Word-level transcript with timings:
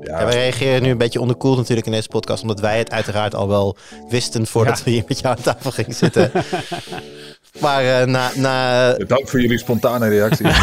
Ja, 0.00 0.24
wij 0.24 0.34
reageren 0.34 0.82
nu 0.82 0.90
een 0.90 0.98
beetje 0.98 1.20
onderkoeld 1.20 1.56
natuurlijk 1.56 1.86
in 1.86 1.92
deze 1.92 2.08
podcast, 2.08 2.42
omdat 2.42 2.60
wij 2.60 2.78
het 2.78 2.90
uiteraard 2.90 3.34
al 3.34 3.48
wel 3.48 3.76
wisten 4.08 4.46
voordat 4.46 4.78
Ja. 4.78 4.84
we 4.84 4.90
hier 4.90 5.04
met 5.08 5.20
jou 5.20 5.36
aan 5.36 5.42
tafel 5.42 5.70
gingen 5.70 5.94
zitten. 5.94 6.30
maar 7.64 8.00
eh, 8.00 8.06
na, 8.06 8.30
na, 8.36 8.92
Dank 8.94 9.28
voor 9.28 9.40
jullie 9.40 9.58
spontane 9.58 10.08
reactie. 10.08 10.46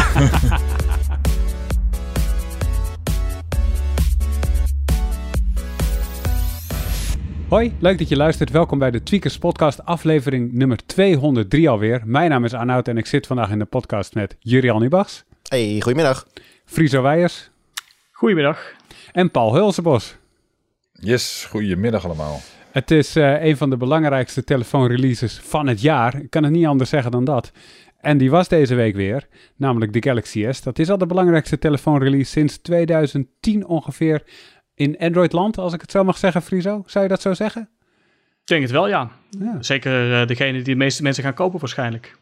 Hoi, 7.48 7.72
leuk 7.80 7.98
dat 7.98 8.08
je 8.08 8.16
luistert. 8.16 8.50
Welkom 8.50 8.78
bij 8.78 8.90
de 8.90 9.02
Tweakers 9.02 9.38
Podcast, 9.38 9.84
aflevering 9.84 10.52
nummer 10.52 10.78
203 10.86 11.68
alweer. 11.68 12.02
Mijn 12.04 12.30
naam 12.30 12.44
is 12.44 12.54
Arnoud 12.54 12.88
en 12.88 12.96
ik 12.98 13.06
zit 13.06 13.26
vandaag 13.26 13.50
in 13.50 13.58
de 13.58 13.64
podcast 13.64 14.14
met 14.14 14.36
Jurian 14.38 14.82
Ubachs, 14.82 15.24
hey, 15.48 15.76
goedemiddag. 15.80 16.26
Friso 16.64 17.02
Weijers 17.02 17.50
Goedemiddag. 18.18 18.72
en 19.12 19.30
Paul 19.30 19.54
Hulsebos. 19.54 20.16
Yes, 20.92 21.46
goedemiddag 21.50 22.04
allemaal. 22.04 22.40
Het 22.70 22.90
is 22.90 23.16
eh, 23.16 23.44
een 23.44 23.56
van 23.56 23.70
de 23.70 23.76
belangrijkste 23.76 24.44
telefoonreleases 24.44 25.38
van 25.38 25.66
het 25.66 25.80
jaar. 25.80 26.20
Ik 26.20 26.30
kan 26.30 26.42
het 26.42 26.52
niet 26.52 26.66
anders 26.66 26.90
zeggen 26.90 27.10
dan 27.10 27.24
dat. 27.24 27.52
En 28.00 28.18
die 28.18 28.30
was 28.30 28.48
deze 28.48 28.74
week 28.74 28.94
weer, 28.94 29.26
namelijk 29.56 29.92
de 29.92 30.02
Galaxy 30.02 30.46
S. 30.50 30.62
Dat 30.62 30.78
is 30.78 30.90
al 30.90 30.98
de 30.98 31.06
belangrijkste 31.06 31.58
telefoonrelease 31.58 32.30
sinds 32.30 32.58
2010 32.58 33.66
ongeveer 33.66 34.22
in 34.74 34.98
Android-land, 34.98 35.58
als 35.58 35.72
ik 35.72 35.80
het 35.80 35.90
zo 35.90 36.04
mag 36.04 36.16
zeggen, 36.16 36.42
Friso. 36.42 36.82
Zou 36.86 37.04
je 37.04 37.10
dat 37.10 37.20
zo 37.20 37.34
zeggen? 37.34 37.62
Ik 38.40 38.46
denk 38.46 38.62
het 38.62 38.70
wel, 38.70 38.88
ja. 38.88 39.10
Ja. 39.30 39.56
Zeker 39.60 40.20
eh, 40.20 40.26
degene 40.26 40.52
die 40.52 40.62
de 40.62 40.74
meeste 40.74 41.02
mensen 41.02 41.24
gaan 41.24 41.34
kopen 41.34 41.60
waarschijnlijk. 41.60 42.18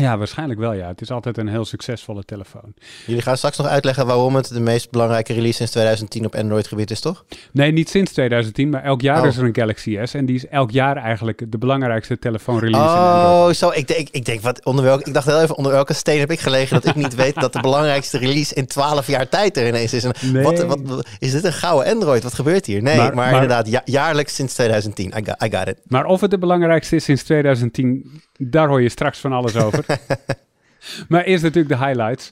Ja, 0.00 0.18
waarschijnlijk 0.18 0.60
wel, 0.60 0.72
ja. 0.72 0.86
Het 0.88 1.00
is 1.00 1.10
altijd 1.10 1.38
een 1.38 1.48
heel 1.48 1.64
succesvolle 1.64 2.24
telefoon. 2.24 2.74
Jullie 3.06 3.22
gaan 3.22 3.36
straks 3.36 3.56
nog 3.56 3.66
uitleggen 3.66 4.06
waarom 4.06 4.34
het 4.36 4.48
de 4.48 4.60
meest 4.60 4.90
belangrijke 4.90 5.32
release 5.32 5.56
sinds 5.56 5.72
2010 5.72 6.24
op 6.24 6.34
Android 6.34 6.66
gebied 6.66 6.90
is, 6.90 7.00
toch? 7.00 7.24
Nee, 7.52 7.72
niet 7.72 7.88
sinds 7.88 8.12
2010, 8.12 8.70
maar 8.70 8.82
elk 8.82 9.00
jaar 9.00 9.20
Oh. 9.20 9.26
is 9.26 9.36
er 9.36 9.44
een 9.44 9.54
Galaxy 9.54 9.98
S. 10.04 10.14
En 10.14 10.26
die 10.26 10.34
is 10.36 10.46
elk 10.48 10.70
jaar 10.70 10.96
eigenlijk 10.96 11.42
de 11.52 11.58
belangrijkste 11.58 12.18
telefoonrelease 12.18 12.84
in. 12.96 13.00
Oh, 13.00 13.48
zo. 13.50 13.70
Ik 13.74 13.88
denk, 13.88 14.08
ik 14.10 14.24
denk 14.24 14.40
wat, 14.40 14.64
onder 14.64 14.84
welke, 14.84 15.04
ik 15.04 15.14
dacht 15.14 15.26
heel 15.26 15.40
even 15.42 15.56
onder 15.56 15.72
welke 15.72 15.92
steen 15.92 16.18
heb 16.18 16.30
ik 16.30 16.40
gelegen 16.40 16.74
dat 16.80 16.86
ik 16.86 16.94
niet 16.94 17.14
weet 17.24 17.34
dat 17.34 17.52
de 17.52 17.60
belangrijkste 17.60 18.18
release 18.18 18.54
in 18.54 18.66
12 18.66 19.06
jaar 19.06 19.28
tijd 19.28 19.56
er 19.56 19.66
ineens 19.68 19.92
is. 19.92 20.04
En 20.04 20.12
Nee. 20.32 20.42
wat, 20.42 20.64
wat, 20.64 21.06
is 21.18 21.32
dit 21.32 21.44
een 21.44 21.52
gouden 21.52 21.92
Android? 21.92 22.22
Wat 22.22 22.34
gebeurt 22.34 22.66
hier? 22.66 22.82
Nee, 22.82 22.96
Maar- 22.96 23.06
maar, 23.06 23.14
maar- 23.14 23.32
inderdaad, 23.32 23.68
ja- 23.68 23.82
jaarlijks 23.84 24.34
sinds 24.34 24.54
2010. 24.54 25.06
I 25.18 25.24
got, 25.24 25.42
I 25.52 25.56
got 25.56 25.68
it. 25.68 25.78
Maar 25.88 26.04
of 26.04 26.20
het 26.20 26.30
de 26.30 26.38
belangrijkste 26.38 26.96
is 26.96 27.04
sinds 27.04 27.22
2010, 27.22 28.20
daar 28.38 28.68
hoor 28.68 28.82
je 28.82 28.88
straks 28.88 29.18
van 29.18 29.32
alles 29.32 29.56
over. 29.56 29.84
maar 31.08 31.24
eerst 31.24 31.42
natuurlijk 31.42 31.80
de 31.80 31.84
highlights. 31.86 32.30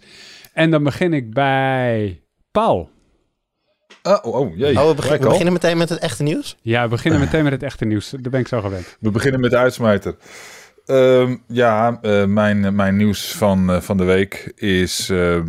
En 0.52 0.70
dan 0.70 0.82
begin 0.82 1.12
ik 1.12 1.34
bij 1.34 2.22
Paul. 2.50 2.90
Ah, 4.02 4.24
oh, 4.24 4.34
oh, 4.34 4.56
jee. 4.56 4.80
Oh, 4.80 4.88
we, 4.88 4.94
begin- 4.94 5.18
we 5.20 5.28
beginnen 5.28 5.52
meteen 5.52 5.76
met 5.76 5.88
het 5.88 5.98
echte 5.98 6.22
nieuws. 6.22 6.56
Ja, 6.62 6.82
we 6.82 6.88
beginnen 6.88 7.20
meteen 7.20 7.42
met 7.44 7.52
het 7.52 7.62
echte 7.62 7.84
nieuws. 7.84 8.10
Daar 8.10 8.30
ben 8.30 8.40
ik 8.40 8.48
zo 8.48 8.60
gewend. 8.60 8.96
We 9.00 9.10
beginnen 9.10 9.40
met 9.40 9.50
de 9.50 9.56
uitsmijter. 9.56 10.16
Ehm, 10.86 11.36
ja, 11.48 11.98
eh, 12.02 12.24
mijn, 12.24 12.74
mijn 12.74 12.96
nieuws 12.96 13.32
van, 13.34 13.70
eh, 13.70 13.80
van 13.80 13.96
de 13.96 14.04
week 14.04 14.52
is 14.56 15.10
ehm, 15.10 15.42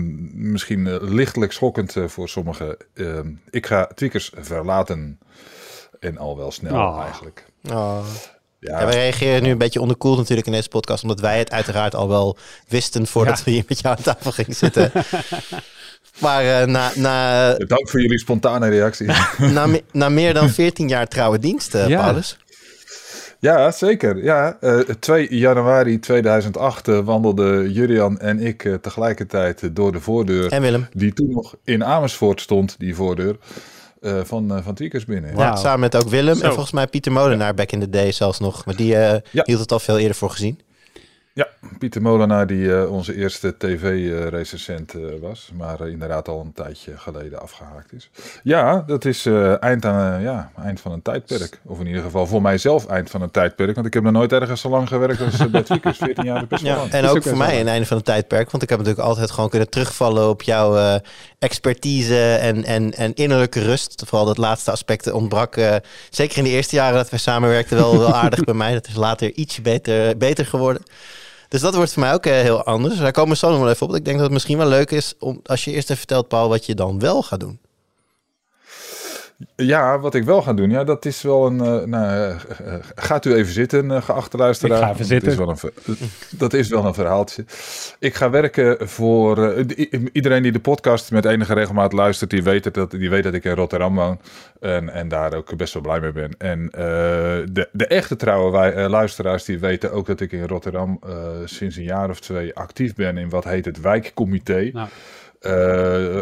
misschien 0.52 0.88
eh, 0.88 0.96
lichtelijk 1.02 1.52
schokkend 1.52 1.96
voor 2.06 2.30
sommigen. 2.30 2.78
Ehm, 2.94 3.34
ik 3.50 3.66
ga 3.66 3.86
Tweakers 3.86 4.32
verlaten. 4.36 5.20
En 6.00 6.18
al 6.18 6.38
wel 6.38 6.52
snel 6.52 6.76
Ah. 6.76 7.04
eigenlijk. 7.04 7.46
Oh. 7.72 8.06
Ja, 8.66 8.80
Ja, 8.80 8.86
wij 8.86 8.96
reageren 8.96 9.44
nu 9.44 9.50
een 9.50 9.58
beetje 9.58 9.82
onderkoeld 9.82 10.18
natuurlijk 10.18 10.48
in 10.48 10.54
deze 10.54 10.70
podcast, 10.70 11.04
omdat 11.04 11.20
wij 11.20 11.38
het 11.40 11.52
uiteraard 11.52 11.96
al 11.96 12.08
wel 12.08 12.38
wisten 12.68 13.08
voordat 13.08 13.38
Ja. 13.38 13.44
we 13.46 13.52
hier 13.52 13.64
met 13.68 13.80
jou 13.80 13.96
aan 13.98 14.04
tafel 14.04 14.32
gingen 14.32 14.56
zitten. 14.56 14.92
maar 16.22 16.62
eh, 16.62 16.68
na, 16.68 16.92
na, 16.96 17.54
Dank 17.54 17.90
voor 17.90 18.02
jullie 18.02 18.20
spontane 18.20 18.70
reactie. 18.70 19.08
na, 19.54 19.68
me- 19.68 19.84
na 19.92 20.10
meer 20.10 20.34
dan 20.34 20.50
14 20.60 20.88
jaar 20.88 21.08
trouwe 21.08 21.40
dienst, 21.40 21.76
eh, 21.76 21.88
Ja. 21.88 22.02
Paulus. 22.02 22.38
Ja, 23.40 23.72
zeker. 23.72 24.24
Ja, 24.24 24.58
eh 24.62 24.80
2 24.80 25.28
januari 25.38 26.00
2008 26.00 26.88
eh, 26.88 27.00
wandelden 27.00 27.72
Jurian 27.72 28.20
en 28.20 28.40
ik 28.40 28.66
eh, 28.66 28.74
tegelijkertijd 28.74 29.64
eh, 29.64 29.70
door 29.74 29.92
de 29.92 30.00
voordeur. 30.00 30.52
En 30.52 30.62
Willem. 30.62 30.88
Die 30.94 31.14
toen 31.14 31.30
nog 31.32 31.56
in 31.64 31.84
Amersfoort 31.84 32.42
stond, 32.42 32.76
die 32.78 32.96
voordeur. 32.96 33.36
Eh, 34.02 34.20
van, 34.24 34.56
eh, 34.56 34.64
van 34.64 34.74
Tweakers 34.74 35.06
binnen. 35.06 35.30
Ja, 35.32 35.36
Wauw. 35.36 35.56
samen 35.56 35.80
met 35.80 35.96
ook 35.96 36.10
Willem 36.10 36.36
Zo. 36.36 36.44
en 36.44 36.50
volgens 36.52 36.72
mij 36.72 36.88
Pieter 36.88 37.12
Molenaar 37.12 37.54
back 37.54 37.72
in 37.72 37.80
the 37.80 37.90
day 37.90 38.12
zelfs 38.12 38.40
nog. 38.40 38.66
Maar 38.66 38.76
die 38.76 38.96
eh, 38.96 39.20
Ja. 39.32 39.44
hield 39.46 39.60
het 39.60 39.72
al 39.72 39.80
veel 39.80 39.98
eerder 39.98 40.16
voor 40.16 40.30
gezien. 40.30 40.60
Ja, 41.36 41.48
Pieter 41.80 42.02
Molenaar, 42.02 42.48
die 42.48 42.76
eh, 42.76 42.92
onze 42.92 43.16
eerste 43.16 43.58
tv-recensent 43.58 44.94
eh, 44.94 45.02
was, 45.22 45.50
maar 45.58 45.82
eh, 45.82 45.92
inderdaad 45.92 46.28
al 46.28 46.42
een 46.42 46.54
tijdje 46.54 46.98
geleden 46.98 47.42
afgehaakt 47.42 47.94
is. 47.94 48.10
Ja, 48.44 48.84
dat 48.88 49.06
is 49.06 49.26
eh, 49.26 49.64
eind, 49.64 49.86
aan, 49.86 50.22
ja, 50.22 50.52
eind 50.64 50.80
van 50.80 50.92
een 50.92 51.02
tijdperk. 51.02 51.60
Of 51.66 51.80
in 51.80 51.88
ieder 51.88 52.02
geval 52.02 52.28
voor 52.28 52.42
mijzelf 52.42 52.86
eind 52.88 53.10
van 53.10 53.22
een 53.22 53.32
tijdperk, 53.32 53.76
want 53.76 53.88
ik 53.88 53.94
heb 53.94 54.04
nog 54.04 54.12
nooit 54.12 54.32
ergens 54.32 54.62
zo 54.62 54.70
lang 54.70 54.88
gewerkt 54.88 55.22
als 55.22 55.50
bij 55.50 55.64
Tweakers. 55.64 55.98
14 55.98 56.24
jaar 56.24 56.48
best 56.48 56.64
Ja, 56.64 56.76
lang. 56.76 56.92
en 56.92 57.06
ook 57.06 57.16
ook 57.16 57.24
voor 57.24 57.38
mij 57.38 57.60
een 57.60 57.68
einde 57.68 57.86
van 57.86 57.98
het 57.98 58.06
tijdperk. 58.06 58.52
Want 58.52 58.64
ik 58.64 58.70
heb 58.70 58.78
natuurlijk 58.80 59.08
altijd 59.08 59.32
gewoon 59.32 59.50
kunnen 59.50 59.70
terugvallen 59.70 60.30
op 60.30 60.42
jouw 60.42 60.78
eh, 60.78 60.96
expertise 61.40 62.36
en, 62.36 62.64
en, 62.64 62.94
en 62.94 63.14
innerlijke 63.14 63.60
rust. 63.62 64.04
Vooral 64.06 64.26
dat 64.26 64.38
laatste 64.38 64.72
aspect 64.72 65.12
ontbrak. 65.12 65.56
eh, 65.56 65.76
zeker 66.10 66.38
in 66.38 66.44
de 66.44 66.50
eerste 66.50 66.76
jaren 66.76 66.96
dat 66.96 67.10
we 67.10 67.18
samenwerkten 67.18 67.78
wel, 67.78 67.98
wel 67.98 68.14
aardig 68.14 68.44
bij 68.52 68.54
mij. 68.54 68.74
Dat 68.74 68.88
is 68.88 68.96
later 68.96 69.32
ietsje 69.34 69.62
beter, 69.62 70.18
beter 70.18 70.46
geworden. 70.46 70.84
Dus 71.56 71.64
dat 71.64 71.76
wordt 71.76 71.94
voor 71.94 72.02
mij 72.02 72.14
ook 72.14 72.26
eh, 72.26 72.34
heel 72.34 72.64
anders. 72.64 72.98
Daar 72.98 73.12
komen 73.12 73.30
we 73.30 73.38
zo 73.38 73.50
nog 73.50 73.60
wel 73.60 73.70
even 73.70 73.88
op. 73.88 73.96
Ik 73.96 74.06
denk 74.06 74.16
dat 74.16 74.26
het 74.26 74.34
misschien 74.34 74.58
wel 74.58 74.68
leuk 74.68 74.92
is 74.92 75.14
om, 75.20 75.40
als 75.44 75.64
je 75.64 75.72
eerst 75.72 75.84
even 75.84 75.98
vertelt, 75.98 76.28
Paul, 76.28 76.50
wat 76.50 76.66
je 76.66 76.76
dan 76.76 77.00
wel 77.00 77.24
gaat 77.24 77.40
doen. 77.40 77.60
Ja, 79.56 80.00
wat 80.00 80.16
ik 80.16 80.24
wel 80.24 80.42
ga 80.42 80.54
doen, 80.54 80.70
ja, 80.70 80.84
dat 80.84 81.06
is 81.06 81.22
wel 81.22 81.46
een. 81.46 81.60
eh, 81.60 81.84
nou, 81.88 82.06
eh, 82.06 82.30
eh, 82.74 82.80
gaat 82.96 83.26
u 83.26 83.34
even 83.34 83.54
zitten, 83.54 83.92
eh, 83.92 84.02
geachte 84.02 84.38
luisteraar. 84.38 84.78
Ik 84.78 84.84
ga 84.84 84.90
even 84.92 84.98
Dat 85.10 85.12
is, 85.12 85.24
zitten. 85.24 85.38
wel 85.38 85.50
een, 85.50 85.98
dat 86.38 86.54
is 86.54 86.70
wel 86.70 86.86
een 86.86 86.94
verhaaltje. 86.94 87.46
Ik 88.00 88.14
ga 88.16 88.30
werken 88.30 88.90
voor. 88.90 89.66
iedereen 90.12 90.44
die 90.44 90.52
de 90.52 90.60
podcast 90.60 91.12
met 91.12 91.26
enige 91.26 91.54
regelmaat 91.54 91.94
luistert, 91.94 92.30
die 92.30 92.44
weet, 92.44 92.74
dat, 92.74 92.92
die 92.92 93.10
weet 93.10 93.24
dat 93.24 93.34
ik 93.34 93.44
in 93.44 93.56
Rotterdam 93.56 93.96
woon. 93.96 94.20
En, 94.60 94.90
en 94.90 95.08
daar 95.08 95.34
ook 95.34 95.58
best 95.58 95.74
wel 95.74 95.84
blij 95.84 96.00
mee 96.00 96.12
ben. 96.12 96.36
En 96.38 96.68
de, 96.72 97.70
de 97.72 97.88
echte 97.88 98.16
trouwe 98.16 98.52
wij, 98.52 98.90
luisteraars, 98.90 99.44
die 99.46 99.60
weten 99.60 99.92
ook 99.92 100.06
dat 100.06 100.20
ik 100.20 100.32
in 100.32 100.48
Rotterdam 100.48 101.00
sinds 101.46 101.76
een 101.76 101.84
jaar 101.84 102.10
of 102.10 102.20
twee 102.20 102.56
actief 102.56 102.96
ben 102.96 103.18
in 103.18 103.30
wat 103.30 103.44
heet 103.44 103.66
het 103.66 103.82
wijkcomité. 103.82 104.70
Nou, 104.74 104.88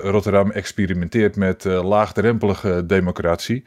Rotterdam 0.01 0.51
experimenteert 0.51 1.35
met 1.35 1.65
eh, 1.65 1.83
laagdrempelige 1.83 2.85
democratie. 2.85 3.63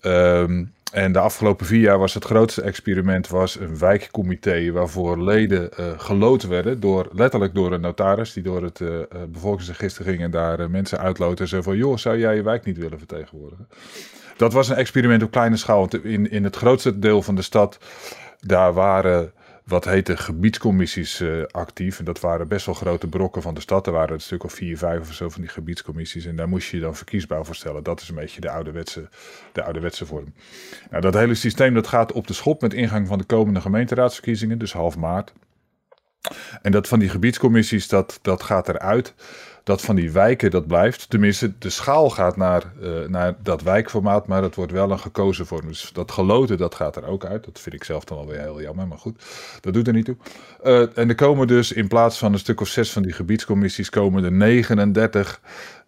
Ehm, 0.00 0.64
en 0.92 1.12
de 1.12 1.18
afgelopen 1.18 1.66
vier 1.66 1.80
jaar 1.80 1.98
was 1.98 2.14
het 2.14 2.24
grootste 2.24 2.62
experiment 2.62 3.28
was 3.28 3.60
een 3.60 3.78
wijkcomité 3.78 4.72
waarvoor 4.72 5.22
leden 5.22 5.72
eh 5.72 5.86
geloot 5.96 6.46
werden 6.46 6.80
door 6.80 7.08
letterlijk 7.12 7.54
door 7.54 7.72
een 7.72 7.80
notaris 7.80 8.32
die 8.32 8.42
door 8.42 8.62
het 8.62 8.80
eh, 8.80 9.00
eh, 9.00 9.06
bevolkingsregister 9.28 10.04
ging 10.04 10.20
en 10.20 10.30
daar 10.30 10.60
eh, 10.60 10.66
mensen 10.66 10.98
uitloten 10.98 11.44
en 11.44 11.48
zo 11.48 11.62
van 11.62 11.76
joh 11.76 11.96
zou 11.96 12.18
jij 12.18 12.36
je 12.36 12.42
wijk 12.42 12.64
niet 12.64 12.78
willen 12.78 12.98
vertegenwoordigen. 12.98 13.68
Dat 14.36 14.52
was 14.52 14.68
een 14.68 14.76
experiment 14.76 15.22
op 15.22 15.30
kleine 15.30 15.56
schaal. 15.56 15.88
In, 16.02 16.30
in 16.30 16.44
het 16.44 16.56
grootste 16.56 16.98
deel 16.98 17.22
van 17.22 17.34
de 17.34 17.42
stad 17.42 17.78
daar 18.40 18.72
waren 18.72 19.32
wat 19.68 19.84
heette 19.84 20.16
gebiedscommissies 20.16 21.20
eh, 21.20 21.42
actief. 21.50 21.98
En 21.98 22.04
dat 22.04 22.20
waren 22.20 22.48
best 22.48 22.66
wel 22.66 22.74
grote 22.74 23.06
brokken 23.06 23.42
van 23.42 23.54
de 23.54 23.60
stad. 23.60 23.86
Er 23.86 23.92
waren 23.92 24.14
een 24.14 24.20
stuk 24.20 24.44
of 24.44 24.52
vier, 24.52 24.78
vijf 24.78 25.00
of 25.00 25.12
zo 25.12 25.28
van 25.28 25.40
die 25.40 25.50
gebiedscommissies. 25.50 26.24
En 26.24 26.36
daar 26.36 26.48
moest 26.48 26.70
je 26.70 26.76
je 26.76 26.82
dan 26.82 26.96
verkiesbaar 26.96 27.44
voor 27.44 27.54
stellen. 27.54 27.82
Dat 27.82 28.00
is 28.00 28.08
een 28.08 28.14
beetje 28.14 28.40
de 28.40 28.50
ouderwetse, 28.50 29.08
de 29.52 29.62
ouderwetse 29.62 30.06
vorm. 30.06 30.34
Nou, 30.90 31.02
dat 31.02 31.14
hele 31.14 31.34
systeem 31.34 31.74
dat 31.74 31.86
gaat 31.86 32.12
op 32.12 32.26
de 32.26 32.32
schop 32.32 32.60
met 32.60 32.74
ingang 32.74 33.06
van 33.06 33.18
de 33.18 33.24
komende 33.24 33.60
gemeenteraadsverkiezingen. 33.60 34.58
Dus 34.58 34.72
half 34.72 34.96
maart. 34.96 35.32
En 36.62 36.72
dat 36.72 36.88
van 36.88 36.98
die 36.98 37.08
gebiedscommissies, 37.08 37.88
dat, 37.88 38.18
dat 38.22 38.42
gaat 38.42 38.68
eruit. 38.68 39.14
Dat 39.68 39.80
van 39.80 39.96
die 39.96 40.10
wijken, 40.10 40.50
dat 40.50 40.66
blijft. 40.66 41.10
Tenminste, 41.10 41.58
de 41.58 41.70
schaal 41.70 42.10
gaat 42.10 42.36
naar, 42.36 42.62
eh, 42.82 42.90
naar 43.08 43.34
dat 43.42 43.62
wijkformaat, 43.62 44.26
maar 44.26 44.42
het 44.42 44.54
wordt 44.54 44.72
wel 44.72 44.90
een 44.90 44.98
gekozen 44.98 45.46
vorm. 45.46 45.66
Dus 45.66 45.90
dat 45.92 46.10
geloten, 46.10 46.58
dat 46.58 46.74
gaat 46.74 46.96
er 46.96 47.06
ook 47.06 47.24
uit. 47.24 47.44
Dat 47.44 47.60
vind 47.60 47.74
ik 47.74 47.84
zelf 47.84 48.04
dan 48.04 48.18
alweer 48.18 48.40
heel 48.40 48.60
jammer, 48.60 48.86
maar 48.86 48.98
goed, 48.98 49.24
dat 49.60 49.74
doet 49.74 49.86
er 49.86 49.92
niet 49.92 50.04
toe. 50.04 50.16
Eh, 50.62 50.98
en 50.98 51.08
er 51.08 51.14
komen 51.14 51.46
dus 51.46 51.72
in 51.72 51.88
plaats 51.88 52.18
van 52.18 52.32
een 52.32 52.38
stuk 52.38 52.60
of 52.60 52.68
zes 52.68 52.92
van 52.92 53.02
die 53.02 53.12
gebiedscommissies, 53.12 53.90
komen 53.90 54.24
er 54.24 54.32
39 54.32 55.40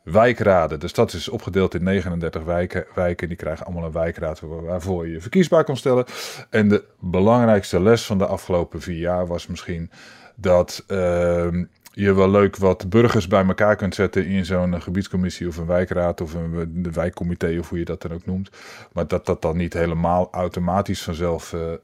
wijkraden. 0.03 0.81
De 0.81 0.88
stad 0.88 1.12
is 1.12 1.29
opgedeeld 1.29 1.75
in 1.75 1.83
39 1.83 2.43
wijken. 2.44 2.87
wijken 2.94 3.29
die 3.29 3.37
krijgen 3.37 3.67
allemaal 3.67 3.85
een 3.85 3.93
wijkraad 3.93 4.41
waar- 4.41 4.65
waarvoor 4.65 5.06
je 5.06 5.12
je 5.12 5.21
verkiesbaar 5.21 5.65
kon 5.65 5.76
stellen. 5.76 6.05
En 6.50 6.69
de 6.69 6.85
belangrijkste 6.99 7.81
les 7.81 8.06
van 8.06 8.19
de 8.19 8.26
afgelopen 8.26 8.81
vier 8.81 8.99
jaar 8.99 9.26
was 9.26 9.47
misschien 9.47 9.91
dat 10.37 10.85
ehm, 10.87 11.65
je 11.93 12.15
wel 12.15 12.31
leuk 12.31 12.57
wat 12.57 12.89
burgers 12.89 13.27
bij 13.27 13.45
elkaar 13.45 13.77
kunt 13.77 13.95
zetten 13.95 14.27
in 14.27 14.45
zo'n 14.45 14.75
eh, 14.75 14.81
gebiedscommissie 14.81 15.49
of 15.49 15.57
een 15.57 15.67
wijkraad 15.67 16.21
of 16.21 16.35
een 16.35 16.87
wijkcomité 16.93 17.59
of 17.59 17.69
hoe 17.69 17.79
je 17.79 17.85
dat 17.85 18.03
dan 18.03 18.13
ook 18.13 18.27
noemt. 18.27 18.51
Maar 18.93 19.07
dat 19.07 19.27
dat 19.27 19.43
dan 19.43 19.57
niet 19.57 19.73
helemaal 19.73 20.29
automatisch 20.33 21.03
vanzelf 21.03 21.53
uh, 21.53 21.61
uh, 21.61 21.77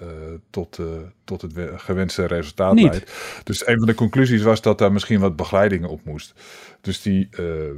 tot, 0.51 0.79
uh, 0.79 0.87
tot 1.25 1.43
het 1.43 1.53
gewenste 1.77 2.25
resultaat 2.25 2.75
Niet. 2.75 2.91
leidt. 2.91 3.41
Dus 3.45 3.67
een 3.67 3.79
van 3.79 3.87
de 3.87 3.95
conclusies 3.95 4.43
was 4.43 4.61
dat 4.61 4.79
daar 4.79 4.93
misschien 4.93 5.21
wat 5.21 5.37
begeleiding 5.37 5.87
op 5.87 6.01
moest. 6.05 6.35
Dus 6.81 7.03
die 7.03 7.29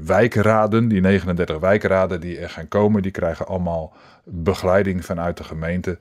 wijkraden, 0.05 0.89
die 0.89 1.01
39 1.01 1.59
wijkraden 1.59 2.21
die 2.21 2.39
er 2.39 2.51
gaan 2.51 2.69
komen, 2.69 3.03
die 3.03 3.11
krijgen 3.11 3.47
allemaal 3.47 3.93
begeleiding 4.25 5.05
vanuit 5.05 5.37
de 5.37 5.45
gemeente. 5.45 5.99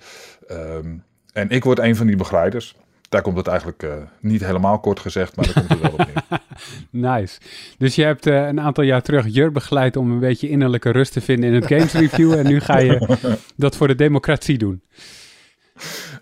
Um, 0.51 1.03
en 1.33 1.49
ik 1.49 1.63
word 1.63 1.79
een 1.79 1.95
van 1.95 2.07
die 2.07 2.15
begeleiders 2.15 2.75
daar 3.09 3.21
komt 3.21 3.37
het 3.37 3.47
eigenlijk 3.47 3.83
uh, 3.83 3.93
niet 4.19 4.45
helemaal 4.45 4.79
kort 4.79 4.99
gezegd, 4.99 5.35
maar 5.35 5.45
daar 5.45 5.53
komt 5.53 5.69
het 5.69 5.79
wel 5.79 5.91
op 5.91 5.97
neer. 5.97 6.39
nice. 7.19 7.39
Dus 7.77 7.95
je 7.95 8.03
hebt 8.03 8.27
uh, 8.27 8.47
een 8.47 8.59
aantal 8.59 8.83
jaar 8.83 9.01
terug 9.01 9.25
Jur 9.27 9.51
begeleid 9.51 9.95
om 9.95 10.11
een 10.11 10.19
beetje 10.19 10.49
innerlijke 10.49 10.89
rust 10.89 11.13
te 11.13 11.21
vinden 11.21 11.49
in 11.49 11.55
het 11.55 11.67
games 11.67 11.93
review. 11.93 12.33
en 12.33 12.47
nu 12.47 12.59
ga 12.59 12.77
je 12.77 13.17
dat 13.55 13.75
voor 13.75 13.87
de 13.87 13.95
democratie 13.95 14.57
doen. 14.57 14.81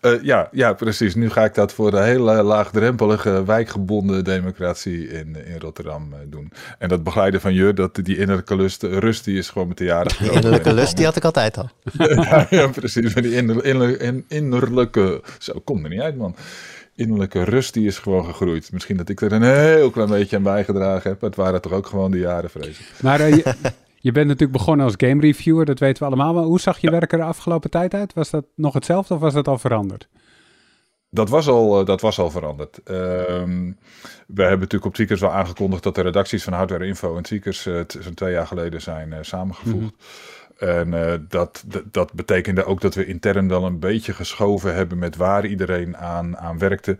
Uh, 0.02 0.24
ja, 0.24 0.50
ja, 0.52 0.74
precies. 0.74 1.16
Nu 1.16 1.30
ga 1.30 1.44
ik 1.44 1.54
dat 1.54 1.74
voor 1.74 1.92
de 1.92 2.02
hele 2.02 2.44
laagdrempelige 2.44 3.46
wijkgebonden 3.46 4.24
democratie 4.24 5.08
in, 5.08 5.46
in 5.46 5.60
Rotterdam 5.60 6.14
uh, 6.14 6.20
doen. 6.26 6.52
En 6.80 6.90
dat 6.90 7.04
begeleiden 7.04 7.42
van 7.42 7.54
je, 7.54 7.74
dat, 7.74 7.96
die 7.96 8.18
innerlijke 8.18 8.56
lust, 8.56 8.84
rust, 8.84 9.26
die 9.26 9.38
is 9.38 9.50
gewoon 9.50 9.68
met 9.68 9.78
de 9.78 9.84
jaren. 9.84 10.12
Die 10.20 10.32
innerlijke 10.32 10.74
lust, 10.74 10.98
die 10.98 11.06
had 11.06 11.16
ik 11.16 11.24
altijd 11.24 11.58
al. 11.58 11.70
ja, 12.24 12.48
ja, 12.50 12.68
precies. 12.68 13.14
Die 13.14 13.34
inner, 13.34 13.66
inner, 13.66 14.24
innerlijke, 14.28 15.22
zo, 15.40 15.62
kom 15.64 15.84
er 15.84 15.90
niet 15.90 16.02
uit 16.02 16.18
man. 16.18 16.36
Innerlijke 16.95 17.44
rust, 17.44 17.74
die 17.74 17.88
is 17.88 18.00
gewoon 18.00 18.25
gegroeid. 18.25 18.71
Misschien 18.71 18.97
dat 18.97 19.09
ik 19.09 19.21
er 19.21 19.31
een 19.31 19.44
heel 19.44 19.89
klein 19.89 20.09
beetje 20.09 20.36
aan 20.36 20.44
bijgedragen 20.44 21.09
heb. 21.09 21.21
Het 21.21 21.36
waren 21.36 21.62
toch 21.62 21.71
ook 21.71 21.88
gewoon 21.88 22.12
de 22.12 22.19
jaren, 22.19 22.50
vrees 22.50 22.80
ik. 22.80 22.92
Maar 23.01 23.19
uh, 23.19 23.36
je, 23.36 23.44
je 24.07 24.12
bent 24.12 24.27
natuurlijk 24.27 24.57
begonnen 24.57 24.86
als 24.86 24.95
game 24.97 25.21
reviewer, 25.21 25.65
dat 25.65 25.80
weten 25.80 26.00
we 26.00 26.07
allemaal. 26.07 26.33
Maar 26.33 26.44
hoe 26.44 26.59
zag 26.59 26.77
je 26.77 26.92
werk 26.92 27.12
er 27.12 27.18
de 27.18 27.24
afgelopen 27.24 27.69
tijd 27.69 27.94
uit? 27.94 28.13
Was 28.13 28.30
dat 28.30 28.45
nog 28.56 28.74
hetzelfde 28.74 29.13
of 29.13 29.19
was 29.19 29.33
dat 29.33 29.47
al 29.47 29.57
veranderd? 29.57 30.07
Dat 31.09 31.30
was 31.30 31.47
al, 31.47 31.80
uh, 31.80 31.86
dat 31.86 32.01
was 32.01 32.19
al 32.19 32.31
veranderd. 32.31 32.80
Uh, 32.80 32.95
we 34.27 34.41
hebben 34.41 34.59
natuurlijk 34.59 34.86
op 34.86 34.94
Tweakers 34.94 35.21
wel 35.21 35.31
aangekondigd 35.31 35.83
dat 35.83 35.95
de 35.95 36.01
redacties 36.01 36.44
van 36.44 36.53
Hardware 36.53 36.86
Info 36.86 37.18
en 37.18 37.24
Tweakers 37.24 37.65
uh, 37.65 37.81
zo'n 37.88 38.13
twee 38.13 38.31
jaar 38.31 38.48
geleden 38.48 38.81
zijn 38.81 39.09
uh, 39.12 39.18
samengevoegd. 39.21 39.75
Mm 39.75 39.80
-hmm. 39.80 39.95
En 40.57 40.94
uh, 40.94 41.13
dat, 41.28 41.63
dat 41.92 42.13
betekende 42.13 42.66
ook 42.66 42.81
dat 42.81 42.96
we 42.96 43.06
intern 43.06 43.48
wel 43.48 43.66
een 43.66 43.80
beetje 43.80 44.13
geschoven 44.13 44.75
hebben 44.75 44.98
met 44.98 45.16
waar 45.16 45.46
iedereen 45.46 45.98
aan, 45.98 46.38
aan 46.38 46.57
werkte. 46.57 46.98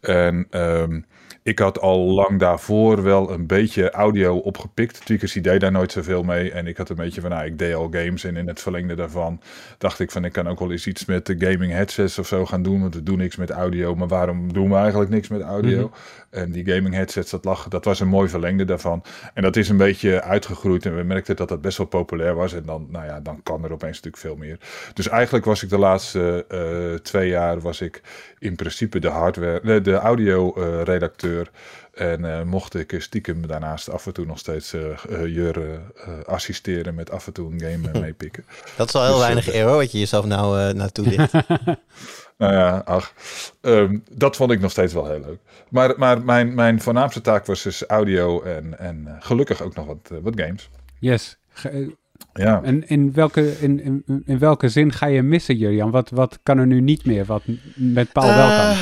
En 0.00 0.46
um, 0.50 1.04
ik 1.44 1.58
had 1.58 1.80
al 1.80 1.98
lang 1.98 2.38
daarvoor 2.38 3.02
wel 3.02 3.30
een 3.30 3.46
beetje 3.46 3.90
audio 3.90 4.36
opgepikt. 4.36 5.04
Tweakers 5.04 5.32
die 5.32 5.42
deed 5.42 5.60
daar 5.60 5.72
nooit 5.72 5.92
zoveel 5.92 6.22
mee. 6.22 6.52
En 6.52 6.66
ik 6.66 6.76
had 6.76 6.88
een 6.88 6.96
beetje 6.96 7.20
van, 7.20 7.30
nou, 7.30 7.44
ik 7.44 7.58
deed 7.58 7.74
al 7.74 7.88
games. 7.90 8.24
En 8.24 8.36
in 8.36 8.48
het 8.48 8.60
verlengde 8.60 8.94
daarvan 8.94 9.40
dacht 9.78 10.00
ik 10.00 10.10
van, 10.10 10.24
ik 10.24 10.32
kan 10.32 10.48
ook 10.48 10.58
wel 10.58 10.70
eens 10.70 10.86
iets 10.86 11.04
met 11.04 11.26
de 11.26 11.34
gaming 11.38 11.72
headsets 11.72 12.18
of 12.18 12.26
zo 12.26 12.46
gaan 12.46 12.62
doen. 12.62 12.80
Want 12.80 12.94
we 12.94 13.02
doen 13.02 13.18
niks 13.18 13.36
met 13.36 13.50
audio. 13.50 13.94
Maar 13.94 14.08
waarom 14.08 14.52
doen 14.52 14.68
we 14.68 14.76
eigenlijk 14.76 15.10
niks 15.10 15.28
met 15.28 15.40
audio? 15.40 15.80
-hmm. 15.80 15.90
En 16.32 16.52
die 16.52 16.72
gaming 16.72 16.94
headsets, 16.94 17.30
dat, 17.30 17.44
lag, 17.44 17.68
dat 17.68 17.84
was 17.84 18.00
een 18.00 18.08
mooi 18.08 18.28
verlengde 18.28 18.64
daarvan. 18.64 19.02
En 19.34 19.42
dat 19.42 19.56
is 19.56 19.68
een 19.68 19.76
beetje 19.76 20.22
uitgegroeid. 20.22 20.86
En 20.86 20.96
we 20.96 21.02
merkten 21.02 21.36
dat 21.36 21.48
dat 21.48 21.60
best 21.60 21.78
wel 21.78 21.86
populair 21.86 22.34
was. 22.34 22.52
En 22.52 22.62
dan, 22.66 22.86
nou 22.90 23.06
ja, 23.06 23.20
dan 23.20 23.42
kan 23.42 23.64
er 23.64 23.72
opeens 23.72 23.96
natuurlijk 23.96 24.22
veel 24.22 24.36
meer. 24.36 24.58
Dus 24.94 25.08
eigenlijk 25.08 25.44
was 25.44 25.62
ik 25.62 25.68
de 25.68 25.78
laatste 25.78 26.44
uh, 26.48 26.98
twee 26.98 27.28
jaar, 27.28 27.60
was 27.60 27.80
ik 27.80 28.00
in 28.38 28.56
principe 28.56 28.98
de 28.98 29.08
hardware, 29.08 29.80
de 29.80 29.94
audio 29.94 30.54
uh, 30.58 30.82
redacteur. 30.82 31.50
En 31.92 32.20
uh, 32.20 32.42
mocht 32.42 32.74
ik 32.74 32.94
stiekem 32.98 33.46
daarnaast 33.46 33.90
af 33.90 34.06
en 34.06 34.12
toe 34.12 34.26
nog 34.26 34.38
steeds 34.38 34.74
uh, 34.74 34.82
Jur 35.26 35.80
assisteren 36.24 36.94
met 36.94 37.10
af 37.10 37.26
en 37.26 37.32
toe 37.32 37.52
een 37.52 37.60
game 37.60 38.00
meepikken. 38.00 38.44
Dat 38.76 38.86
is 38.86 38.92
wel 38.92 39.02
heel 39.02 39.12
dus, 39.12 39.22
weinig 39.22 39.52
eer 39.52 39.64
hoor, 39.64 39.76
wat 39.76 39.92
je 39.92 39.98
jezelf 39.98 40.24
nou 40.24 40.72
naartoe 40.72 41.08
dicht. 41.08 41.32
Nou 42.42 42.54
ja, 42.54 42.82
ach, 42.84 43.12
um, 43.60 44.04
dat 44.10 44.36
vond 44.36 44.50
ik 44.50 44.60
nog 44.60 44.70
steeds 44.70 44.92
wel 44.92 45.06
heel 45.06 45.20
leuk. 45.20 45.38
Maar, 45.68 45.94
maar 45.96 46.22
mijn, 46.22 46.54
mijn 46.54 46.80
voornaamste 46.80 47.20
taak 47.20 47.46
was 47.46 47.62
dus 47.62 47.86
audio 47.86 48.42
en, 48.42 48.78
en 48.78 49.04
uh, 49.06 49.12
gelukkig 49.18 49.62
ook 49.62 49.74
nog 49.74 49.86
wat, 49.86 50.10
uh, 50.12 50.18
wat 50.22 50.40
games. 50.40 50.70
Yes. 50.98 51.36
Ge 51.48 51.96
ja. 52.32 52.62
En 52.62 52.88
in 52.88 53.12
welke, 53.12 53.60
in, 53.60 53.82
in, 53.82 54.22
in, 54.26 54.38
welke 54.38 54.68
zin 54.68 54.92
ga 54.92 55.06
je 55.06 55.22
missen, 55.22 55.56
Jurjan? 55.56 55.90
Wat, 55.90 56.10
wat 56.10 56.38
kan 56.42 56.58
er 56.58 56.66
nu 56.66 56.80
niet 56.80 57.04
meer, 57.04 57.24
wat 57.24 57.42
met 57.74 58.12
Paul 58.12 58.28
uh, 58.28 58.36
wel 58.36 58.48
kan? 58.48 58.76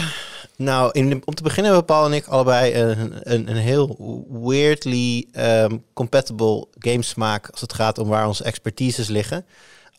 Nou, 0.56 0.90
in, 0.92 1.22
om 1.24 1.34
te 1.34 1.42
beginnen 1.42 1.72
hebben 1.72 1.94
Paul 1.94 2.06
en 2.06 2.12
ik 2.12 2.26
allebei 2.26 2.74
een, 2.74 3.12
een, 3.22 3.50
een 3.50 3.56
heel 3.56 3.96
weirdly 4.30 5.26
um, 5.38 5.84
compatible 5.92 6.66
gamesmaak 6.78 7.48
als 7.50 7.60
het 7.60 7.72
gaat 7.72 7.98
om 7.98 8.08
waar 8.08 8.26
onze 8.26 8.44
expertises 8.44 9.08
liggen. 9.08 9.44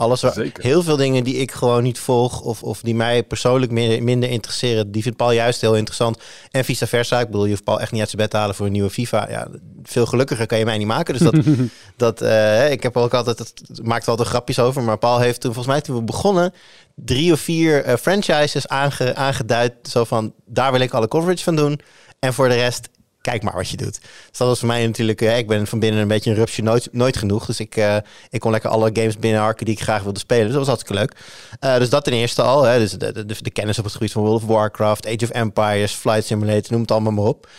Alles 0.01 0.21
waar, 0.21 0.33
Zeker. 0.33 0.63
heel 0.63 0.83
veel 0.83 0.97
dingen 0.97 1.23
die 1.23 1.35
ik 1.35 1.51
gewoon 1.51 1.83
niet 1.83 1.99
volg 1.99 2.41
of, 2.41 2.63
of 2.63 2.81
die 2.81 2.95
mij 2.95 3.23
persoonlijk 3.23 3.71
minder, 3.71 4.03
minder 4.03 4.29
interesseren, 4.29 4.91
die 4.91 5.01
vindt 5.01 5.17
Paul 5.17 5.31
juist 5.31 5.61
heel 5.61 5.75
interessant. 5.75 6.17
En 6.51 6.65
vice 6.65 6.87
versa. 6.87 7.19
Ik 7.19 7.25
bedoel, 7.25 7.43
je 7.43 7.49
hoeft 7.49 7.63
Paul 7.63 7.81
echt 7.81 7.91
niet 7.91 7.99
uit 7.99 8.09
zijn 8.09 8.21
bed 8.21 8.31
te 8.31 8.37
halen 8.37 8.55
voor 8.55 8.65
een 8.65 8.71
nieuwe 8.71 8.89
FIFA. 8.89 9.29
Ja, 9.29 9.47
veel 9.83 10.05
gelukkiger 10.05 10.45
kan 10.45 10.57
je 10.57 10.65
mij 10.65 10.77
niet 10.77 10.87
maken. 10.87 11.13
Dus 11.13 11.23
dat, 11.23 11.45
dat 11.97 12.21
uh, 12.21 12.71
ik 12.71 12.83
heb 12.83 12.97
ook 12.97 13.13
altijd, 13.13 13.37
het 13.37 13.63
maakt 13.83 14.07
altijd 14.07 14.27
grapjes 14.27 14.59
over. 14.59 14.83
Maar 14.83 14.97
Paul 14.97 15.19
heeft 15.19 15.41
toen, 15.41 15.53
volgens 15.53 15.73
mij 15.73 15.83
toen 15.83 15.95
we 15.95 16.01
begonnen, 16.01 16.53
drie 16.95 17.31
of 17.31 17.39
vier 17.39 17.87
uh, 17.87 17.95
franchises 17.95 18.67
aange, 18.67 19.15
aangeduid. 19.15 19.73
Zo 19.83 20.03
van, 20.03 20.33
daar 20.45 20.71
wil 20.71 20.81
ik 20.81 20.93
alle 20.93 21.07
coverage 21.07 21.43
van 21.43 21.55
doen. 21.55 21.79
En 22.19 22.33
voor 22.33 22.49
de 22.49 22.55
rest, 22.55 22.89
kijk 23.21 23.43
maar 23.43 23.53
wat 23.53 23.69
je 23.69 23.77
doet. 23.77 23.99
Dus 24.01 24.37
dat 24.37 24.47
was 24.47 24.59
voor 24.59 24.67
mij 24.67 24.85
natuurlijk, 24.85 25.21
uh, 25.21 25.37
ik 25.37 25.47
ben 25.47 25.67
van 25.67 25.79
binnen 25.79 26.01
een 26.01 26.07
beetje 26.07 26.29
een 26.29 26.35
rupsje 26.35 26.61
nooit, 26.61 26.89
nooit 26.91 27.17
genoeg. 27.17 27.45
Dus 27.45 27.59
ik, 27.59 27.75
uh, 27.75 27.95
ik 28.29 28.39
kon 28.39 28.51
lekker 28.51 28.69
alle 28.69 28.89
games 28.93 29.17
binnenharken 29.17 29.65
die 29.65 29.75
ik 29.75 29.81
graag 29.81 30.03
wilde 30.03 30.19
spelen. 30.19 30.43
Dus 30.43 30.55
dat 30.55 30.65
was 30.65 30.67
hartstikke 30.67 31.01
leuk. 31.01 31.15
Uh, 31.61 31.77
dus 31.77 31.89
dat 31.89 32.03
ten 32.03 32.13
eerste 32.13 32.41
al. 32.41 32.63
Hè, 32.63 32.79
dus 32.79 32.91
de, 32.91 33.51
kennis 33.53 33.77
op 33.77 33.83
het 33.83 33.93
gebied 33.93 34.11
van 34.11 34.21
World 34.21 34.41
of 34.41 34.47
Warcraft, 34.47 35.07
Age 35.07 35.23
of 35.23 35.29
Empires, 35.29 35.93
Flight 35.93 36.25
Simulator, 36.25 36.71
noem 36.71 36.81
het 36.81 36.91
allemaal 36.91 37.11
maar 37.11 37.25
op. 37.25 37.49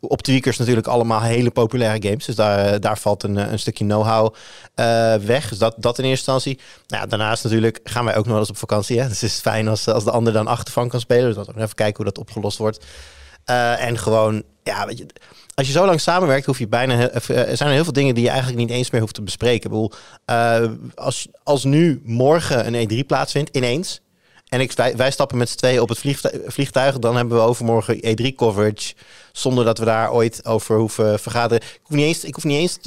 op 0.00 0.22
Tweakers 0.22 0.58
natuurlijk 0.58 0.86
allemaal 0.86 1.20
hele 1.20 1.50
populaire 1.50 2.08
games. 2.08 2.24
Dus 2.24 2.34
daar, 2.34 2.80
daar 2.80 2.98
valt 2.98 3.22
een, 3.22 3.36
een 3.36 3.58
stukje 3.58 3.84
know-how 3.84 4.34
weg. 5.26 5.48
Dus 5.48 5.58
dat, 5.58 5.74
dat 5.78 5.98
in 5.98 6.04
eerste 6.04 6.32
instantie. 6.32 6.60
Nou 6.86 7.08
daarnaast 7.08 7.44
natuurlijk 7.44 7.80
gaan 7.84 8.04
wij 8.04 8.16
ook 8.16 8.24
nog 8.24 8.32
wel 8.32 8.38
eens 8.38 8.50
op 8.50 8.56
vakantie. 8.56 9.00
Hè? 9.00 9.08
Dus 9.08 9.20
het 9.20 9.30
is 9.30 9.40
fijn 9.40 9.68
als, 9.68 9.88
als 9.88 10.04
de 10.04 10.10
ander 10.10 10.32
dan 10.32 10.46
achtervan 10.46 10.88
kan 10.88 11.00
spelen. 11.00 11.26
Dus 11.26 11.36
laten 11.36 11.54
we 11.54 11.60
even 11.60 11.74
kijken 11.74 11.96
hoe 11.96 12.12
dat 12.12 12.18
opgelost 12.18 12.58
wordt. 12.58 12.84
Uh, 13.46 13.84
en 13.84 13.98
gewoon, 13.98 14.42
ja, 14.70 14.86
weet 14.86 14.98
je, 14.98 15.06
als 15.54 15.66
je 15.66 15.72
zo 15.72 15.86
lang 15.86 16.00
samenwerkt, 16.00 16.46
hoef 16.46 16.58
je 16.58 16.68
bijna. 16.68 17.10
Er 17.10 17.22
zijn 17.56 17.68
er 17.68 17.74
heel 17.74 17.84
veel 17.84 17.92
dingen 17.92 18.14
die 18.14 18.24
je 18.24 18.30
eigenlijk 18.30 18.58
niet 18.58 18.70
eens 18.70 18.90
meer 18.90 19.00
hoeft 19.00 19.14
te 19.14 19.22
bespreken. 19.22 19.72
Ik 19.72 19.94
uh, 20.26 20.64
als, 20.94 21.28
als 21.42 21.64
nu 21.64 22.00
morgen 22.04 22.74
een 22.74 22.90
E3 22.90 23.06
plaatsvindt, 23.06 23.56
ineens. 23.56 24.00
En 24.48 24.60
ik, 24.60 24.72
wij, 24.72 24.96
wij 24.96 25.10
stappen 25.10 25.38
met 25.38 25.48
z'n 25.48 25.56
tweeën 25.56 25.80
op 25.80 25.88
het 25.88 25.98
vliegtuig, 25.98 26.34
vliegtuig, 26.46 26.98
dan 26.98 27.16
hebben 27.16 27.36
we 27.36 27.42
overmorgen 27.42 27.96
E3-coverage. 27.96 28.94
Zonder 29.32 29.64
dat 29.64 29.78
we 29.78 29.84
daar 29.84 30.12
ooit 30.12 30.46
over 30.46 30.76
hoeven 30.76 31.18
vergaderen. 31.18 31.66
Ik 31.66 31.80
hoef 31.82 31.96
niet 31.96 32.06
eens. 32.06 32.24
Ik, 32.24 32.34
hoef 32.34 32.44
niet 32.44 32.58
eens 32.58 32.78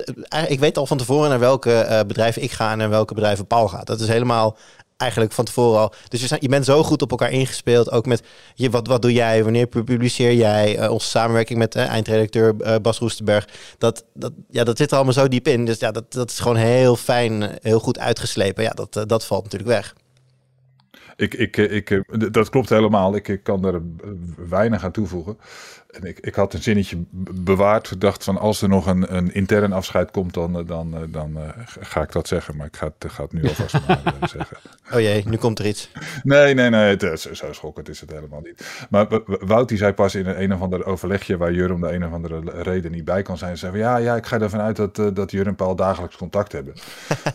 ik 0.48 0.60
weet 0.60 0.78
al 0.78 0.86
van 0.86 0.98
tevoren 0.98 1.30
naar 1.30 1.40
welke 1.40 2.04
bedrijven 2.08 2.42
ik 2.42 2.52
ga 2.52 2.72
en 2.72 2.78
naar 2.78 2.90
welke 2.90 3.14
bedrijven 3.14 3.48
Paul 3.48 3.68
gaat. 3.68 3.88
Dat 3.88 4.00
is 4.00 4.08
helemaal 4.08 4.58
eigenlijk 4.98 5.32
van 5.32 5.46
tevoren 5.46 5.80
al. 5.80 5.94
Dus 6.08 6.22
je, 6.22 6.28
zijn, 6.28 6.40
je 6.44 6.50
bent 6.50 6.66
zo 6.66 6.84
goed 6.84 7.02
op 7.02 7.12
elkaar 7.12 7.32
ingespeeld. 7.32 7.92
Ook 7.92 8.06
met 8.06 8.24
je, 8.54 8.70
wat, 8.70 8.88
wat 8.88 9.02
doe 9.02 9.14
jij? 9.14 9.44
Wanneer 9.44 9.68
publiceer 9.68 10.34
jij? 10.34 10.80
Uh, 10.80 10.92
onze 10.92 11.08
samenwerking 11.08 11.60
met 11.60 11.76
uh, 11.76 11.88
eindredacteur 11.88 12.56
uh, 12.60 12.76
Bas 12.82 13.00
Roestenberg. 13.00 13.48
Dat, 13.78 14.04
dat, 14.14 14.32
ja, 14.50 14.64
dat 14.64 14.78
zit 14.78 14.90
er 14.90 14.96
allemaal 14.96 15.14
zo 15.14 15.28
diep 15.28 15.48
in. 15.48 15.66
Dus 15.66 15.80
ja, 15.80 15.92
dat, 15.92 16.14
dat 16.14 16.32
is 16.32 16.40
gewoon 16.40 16.58
heel 16.58 16.96
fijn, 16.96 17.58
heel 17.62 17.80
goed 17.80 18.00
uitgeslepen. 18.00 18.64
Ja, 18.64 18.72
dat, 18.72 19.04
dat 19.08 19.26
valt 19.26 19.44
natuurlijk 19.44 19.72
weg. 19.72 19.94
Ik, 21.16 21.34
ik, 21.34 21.58
ik, 21.58 22.04
dat 22.34 22.50
klopt 22.50 22.70
helemaal. 22.70 23.16
Ik, 23.16 23.28
ik 23.28 23.44
kan 23.44 23.66
er 23.66 23.82
weinig 24.50 24.84
aan 24.84 24.92
toevoegen. 24.92 25.38
En 25.94 26.04
ik, 26.04 26.20
ik 26.20 26.36
had 26.36 26.54
een 26.54 26.62
zinnetje 26.62 26.98
bewaard. 27.32 28.02
dacht 28.02 28.24
van 28.24 28.38
als 28.38 28.62
er 28.62 28.70
nog 28.70 28.86
een, 28.86 29.16
een 29.16 29.34
intern 29.34 29.72
afscheid 29.72 30.12
komt, 30.12 30.34
dan, 30.34 30.66
dan, 30.66 30.96
dan 31.10 31.38
ga 31.80 32.02
ik 32.02 32.12
dat 32.12 32.28
zeggen. 32.28 32.58
Maar 32.58 32.68
ik 32.68 32.76
ga 32.76 32.94
het, 32.98 33.12
ga 33.12 33.24
het 33.24 33.34
nu 33.34 33.44
alvast 33.48 33.88
maar 33.88 34.30
zeggen. 34.30 34.58
Oh 34.94 35.00
jee, 35.00 35.24
nu 35.28 35.38
komt 35.38 35.60
er 35.60 35.66
iets. 35.66 35.90
Nee, 36.24 36.54
nee, 36.54 36.70
nee. 36.70 36.98
Het, 36.98 37.20
zo, 37.20 37.34
zo 37.34 37.54
schokkend 37.54 37.90
is 37.90 38.00
het 38.00 38.12
helemaal 38.12 38.42
niet. 38.42 38.86
Maar 38.90 39.08
Wout 39.26 39.70
die 39.70 39.78
zei 39.78 39.94
pas 39.94 40.16
in 40.16 40.26
een, 40.26 40.42
een 40.42 40.54
of 40.54 40.62
ander 40.62 40.86
overlegje 40.86 41.38
waar 41.38 41.54
Jur 41.54 41.74
om 41.74 41.82
de 41.82 41.94
een 41.94 42.06
of 42.06 42.12
andere 42.12 42.62
reden 42.62 42.92
niet 42.92 43.06
bij 43.06 43.22
kan 43.22 43.38
zijn. 43.38 43.58
Zei 43.58 43.72
van, 43.72 43.82
ja, 43.82 43.98
ja, 43.98 44.16
ik 44.16 44.26
ga 44.26 44.40
ervan 44.40 44.60
uit 44.60 44.76
dat, 44.76 45.16
dat 45.16 45.32
Jur 45.32 45.48
en 45.48 45.56
Paul 45.56 45.76
dagelijks 45.76 46.18
contact 46.18 46.52
hebben. 46.52 46.74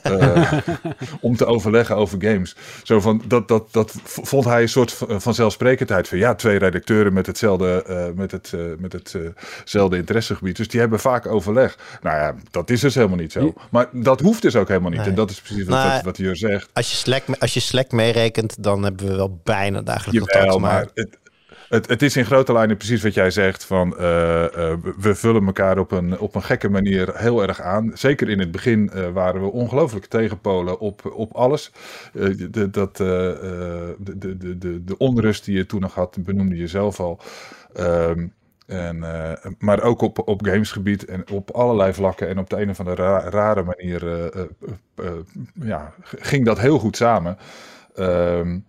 om 1.21 1.37
te 1.37 1.47
overleggen 1.47 1.97
over 1.97 2.23
games. 2.23 2.57
Zo 2.83 3.01
van, 3.01 3.23
dat, 3.27 3.49
dat, 3.49 3.68
dat 3.71 3.95
vond 4.05 4.45
hij 4.45 4.63
een 4.63 4.69
soort 4.69 4.97
vanzelfsprekendheid 5.09 6.09
van 6.09 6.19
ja, 6.19 6.35
twee 6.35 6.59
redacteuren 6.59 7.13
met 7.13 7.27
hetzelfde, 7.27 8.13
met 8.17 8.31
het 8.31 8.53
met 8.79 8.93
hetzelfde 8.93 9.97
uh 9.97 10.01
interessegebied. 10.01 10.57
Dus 10.57 10.69
die 10.69 10.81
hebben 10.81 11.01
vaak 11.01 11.27
overleg. 11.27 11.79
Nou 12.03 12.17
ja, 12.17 12.35
dat 12.51 12.71
is 12.71 12.81
dus 12.81 12.95
helemaal 12.95 13.17
niet 13.17 13.33
zo. 13.33 13.55
Maar 13.71 13.89
dat 13.93 14.21
hoeft 14.21 14.43
dus 14.43 14.57
ook 14.57 14.69
helemaal 14.69 14.91
niet. 14.91 15.01
Nee. 15.01 15.09
En 15.09 15.15
dat 15.15 15.31
is 15.31 15.41
precies 15.41 15.65
wat, 15.65 15.79
Nou, 15.79 16.03
wat, 16.03 16.17
wat 16.19 16.37
zegt. 16.37 16.69
Als 16.73 16.91
je 16.91 16.97
Slack, 16.97 17.23
als 17.39 17.55
je 17.55 17.61
Slack 17.61 17.93
meerekent, 17.93 18.63
dan 18.63 18.83
hebben 18.83 19.07
we 19.07 19.17
wel 19.17 19.41
bijna 19.43 19.83
dagelijks 19.83 20.33
contact. 20.33 20.59
Maar, 20.59 20.61
maar 20.61 20.87
het, 20.95 21.19
het, 21.69 21.89
het 21.89 22.03
is 22.03 22.17
in 22.17 22.25
grote 22.25 22.53
lijnen 22.53 22.77
precies 22.77 23.03
wat 23.03 23.15
jij 23.15 23.31
zegt. 23.31 23.65
Van, 23.65 23.97
eh, 23.97 24.45
eh, 24.45 24.79
we 24.99 25.15
vullen 25.15 25.47
elkaar 25.47 25.79
op 25.79 25.91
een, 25.91 26.19
op 26.19 26.35
een 26.35 26.43
gekke 26.43 26.69
manier 26.69 27.11
heel 27.15 27.43
erg 27.43 27.61
aan. 27.61 27.91
Zeker 27.95 28.29
in 28.29 28.39
het 28.39 28.51
begin 28.51 28.91
uh, 28.95 29.09
waren 29.09 29.41
we 29.43 29.53
ongelooflijk 29.53 30.07
tegenpolen 30.07 30.79
op, 30.79 31.13
op 31.15 31.33
alles. 31.33 31.73
de, 32.13 32.71
dat, 32.71 32.97
de, 32.97 33.97
de, 33.99 34.59
de, 34.59 34.85
de, 34.85 34.99
onrust 34.99 35.45
die 35.45 35.57
je 35.57 35.67
toen 35.67 35.81
nog 35.81 35.95
had, 35.95 36.17
benoemde 36.21 36.57
je 36.57 36.67
zelf 36.67 37.01
al. 37.01 37.21
Ehm, 37.73 38.27
en, 38.67 39.05
maar 39.59 39.83
ook 39.83 40.01
op, 40.01 40.29
op 40.29 40.45
gamesgebied 40.45 41.05
en 41.05 41.31
op 41.31 41.51
allerlei 41.51 41.93
vlakken. 41.93 42.29
En 42.29 42.39
op 42.39 42.51
de 42.51 42.61
een 42.61 42.71
of 42.71 42.79
andere 42.79 43.19
rare 43.19 43.63
manier 43.63 44.31
ja, 45.53 45.95
ging 46.01 46.45
dat 46.45 46.59
heel 46.59 46.79
goed 46.79 46.97
samen. 46.97 47.39
Um, 47.99 48.65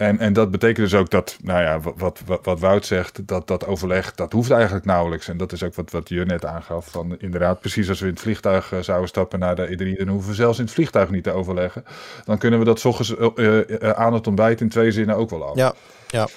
en, 0.00 0.18
en 0.18 0.32
dat 0.32 0.50
betekent 0.50 0.90
dus 0.90 1.00
ook 1.00 1.10
dat, 1.10 1.36
nou 1.42 1.62
ja, 1.62 1.80
wat, 1.96 2.20
wat, 2.26 2.40
wat 2.42 2.60
Wout 2.60 2.86
zegt, 2.86 3.28
dat 3.28 3.46
dat 3.46 3.66
overleg, 3.66 4.14
dat 4.14 4.32
hoeft 4.32 4.50
eigenlijk 4.50 4.84
nauwelijks. 4.84 5.28
En 5.28 5.36
dat 5.36 5.52
is 5.52 5.62
ook 5.62 5.74
wat, 5.74 5.90
wat 5.90 6.08
je 6.08 6.24
net 6.24 6.44
aangaf. 6.44 6.86
Van 6.90 7.18
inderdaad, 7.18 7.60
precies 7.60 7.88
als 7.88 8.00
we 8.00 8.06
in 8.06 8.12
het 8.12 8.20
vliegtuig 8.20 8.72
uh, 8.72 8.80
zouden 8.80 9.08
stappen 9.08 9.38
naar 9.38 9.56
de 9.56 9.66
E3, 9.66 9.98
dan 9.98 10.08
hoeven 10.08 10.30
we 10.30 10.34
zelfs 10.34 10.58
in 10.58 10.64
het 10.64 10.72
vliegtuig 10.72 11.10
niet 11.10 11.24
te 11.24 11.32
overleggen. 11.32 11.84
Dan 12.24 12.38
kunnen 12.38 12.58
we 12.58 12.64
dat 12.64 12.80
s 12.80 12.84
ochtends 12.84 13.14
uh, 13.34 13.90
aan 13.90 14.12
het 14.12 14.26
ontbijt 14.26 14.60
in 14.60 14.68
twee 14.68 14.92
zinnen 14.92 15.16
ook 15.16 15.30
wel 15.30 15.44
af. 15.44 15.56
Ja, 15.56 15.74
ja. 16.08 16.28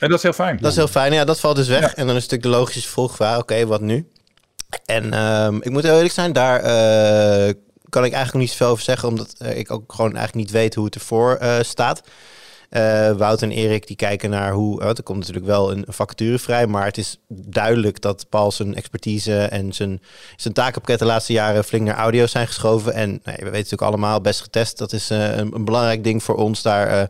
En 0.00 0.08
dat 0.08 0.16
is 0.16 0.22
heel 0.22 0.32
fijn. 0.32 0.58
Dat 0.60 0.70
is 0.70 0.76
heel 0.76 0.88
fijn. 0.88 1.12
Ja, 1.12 1.24
dat 1.24 1.40
valt 1.40 1.56
dus 1.56 1.68
weg. 1.68 1.94
En 1.94 2.06
dan 2.06 2.16
is 2.16 2.22
natuurlijk 2.22 2.42
de 2.42 2.58
logische 2.58 2.80
vervolgvraag, 2.80 3.38
oké, 3.38 3.66
wat 3.66 3.80
nu? 3.80 4.08
En 4.84 5.20
um, 5.20 5.62
ik 5.62 5.70
moet 5.70 5.82
heel 5.82 5.94
eerlijk 5.94 6.14
zijn, 6.14 6.32
daar 6.32 6.60
kan 7.88 8.04
ik 8.04 8.12
eigenlijk 8.12 8.34
niet 8.34 8.50
zoveel 8.50 8.68
over 8.68 8.84
zeggen, 8.84 9.08
omdat 9.08 9.34
ik 9.54 9.70
ook 9.70 9.92
gewoon 9.92 10.16
eigenlijk 10.16 10.46
niet 10.46 10.50
weet 10.50 10.74
hoe 10.74 10.84
het 10.84 10.94
ervoor 10.94 11.38
staat. 11.60 12.02
Uh, 12.76 13.10
Wout 13.12 13.42
en 13.42 13.50
Erik 13.50 13.86
die 13.86 13.96
kijken 13.96 14.30
naar 14.30 14.52
hoe. 14.52 14.80
Oh, 14.80 14.88
er 14.88 15.02
komt 15.02 15.18
natuurlijk 15.18 15.46
wel 15.46 15.72
een 15.72 15.84
vacature 15.88 16.38
vrij. 16.38 16.66
Maar 16.66 16.84
het 16.84 16.98
is 16.98 17.18
duidelijk 17.28 18.00
dat 18.00 18.26
Paul 18.28 18.52
zijn 18.52 18.74
expertise 18.74 19.38
en 19.38 19.72
zijn, 19.72 20.02
zijn 20.36 20.54
takenpakket 20.54 20.98
de 20.98 21.04
laatste 21.04 21.32
jaren 21.32 21.64
flink 21.64 21.86
naar 21.86 21.96
audio 21.96 22.26
zijn 22.26 22.46
geschoven. 22.46 22.94
En 22.94 23.10
we 23.24 23.32
weten 23.32 23.50
natuurlijk 23.50 23.82
allemaal 23.82 24.20
best 24.20 24.40
getest. 24.40 24.78
Dat 24.78 24.92
is 24.92 25.10
uh, 25.10 25.36
een, 25.36 25.54
een, 25.54 25.64
belangrijk 25.64 26.04
ding 26.04 26.22
voor 26.22 26.34
ons. 26.34 26.62
Daar 26.62 27.00
uh, 27.00 27.02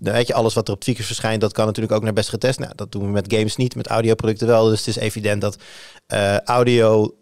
weet 0.00 0.26
je, 0.26 0.34
alles 0.34 0.54
wat 0.54 0.68
er 0.68 0.74
op 0.74 0.80
tweakers 0.80 1.06
verschijnt, 1.06 1.40
dat 1.40 1.52
kan 1.52 1.66
natuurlijk 1.66 1.94
ook 1.94 2.02
naar 2.02 2.12
best 2.12 2.28
getest. 2.28 2.58
Nou, 2.58 2.72
dat 2.74 2.92
doen 2.92 3.04
we 3.04 3.10
met 3.10 3.32
games 3.34 3.56
niet, 3.56 3.76
met 3.76 3.86
audioproducten 3.86 4.46
wel. 4.46 4.68
Dus 4.68 4.78
het 4.78 4.88
is 4.88 4.96
evident 4.96 5.40
dat 5.40 5.56
audio 6.44 7.14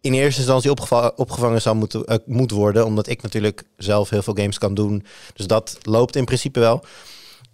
in 0.00 0.12
eerste 0.12 0.40
instantie 0.40 0.70
opgevangen, 1.16 1.62
zal 1.62 1.74
moeten, 1.74 2.02
uh, 2.06 2.16
moet 2.26 2.50
worden. 2.50 2.86
Omdat 2.86 3.08
ik 3.08 3.22
natuurlijk 3.22 3.62
zelf 3.76 4.10
heel 4.10 4.22
veel 4.22 4.34
games 4.34 4.58
kan 4.58 4.74
doen. 4.74 5.04
Dus 5.34 5.46
dat 5.46 5.78
loopt 5.82 6.16
in 6.16 6.24
principe 6.24 6.60
wel. 6.60 6.84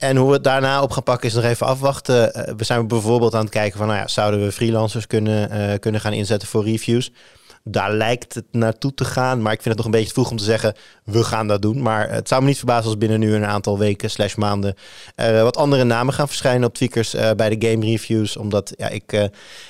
En 0.02 0.16
hoe 0.16 0.26
we 0.26 0.34
het 0.34 0.44
daarna 0.44 0.82
op 0.82 0.90
gaan 0.90 1.02
pakken 1.02 1.28
is 1.28 1.34
nog 1.34 1.44
even 1.44 1.66
afwachten. 1.66 2.32
Uh, 2.36 2.54
we 2.56 2.64
zijn 2.64 2.88
bijvoorbeeld 2.88 3.34
aan 3.34 3.40
het 3.40 3.50
kijken 3.50 3.78
van, 3.78 3.86
nou 3.86 3.98
ja, 3.98 4.08
zouden 4.08 4.44
we 4.44 4.52
freelancers 4.52 5.06
kunnen, 5.06 5.52
uh, 5.52 5.78
kunnen 5.78 6.00
gaan 6.00 6.12
inzetten 6.12 6.48
voor 6.48 6.64
reviews? 6.64 7.10
Daar 7.64 7.92
lijkt 7.92 8.34
het 8.34 8.44
naartoe 8.50 8.94
te 8.94 9.04
gaan, 9.04 9.42
maar 9.42 9.52
ik 9.52 9.62
vind 9.62 9.74
het 9.74 9.76
nog 9.76 9.86
een 9.86 10.00
beetje 10.00 10.12
vroeg 10.12 10.30
om 10.30 10.36
te 10.36 10.44
zeggen, 10.44 10.74
we 11.04 11.24
gaan 11.24 11.48
dat 11.48 11.62
doen. 11.62 11.82
Maar 11.82 12.10
het 12.10 12.28
zou 12.28 12.40
me 12.40 12.46
niet 12.46 12.56
verbazen 12.56 12.84
als 12.84 12.98
binnen 12.98 13.20
nu 13.20 13.34
een 13.34 13.44
aantal 13.44 13.78
weken 13.78 14.10
slash 14.10 14.34
maanden 14.34 14.74
er 15.14 15.42
wat 15.42 15.56
andere 15.56 15.84
namen 15.84 16.14
gaan 16.14 16.28
verschijnen 16.28 16.68
op 16.68 16.74
tweakers 16.74 17.14
bij 17.36 17.56
de 17.56 17.68
game 17.68 17.84
reviews. 17.84 18.36
Omdat 18.36 18.72
ja, 18.76 18.88
ik, 18.88 19.10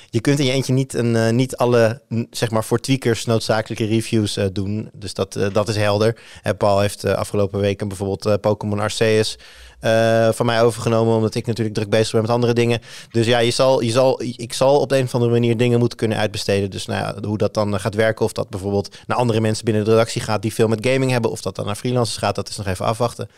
je 0.09 0.21
kunt 0.21 0.39
in 0.39 0.45
je 0.45 0.51
eentje 0.51 0.73
niet, 0.73 1.01
niet 1.31 1.55
alle, 1.55 2.01
zeg 2.31 2.51
maar 2.51 2.63
voor 2.63 2.79
tweakers 2.79 3.25
noodzakelijke 3.25 3.85
reviews 3.85 4.37
doen. 4.51 4.89
Dus 4.93 5.13
dat, 5.13 5.39
dat 5.51 5.67
is 5.67 5.75
helder. 5.75 6.17
Paul 6.57 6.79
heeft 6.79 7.05
afgelopen 7.05 7.59
weken 7.59 7.87
bijvoorbeeld 7.87 8.41
Pokémon 8.41 8.79
Arceus 8.79 9.37
uh, 9.83 10.31
van 10.31 10.45
mij 10.45 10.61
overgenomen. 10.61 11.15
Omdat 11.15 11.35
ik 11.35 11.45
natuurlijk 11.45 11.75
druk 11.75 11.89
bezig 11.89 12.11
ben 12.11 12.21
met 12.21 12.29
andere 12.29 12.53
dingen. 12.53 12.79
Dus 13.11 13.25
ja, 13.25 13.39
je 13.39 13.51
zal, 13.51 13.81
je 13.81 13.91
zal, 13.91 14.21
ik 14.21 14.53
zal 14.53 14.79
op 14.79 14.89
de 14.89 14.97
een 14.97 15.03
of 15.03 15.13
andere 15.13 15.31
manier 15.31 15.57
dingen 15.57 15.79
moeten 15.79 15.97
kunnen 15.97 16.17
uitbesteden. 16.17 16.69
Dus 16.69 16.85
nou 16.85 16.99
ja, 16.99 17.27
hoe 17.27 17.37
dat 17.37 17.53
dan 17.53 17.79
gaat 17.79 17.95
werken. 17.95 18.25
Of 18.25 18.31
dat 18.31 18.49
bijvoorbeeld 18.49 18.97
naar 19.07 19.17
andere 19.17 19.41
mensen 19.41 19.65
binnen 19.65 19.83
de 19.83 19.89
redactie 19.89 20.21
gaat 20.21 20.41
die 20.41 20.53
veel 20.53 20.67
met 20.67 20.87
gaming 20.87 21.11
hebben. 21.11 21.31
Of 21.31 21.41
dat 21.41 21.55
dan 21.55 21.65
naar 21.65 21.75
freelancers 21.75 22.17
gaat. 22.17 22.35
Dat 22.35 22.49
is 22.49 22.57
nog 22.57 22.67
even 22.67 22.85
afwachten. 22.85 23.29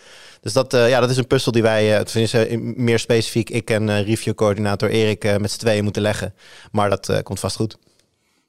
Dus 0.42 0.54
dat, 0.54 0.74
uh, 0.74 0.90
ja, 0.90 1.00
dat 1.00 1.10
is 1.10 1.18
een 1.18 1.28
puzzel 1.28 1.52
die 1.52 1.62
wij, 1.62 2.04
tenminste 2.04 2.58
meer 2.76 3.00
specifiek, 3.00 3.50
ik 3.50 3.70
en 3.70 3.88
uh, 3.88 4.02
reviewcoördinator 4.02 4.90
Erik 4.90 5.40
met 5.40 5.52
z'n 5.52 5.60
tweeën 5.60 5.84
moeten 5.84 6.02
leggen. 6.02 6.34
Maar 6.72 6.90
dat 6.90 7.22
komt 7.24 7.40
vast 7.40 7.56
goed. 7.56 7.78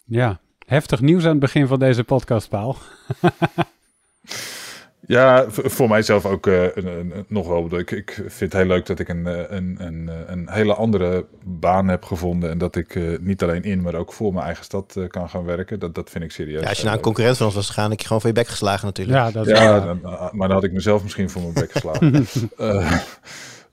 Ja, 0.06 0.40
heftig 0.66 1.00
nieuws 1.00 1.22
aan 1.24 1.30
het 1.30 1.38
begin 1.38 1.66
van 1.66 1.78
deze 1.78 2.04
podcast, 2.04 2.48
Paul. 2.48 2.76
Ja, 5.06 5.44
voor 5.48 5.88
mijzelf 5.88 6.26
ook 6.26 6.46
uh, 6.46 6.62
een, 6.62 6.86
een, 6.86 7.24
nog 7.28 7.48
wel. 7.48 7.78
Ik, 7.78 7.90
ik 7.90 8.10
vind 8.14 8.40
het 8.40 8.52
heel 8.52 8.66
leuk 8.66 8.86
dat 8.86 8.98
ik 8.98 9.08
een, 9.08 9.26
eh, 9.26 9.42
een, 9.48 9.76
een, 9.78 10.08
eh, 10.08 10.14
een 10.26 10.50
hele 10.50 10.74
andere 10.74 11.26
baan 11.44 11.88
heb 11.88 12.04
gevonden. 12.04 12.50
En 12.50 12.58
dat 12.58 12.76
ik 12.76 12.94
uh, 12.94 13.18
niet 13.20 13.42
alleen 13.42 13.62
in, 13.62 13.82
maar 13.82 13.94
ook 13.94 14.12
voor 14.12 14.32
mijn 14.32 14.44
eigen 14.44 14.64
stad 14.64 14.94
uh, 14.98 15.08
kan 15.08 15.28
gaan 15.28 15.44
werken. 15.44 15.78
Dat, 15.78 15.94
dat 15.94 16.10
vind 16.10 16.24
ik 16.24 16.30
serieus. 16.30 16.62
Ja, 16.62 16.68
als 16.68 16.78
je 16.78 16.84
naar 16.84 16.94
een 16.94 17.00
concurrent 17.00 17.36
van 17.36 17.46
ons 17.46 17.54
was 17.54 17.66
gegaan, 17.66 17.92
ik 17.92 18.00
je 18.00 18.06
gewoon 18.06 18.20
voor 18.20 18.30
je 18.30 18.36
bek 18.36 18.48
geslagen 18.48 18.86
natuurlijk. 18.86 19.18
Ja, 19.18 19.30
dat 19.30 19.46
is 19.46 19.58
ja 19.58 19.80
dan, 19.80 20.00
maar 20.32 20.48
dan 20.48 20.56
had 20.56 20.64
ik 20.64 20.72
mezelf 20.72 21.02
misschien 21.02 21.30
voor 21.30 21.42
mijn 21.42 21.54
bek 21.54 21.72
geslagen. 21.72 22.26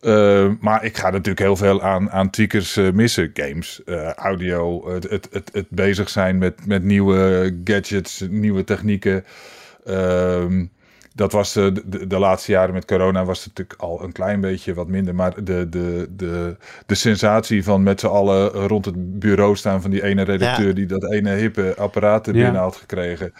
Uh, 0.02 0.52
maar 0.68 0.84
ik 0.84 0.98
ga 0.98 1.10
natuurlijk 1.10 1.40
heel 1.40 1.56
veel 1.56 1.82
aan, 1.82 2.12
aan 2.12 2.30
tweakers 2.30 2.78
uh, 2.78 2.92
missen. 2.92 3.32
Games, 3.34 3.82
uh, 3.86 4.10
audio, 4.10 4.92
het, 4.92 5.10
het, 5.10 5.28
het, 5.32 5.50
het, 5.54 5.66
bezig 5.70 6.10
zijn 6.10 6.38
met, 6.38 6.66
met 6.66 6.84
nieuwe 6.84 7.54
gadgets, 7.64 8.26
nieuwe 8.30 8.64
technieken. 8.64 9.26
Ehm, 9.86 10.66
dat 11.16 11.32
was 11.32 11.54
de, 11.54 11.72
de, 11.86 12.08
de, 12.08 12.20
laatste 12.20 12.52
jaren 12.52 12.74
met 12.74 12.86
corona 12.86 13.26
was 13.26 13.44
het 13.44 13.48
natuurlijk 13.48 13.82
al 13.82 14.04
een 14.04 14.12
klein 14.12 14.42
beetje 14.42 14.74
wat 14.74 14.88
minder. 14.88 15.16
Maar 15.16 15.44
de, 15.44 15.70
de, 15.70 16.08
de, 16.16 16.56
de 16.86 16.96
sensatie 16.96 17.64
van 17.64 17.84
met 17.84 18.00
z'n 18.00 18.08
allen 18.08 18.50
rond 18.50 18.86
het 18.86 19.20
bureau 19.20 19.56
staan 19.56 19.82
van 19.82 19.92
die 19.92 20.04
ene 20.04 20.22
redacteur 20.22 20.74
die 20.74 20.86
dat 20.86 21.12
ene 21.12 21.30
hippe 21.30 21.74
apparaat 21.78 22.28
er 22.28 22.34
binnen 22.34 22.62
had 22.62 22.76
gekregen. 22.76 23.34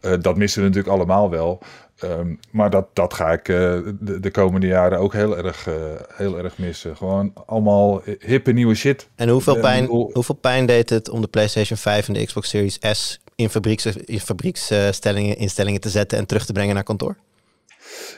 Uh, 0.00 0.12
dat 0.20 0.36
missen 0.36 0.62
we 0.62 0.68
natuurlijk 0.68 0.94
allemaal 0.94 1.30
wel. 1.30 1.62
Um, 2.04 2.38
maar 2.50 2.70
dat, 2.70 2.86
dat 2.92 3.14
ga 3.14 3.32
ik 3.32 3.48
uh, 3.48 3.56
de, 4.00 4.20
de, 4.20 4.30
komende 4.30 4.66
jaren 4.66 4.98
ook 4.98 5.12
heel 5.12 5.36
erg, 5.36 5.68
uh, 5.68 5.74
heel 6.14 6.38
erg 6.38 6.58
missen. 6.58 6.96
Gewoon 6.96 7.32
allemaal 7.46 8.02
hippe 8.18 8.52
nieuwe 8.52 8.74
shit. 8.74 9.08
En 9.14 9.28
hoeveel 9.28 9.60
pijn, 9.60 9.84
hoeveel 9.86 10.34
pijn 10.34 10.66
deed 10.66 10.90
het 10.90 11.08
om 11.08 11.20
de 11.20 11.26
PlayStation 11.26 11.78
5 11.78 12.08
en 12.08 12.14
de 12.14 12.24
Xbox 12.24 12.48
Series 12.48 12.78
S 12.92 13.20
in, 13.36 13.50
fabrieks, 13.50 13.86
in 13.86 14.20
fabrieksinstellingen 14.20 15.36
instellingen 15.36 15.80
te 15.80 15.88
zetten 15.88 16.18
en 16.18 16.26
terug 16.26 16.46
te 16.46 16.52
brengen 16.52 16.74
naar 16.74 16.84
kantoor? 16.84 17.16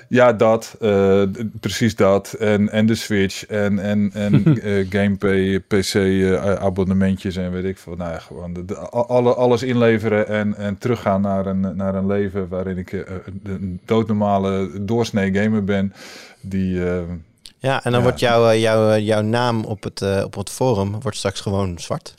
Ja, 0.09 0.33
dat. 0.33 0.77
Uh, 0.81 1.23
precies 1.61 1.97
dat. 1.97 2.33
En, 2.33 2.71
en 2.71 2.87
de 2.87 2.95
Switch 2.95 3.47
en, 3.47 3.79
en, 3.79 4.11
en 4.15 4.43
uh, 4.65 4.87
Gamepay, 4.91 5.61
PC 5.61 5.95
uh, 5.95 6.55
abonnementjes 6.55 7.37
en 7.37 7.53
weet 7.53 7.65
ik 7.65 7.79
veel. 7.79 7.97
Nou 7.97 8.11
ja, 8.11 8.19
gewoon 8.19 8.53
de, 8.53 8.65
de, 8.65 8.77
alle, 8.89 9.35
alles 9.35 9.63
inleveren 9.63 10.29
en, 10.29 10.57
en 10.57 10.79
teruggaan 10.79 11.21
naar 11.21 11.47
een, 11.47 11.77
naar 11.77 11.95
een 11.95 12.07
leven 12.07 12.49
waarin 12.49 12.79
ik 12.79 12.93
een 13.45 13.81
doodnormale 13.85 14.71
doorsnee 14.85 15.35
gamer 15.35 15.65
ben. 15.65 15.93
Die, 16.41 16.81
ja, 17.59 17.85
en 17.85 17.91
dan 17.91 17.93
ja. 17.93 18.03
wordt 18.03 18.21
jouw, 18.21 18.55
jouw, 18.55 18.97
jouw 18.97 19.23
naam 19.23 19.65
op 19.65 19.83
het, 19.83 20.25
op 20.25 20.35
het 20.35 20.51
forum 20.51 21.01
wordt 21.01 21.17
straks 21.17 21.41
gewoon 21.41 21.79
zwart. 21.79 22.15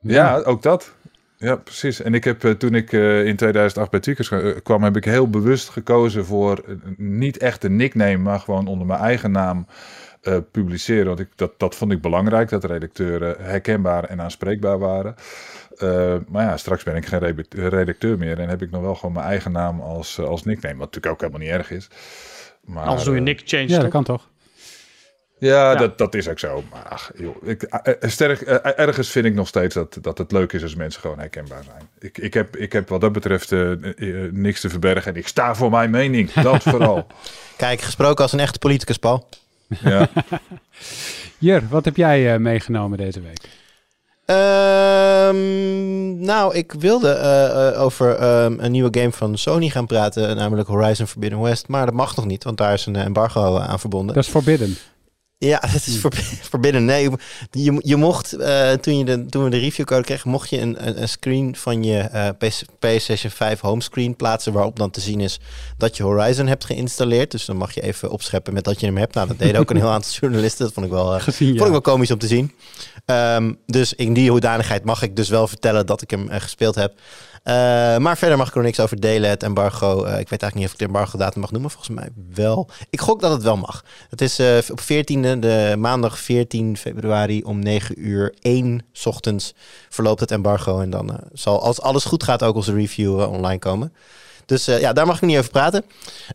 Ja, 0.00 0.12
ja 0.12 0.42
ook 0.42 0.62
dat. 0.62 0.92
Ja, 1.40 1.56
precies. 1.56 2.02
En 2.02 2.14
ik 2.14 2.24
heb 2.24 2.44
uh, 2.44 2.52
toen 2.52 2.74
ik 2.74 2.92
uh, 2.92 3.26
in 3.26 3.36
2008 3.36 3.90
bij 3.90 4.00
Tweakers 4.00 4.30
uh, 4.30 4.56
kwam, 4.62 4.82
heb 4.82 4.96
ik 4.96 5.04
heel 5.04 5.30
bewust 5.30 5.68
gekozen 5.68 6.24
voor 6.24 6.64
niet 6.96 7.36
echt 7.36 7.64
een 7.64 7.76
nickname, 7.76 8.16
maar 8.16 8.40
gewoon 8.40 8.66
onder 8.66 8.86
mijn 8.86 9.00
eigen 9.00 9.30
naam 9.30 9.66
publiceren. 10.50 11.06
Want 11.06 11.18
ik, 11.18 11.28
dat, 11.34 11.52
dat 11.58 11.74
vond 11.74 11.92
ik 11.92 12.00
belangrijk, 12.00 12.48
dat 12.48 12.64
redacteuren 12.64 13.36
herkenbaar 13.38 14.04
en 14.04 14.20
aanspreekbaar 14.20 14.78
waren. 14.78 15.14
maar 16.28 16.44
ja, 16.44 16.56
straks 16.56 16.82
ben 16.82 16.96
ik 16.96 17.06
geen 17.06 17.44
redacteur 17.50 18.18
meer 18.18 18.38
en 18.38 18.48
heb 18.48 18.62
ik 18.62 18.70
nog 18.70 18.80
wel 18.80 18.94
gewoon 18.94 19.14
mijn 19.14 19.26
eigen 19.26 19.52
naam 19.52 19.80
als, 19.80 20.20
als 20.20 20.44
nickname. 20.44 20.76
Wat 20.76 20.94
natuurlijk 20.94 21.12
ook 21.12 21.20
helemaal 21.20 21.40
niet 21.40 21.58
erg 21.58 21.70
is. 21.70 21.88
Maar, 22.64 22.84
Anders 22.84 23.04
doe 23.04 23.14
je 23.14 23.20
nick 23.20 23.42
change. 23.44 23.68
Ja, 23.68 23.78
dat 23.78 23.90
kan 23.90 24.04
toch? 24.04 24.27
Ja, 25.38 25.74
Dat, 25.74 25.98
dat 25.98 26.14
is 26.14 26.28
ook 26.28 26.38
zo. 26.38 26.64
Maar 26.70 26.88
ach, 26.88 27.10
joh, 27.16 27.36
ik, 27.42 27.62
eh, 27.62 27.94
eh, 28.00 28.10
sterk, 28.10 28.40
uh, 28.40 28.78
ergens 28.78 29.10
vind 29.10 29.26
ik 29.26 29.34
nog 29.34 29.48
steeds 29.48 29.74
dat, 29.74 29.98
dat 30.00 30.18
het 30.18 30.32
leuk 30.32 30.52
is 30.52 30.62
als 30.62 30.74
mensen 30.74 31.00
gewoon 31.00 31.18
herkenbaar 31.18 31.62
zijn. 31.64 31.88
Ik, 31.98 32.18
ik, 32.18 32.34
heb, 32.34 32.56
ik 32.56 32.72
heb 32.72 32.88
wat 32.88 33.00
dat 33.00 33.12
betreft 33.12 33.50
uh, 33.50 33.70
uh, 33.96 34.32
niks 34.32 34.60
te 34.60 34.68
verbergen 34.68 35.12
en 35.12 35.18
ik 35.18 35.28
sta 35.28 35.54
voor 35.54 35.70
mijn 35.70 35.90
mening. 35.90 36.32
Dat 36.32 36.62
vooral. 36.72 37.06
Kijk, 37.56 37.80
gesproken 37.80 38.22
als 38.22 38.32
een 38.32 38.40
echte 38.40 38.58
politicus, 38.58 38.96
Paul. 38.96 39.28
Ja. 39.66 40.08
Jur, 41.38 41.62
wat 41.68 41.84
heb 41.84 41.96
jij 41.96 42.38
meegenomen 42.38 42.98
deze 42.98 43.20
week? 43.20 43.48
Um, 44.30 46.20
nou, 46.20 46.54
ik 46.54 46.72
wilde 46.72 47.74
over 47.76 48.42
um, 48.44 48.60
een 48.60 48.70
nieuwe 48.70 48.98
game 48.98 49.12
van 49.12 49.38
Sony 49.38 49.68
gaan 49.68 49.86
praten, 49.86 50.36
namelijk 50.36 50.68
Horizon 50.68 51.06
Forbidden 51.06 51.40
West. 51.40 51.68
Maar 51.68 51.86
dat 51.86 51.94
mag 51.94 52.16
nog 52.16 52.26
niet, 52.26 52.44
want 52.44 52.56
daar 52.56 52.72
is 52.72 52.86
een 52.86 52.96
embargo 52.96 53.58
aan 53.58 53.80
verbonden. 53.80 54.14
Dat 54.14 54.24
is 54.24 54.30
forbidden. 54.30 54.76
Ja, 55.38 55.62
het 55.66 55.86
is 55.86 56.00
verbinden. 56.42 56.84
Nee, 56.88 57.10
je, 57.50 57.80
je 57.84 57.96
mocht, 57.96 58.38
uh, 58.38 58.72
toen, 58.72 58.98
je 58.98 59.04
de, 59.04 59.26
toen 59.26 59.44
we 59.44 59.50
de 59.50 59.58
reviewcode 59.58 60.04
kregen, 60.04 60.30
mocht 60.30 60.50
je 60.50 60.60
een, 60.60 61.00
een, 61.00 61.08
screen 61.08 61.56
van 61.56 61.84
je 61.84 62.08
uh, 62.14 62.48
PlayStation 62.78 63.30
5 63.30 63.60
homescreen 63.60 64.16
plaatsen 64.16 64.52
waarop 64.52 64.76
dan 64.76 64.90
te 64.90 65.00
zien 65.00 65.20
is 65.20 65.40
dat 65.76 65.96
je 65.96 66.02
Horizon 66.02 66.46
hebt 66.46 66.64
geïnstalleerd. 66.64 67.30
Dus 67.30 67.44
dan 67.44 67.56
mag 67.56 67.74
je 67.74 67.82
even 67.82 68.10
opscheppen 68.10 68.52
met 68.52 68.64
dat 68.64 68.80
je 68.80 68.86
hem 68.86 68.96
hebt. 68.96 69.14
Nou, 69.14 69.28
dat 69.28 69.38
deden 69.38 69.60
ook 69.60 69.70
een 69.70 69.76
heel 69.76 69.90
aantal 69.90 70.12
journalisten. 70.20 70.64
Dat 70.64 70.74
vond 70.74 70.86
ik 70.86 70.92
wel, 70.92 71.14
uh, 71.14 71.22
Gezien, 71.22 71.48
vond 71.48 71.64
ik 71.64 71.70
wel 71.70 71.80
komisch 71.80 72.10
om 72.10 72.18
te 72.18 72.26
zien. 72.26 72.54
Um, 73.06 73.58
dus 73.66 73.94
in 73.94 74.12
die 74.12 74.30
hoedanigheid 74.30 74.84
mag 74.84 75.02
ik 75.02 75.16
dus 75.16 75.28
wel 75.28 75.48
vertellen 75.48 75.86
dat 75.86 76.02
ik 76.02 76.10
hem 76.10 76.28
gespeeld 76.30 76.74
heb. 76.74 77.00
Uh, 77.44 77.54
maar 77.96 78.18
verder 78.18 78.36
mag 78.36 78.48
ik 78.48 78.54
er 78.54 78.62
niks 78.62 78.80
over 78.80 79.00
delen. 79.00 79.30
Het 79.30 79.42
embargo, 79.42 80.04
uh, 80.04 80.18
ik 80.18 80.28
weet 80.28 80.42
eigenlijk 80.42 80.54
niet 80.54 80.64
of 80.64 80.72
ik 80.72 80.78
de 80.78 80.84
embargo 80.84 81.18
datum 81.18 81.40
mag 81.40 81.50
noemen. 81.50 81.70
Volgens 81.70 81.96
mij 81.96 82.08
wel. 82.34 82.68
Ik 82.90 83.00
gok 83.00 83.20
dat 83.20 83.30
het 83.30 83.42
wel 83.42 83.56
mag. 83.56 83.84
Het 84.10 84.20
is 84.20 84.40
uh, 84.40 84.56
op 84.70 84.80
14e, 84.80 85.38
de 85.38 85.74
maandag 85.78 86.18
14 86.18 86.76
februari 86.76 87.42
om 87.42 87.58
9 87.58 88.06
uur 88.06 88.34
1 88.40 88.86
ochtends 89.04 89.54
verloopt 89.88 90.20
het 90.20 90.30
embargo. 90.30 90.80
En 90.80 90.90
dan 90.90 91.20
zal, 91.32 91.62
als 91.62 91.80
alles 91.80 92.04
goed 92.04 92.22
gaat, 92.22 92.42
ook 92.42 92.56
onze 92.56 92.72
review 92.72 93.20
online 93.20 93.58
komen. 93.58 93.92
Dus 94.46 94.64
ja, 94.64 94.92
daar 94.92 95.06
mag 95.06 95.16
ik 95.16 95.22
niet 95.22 95.38
over 95.38 95.50
praten. 95.50 95.84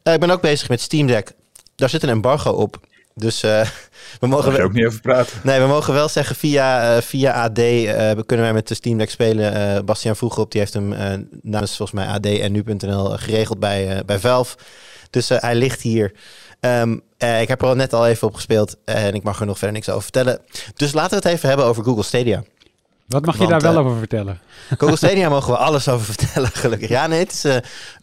ik 0.03 0.19
ben 0.19 0.29
ook 0.29 0.41
bezig 0.41 0.69
met 0.69 0.81
Steam 0.81 1.07
Deck. 1.07 1.31
Daar 1.75 1.89
zit 1.89 2.03
een 2.03 2.09
embargo 2.09 2.51
op. 2.51 2.79
Dus 3.15 3.43
uh, 3.43 3.61
we 4.19 4.27
mogen 4.27 4.49
Mag 4.49 4.57
je 4.57 4.63
ook 4.63 4.73
niet 4.73 4.85
over 4.85 5.01
praten. 5.01 5.37
Nee, 5.43 5.59
we 5.59 5.67
mogen 5.67 5.93
wel 5.93 6.09
zeggen 6.09 6.35
via, 6.35 6.95
uh, 6.95 7.01
via 7.01 7.31
AD 7.31 7.59
uh, 7.59 8.11
kunnen 8.25 8.45
wij 8.45 8.53
met 8.53 8.67
de 8.67 8.73
Steam 8.73 8.97
Deck 8.97 9.09
spelen. 9.09 9.85
Bastiaan 9.85 10.15
Vroegrop 10.15 10.51
die 10.51 10.59
heeft 10.59 10.73
hem 10.73 10.87
namens 11.41 11.75
volgens 11.75 11.99
mij 11.99 12.07
AD 12.07 12.25
en 12.25 12.51
nu.nl 12.51 13.09
geregeld 13.09 13.59
bij, 13.59 14.03
bij 14.05 14.19
Valve. 14.19 14.57
Dus 15.09 15.29
hij 15.29 15.55
ligt 15.55 15.81
hier. 15.81 16.11
Um, 16.59 17.01
ik 17.17 17.47
heb 17.47 17.61
er 17.61 17.67
al 17.67 17.75
net 17.75 17.93
al 17.93 18.07
even 18.07 18.27
op 18.27 18.35
gespeeld 18.35 18.75
en 18.85 19.13
ik 19.13 19.23
mag 19.23 19.39
er 19.39 19.45
nog 19.45 19.57
verder 19.57 19.75
niks 19.75 19.89
over 19.89 20.01
vertellen. 20.01 20.39
Dus 20.75 20.93
laten 20.93 21.09
we 21.09 21.15
het 21.15 21.35
even 21.35 21.47
hebben 21.47 21.65
over 21.65 21.83
Google 21.83 22.03
Stadia. 22.03 22.43
Wat 23.13 23.25
mag 23.25 23.37
je 23.37 23.47
daar 23.47 23.61
wel 23.61 23.77
over 23.77 23.97
vertellen? 23.97 24.39
Google 24.77 24.95
Stadia 24.95 25.29
mogen 25.29 25.51
we 25.51 25.57
alles 25.57 25.87
over 25.87 26.05
vertellen, 26.05 26.49
gelukkig. 26.63 26.89
Ja, 26.89 27.07
nee, 27.07 27.19
het 27.19 27.31
is, 27.31 27.45
uh, 27.45 27.55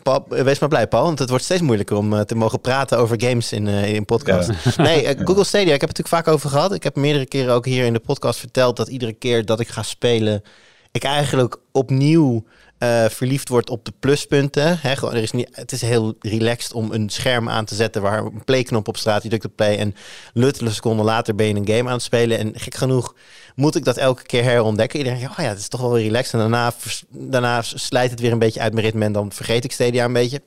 Paul, 0.02 0.24
wees 0.28 0.58
maar 0.58 0.68
blij, 0.68 0.86
Paul. 0.86 1.04
Want 1.04 1.18
het 1.18 1.28
wordt 1.28 1.44
steeds 1.44 1.60
moeilijker 1.60 1.96
om 1.96 2.12
uh, 2.12 2.20
te 2.20 2.34
mogen 2.34 2.60
praten 2.60 2.98
over 2.98 3.20
games 3.22 3.52
in, 3.52 3.66
uh, 3.66 3.94
in 3.94 4.04
podcast. 4.04 4.50
Ja. 4.76 4.82
Nee, 4.90 5.16
Google 5.18 5.44
Stadia, 5.44 5.74
ik 5.74 5.80
heb 5.80 5.88
het 5.88 5.98
natuurlijk 5.98 6.24
vaak 6.24 6.34
over 6.34 6.50
gehad. 6.50 6.74
Ik 6.74 6.82
heb 6.82 6.96
meerdere 6.96 7.26
keren 7.26 7.54
ook 7.54 7.64
hier 7.64 7.84
in 7.84 7.92
de 7.92 8.00
podcast 8.00 8.38
verteld 8.38 8.76
dat 8.76 8.88
iedere 8.88 9.12
keer 9.12 9.44
dat 9.44 9.60
ik 9.60 9.68
ga 9.68 9.82
spelen, 9.82 10.42
ik 10.90 11.04
eigenlijk 11.04 11.56
opnieuw 11.72 12.44
uh, 12.82 13.04
verliefd 13.08 13.48
wordt 13.48 13.70
op 13.70 13.84
de 13.84 13.92
pluspunten. 14.00 14.78
Hè, 14.80 14.90
er 14.90 15.22
is 15.22 15.30
niet, 15.30 15.48
het 15.52 15.72
is 15.72 15.80
heel 15.80 16.14
relaxed 16.20 16.72
om 16.72 16.92
een 16.92 17.10
scherm 17.10 17.48
aan 17.48 17.64
te 17.64 17.74
zetten 17.74 18.02
waar 18.02 18.18
een 18.18 18.44
playknop 18.44 18.88
op 18.88 18.96
staat. 18.96 19.22
Je 19.22 19.28
drukt 19.28 19.44
op 19.44 19.56
play 19.56 19.78
en 19.78 19.94
luttele 20.32 20.70
seconden 20.70 21.04
later 21.04 21.34
ben 21.34 21.46
je 21.46 21.54
een 21.54 21.76
game 21.76 21.88
aan 21.88 21.94
het 21.94 22.02
spelen. 22.02 22.38
En 22.38 22.52
gek 22.54 22.74
genoeg 22.74 23.14
moet 23.54 23.74
ik 23.74 23.84
dat 23.84 23.96
elke 23.96 24.22
keer 24.22 24.42
herontdekken. 24.42 24.98
Iedereen 24.98 25.18
denkt, 25.18 25.38
oh 25.38 25.44
ja, 25.44 25.50
het 25.50 25.58
is 25.58 25.68
toch 25.68 25.80
wel 25.80 25.98
relaxed. 25.98 26.32
En 26.32 26.38
daarna, 26.38 26.72
daarna 27.08 27.62
slijt 27.62 28.10
het 28.10 28.20
weer 28.20 28.32
een 28.32 28.38
beetje 28.38 28.60
uit 28.60 28.72
mijn 28.72 28.84
ritme 28.84 29.04
en 29.04 29.12
dan 29.12 29.32
vergeet 29.32 29.64
ik 29.64 29.72
Stadia 29.72 30.04
een 30.04 30.12
beetje. 30.12 30.42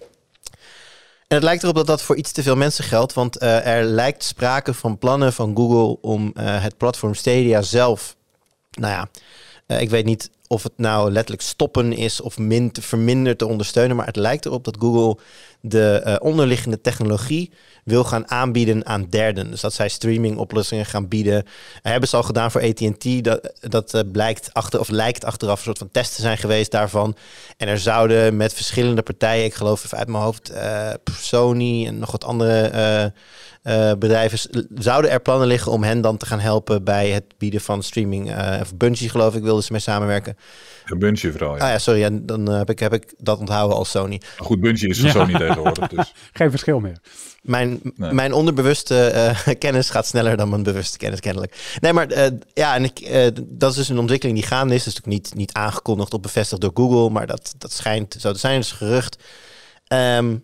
En 1.28 1.40
het 1.40 1.44
lijkt 1.44 1.64
erop 1.64 1.76
dat 1.76 1.88
dat 1.88 2.02
voor 2.02 2.16
iets 2.16 2.32
te 2.32 2.44
veel 2.44 2.56
mensen 2.56 2.84
geldt. 2.84 3.14
Want 3.14 3.42
uh, 3.42 3.68
er 3.68 3.84
lijkt 3.84 4.24
sprake 4.24 4.74
van 4.74 4.98
plannen 4.98 5.34
van 5.34 5.56
Google 5.56 5.98
om 6.02 6.34
uh, 6.38 6.62
het 6.62 6.78
platform 6.78 7.14
Stadia 7.14 7.62
zelf... 7.62 8.16
Nou 8.72 8.94
ja, 8.94 9.10
ik 9.80 9.90
weet 9.90 10.06
niet 10.06 10.30
of 10.54 10.64
het 10.64 10.74
nou 10.76 11.12
letterlijk 11.12 11.48
stoppen 11.48 11.94
is 11.94 12.22
of 12.22 12.38
min 12.38 12.72
te 12.72 12.82
ondersteunen. 13.48 13.96
Maar 13.96 14.06
het 14.06 14.16
lijkt 14.16 14.46
erop 14.46 14.64
dat 14.64 14.78
Google 14.80 15.24
de 15.66 16.02
uh, 16.06 16.16
onderliggende 16.20 16.82
technologie 16.82 17.52
wil 17.84 18.04
gaan 18.04 18.30
aanbieden 18.30 18.86
aan 18.86 19.06
derden. 19.10 19.52
Dus 19.52 19.62
dat 19.62 19.74
zij 19.74 19.90
streaming 19.90 20.38
oplossingen 20.38 20.86
gaan 20.86 21.08
bieden. 21.08 21.44
Dat 21.74 21.92
hebben 21.92 22.10
ze 22.10 22.16
al 22.16 22.24
gedaan 22.24 22.52
voor 22.52 22.62
AT&T. 22.62 23.24
Dat, 23.24 23.54
dat 23.60 23.94
uh, 23.94 24.02
blijkt 24.12 24.54
achter, 24.54 24.80
of 24.80 24.90
lijkt 24.90 25.26
achteraf 25.26 25.58
een 25.58 25.64
soort 25.64 25.78
van 25.78 25.92
testen 25.92 26.22
zijn 26.22 26.38
geweest 26.38 26.72
daarvan. 26.72 27.16
En 27.58 27.68
er 27.68 27.80
zouden 27.80 28.38
met 28.38 28.54
verschillende 28.54 29.02
partijen, 29.02 29.46
ik 29.46 29.54
geloof 29.54 29.86
even 29.86 29.98
uit 29.98 30.08
mijn 30.08 30.24
hoofd, 30.24 30.52
uh, 30.52 30.90
Sony 31.12 31.88
en 31.88 32.00
nog 32.00 32.12
wat 32.12 32.24
andere 32.24 33.12
bedrijven, 34.00 34.68
zouden 34.76 35.12
er 35.12 35.22
plannen 35.22 35.48
liggen 35.48 35.72
om 35.72 35.84
hen 35.84 36.02
dan 36.02 36.18
te 36.18 36.26
gaan 36.26 36.40
helpen 36.40 36.84
bij 36.84 37.10
het 37.10 37.24
bieden 37.38 37.62
van 37.62 37.84
streaming. 37.84 38.36
of 38.62 38.76
Bungie 38.76 39.10
geloof 39.10 39.36
ik 39.36 39.44
wilde 39.44 39.64
ze 39.64 39.72
mee 39.72 39.82
samenwerken. 39.82 40.38
Een 40.86 41.00
Bungie 41.00 41.32
vooral, 41.32 41.56
ja. 41.56 41.64
Ah 41.64 41.70
ja, 41.70 41.78
sorry, 41.78 42.26
dan 42.26 42.50
heb, 42.50 42.70
ik, 42.70 42.80
heb 42.80 42.94
ik 42.94 43.14
dat 43.18 43.40
onthouden 43.40 43.78
als 43.78 43.90
Sony. 43.90 44.22
Goed, 44.38 44.60
Bungie 44.60 44.90
is 44.90 45.00
van 45.00 45.08
ja. 45.08 45.12
Sony 45.12 45.53
tegenwoordig, 45.56 45.88
dus. 45.98 46.14
Geen 46.34 46.50
verschil 46.50 46.80
meer. 46.80 46.98
Mijn, 47.42 47.80
mijn 47.96 48.34
onderbewuste 48.34 49.12
uh, 49.48 49.54
kennis 49.60 49.90
gaat 49.90 50.08
sneller 50.08 50.38
dan 50.38 50.50
mijn 50.50 50.64
bewuste 50.64 50.98
kennis 50.98 51.20
kennelijk. 51.20 51.78
Nee, 51.80 51.94
maar 51.94 52.12
uh, 52.12 52.26
ja, 52.54 52.76
en 52.76 52.84
ik, 52.84 53.02
uh, 53.02 53.28
dat 53.42 53.72
is 53.72 53.78
dus 53.78 53.90
een 53.90 54.00
ontwikkeling 54.00 54.38
die 54.38 54.48
gaande 54.48 54.74
is. 54.74 54.84
Dat 54.84 54.94
is 54.94 55.00
natuurlijk 55.00 55.24
niet, 55.24 55.36
niet 55.36 55.54
aangekondigd 55.54 56.14
of 56.14 56.20
bevestigd 56.20 56.62
door 56.62 56.72
Google, 56.74 57.10
maar 57.10 57.28
dat, 57.28 57.54
dat 57.58 57.72
schijnt 57.72 58.16
zo 58.20 58.32
te 58.32 58.40
zijn, 58.40 58.60
dus 58.60 58.72
gerucht. 58.72 59.18
Um, 59.88 60.44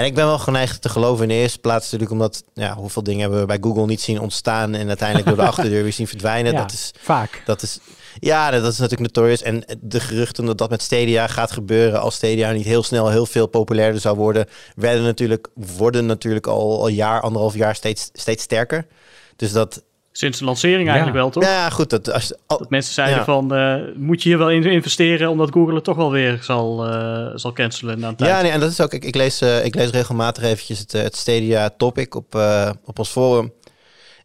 en 0.00 0.06
ik 0.06 0.14
ben 0.14 0.26
wel 0.26 0.38
geneigd 0.38 0.82
te 0.82 0.88
geloven 0.88 1.22
in 1.22 1.28
de 1.28 1.34
eerste 1.34 1.58
plaats 1.58 1.84
natuurlijk 1.84 2.10
omdat 2.10 2.44
ja, 2.54 2.74
hoeveel 2.74 3.02
dingen 3.02 3.20
hebben 3.20 3.40
we 3.40 3.46
bij 3.46 3.58
Google 3.60 3.86
niet 3.86 4.00
zien 4.00 4.20
ontstaan 4.20 4.74
en 4.74 4.88
uiteindelijk 4.88 5.28
door 5.28 5.36
de 5.36 5.50
achterdeur 5.52 5.82
weer 5.82 5.92
zien 5.92 6.06
verdwijnen. 6.06 6.52
Ja, 6.52 6.60
dat 6.60 6.72
is 6.72 6.90
vaak. 6.98 7.42
Dat 7.44 7.62
is 7.62 7.78
ja, 8.18 8.50
dat 8.50 8.72
is 8.72 8.78
natuurlijk 8.78 9.14
notorious. 9.14 9.42
En 9.42 9.64
de 9.80 10.00
geruchten 10.00 10.44
dat 10.44 10.58
dat 10.58 10.70
met 10.70 10.82
Stadia 10.82 11.26
gaat 11.26 11.50
gebeuren 11.50 12.00
als 12.00 12.14
Stadia 12.14 12.52
niet 12.52 12.64
heel 12.64 12.82
snel 12.82 13.08
heel 13.08 13.26
veel 13.26 13.46
populairder 13.46 14.00
zou 14.00 14.16
worden, 14.16 14.46
werden 14.76 15.02
natuurlijk, 15.02 15.48
worden 15.76 16.06
natuurlijk 16.06 16.46
al 16.46 16.88
een 16.88 16.94
jaar, 16.94 17.20
anderhalf 17.20 17.54
jaar 17.54 17.74
steeds, 17.74 18.10
steeds 18.12 18.42
sterker. 18.42 18.86
Dus 19.36 19.52
dat, 19.52 19.82
Sinds 20.12 20.38
de 20.38 20.44
lancering 20.44 20.88
eigenlijk 20.88 21.16
wel, 21.16 21.30
toch? 21.30 21.42
Ja, 21.42 21.70
goed. 21.70 21.90
Dat, 21.90 22.12
als, 22.12 22.34
dat 22.46 22.70
mensen 22.70 22.94
zeiden 22.94 23.24
van, 23.24 23.56
uh, 23.56 23.76
moet 23.96 24.22
je 24.22 24.28
hier 24.28 24.38
wel 24.38 24.50
in 24.50 24.64
investeren... 24.64 25.30
omdat 25.30 25.50
Google 25.52 25.74
het 25.74 25.84
toch 25.84 25.96
wel 25.96 26.10
weer 26.10 26.38
zal, 26.42 26.86
uh, 26.86 27.30
zal 27.34 27.52
cancelen 27.52 27.98
na 27.98 28.14
Ja, 28.16 28.42
nee, 28.42 28.50
en 28.50 28.60
dat 28.60 28.70
is 28.70 28.80
ook... 28.80 28.92
Ik, 28.92 29.04
ik 29.04 29.14
lees, 29.14 29.42
uh, 29.42 29.64
ik 29.64 29.74
lees 29.74 29.90
regelmatig 29.90 30.42
eventjes 30.42 30.78
het, 30.78 30.92
het 30.92 31.16
Stadia 31.16 31.70
topic 31.76 32.14
op, 32.14 32.34
op 32.84 32.98
ons 32.98 33.08
forum. 33.08 33.52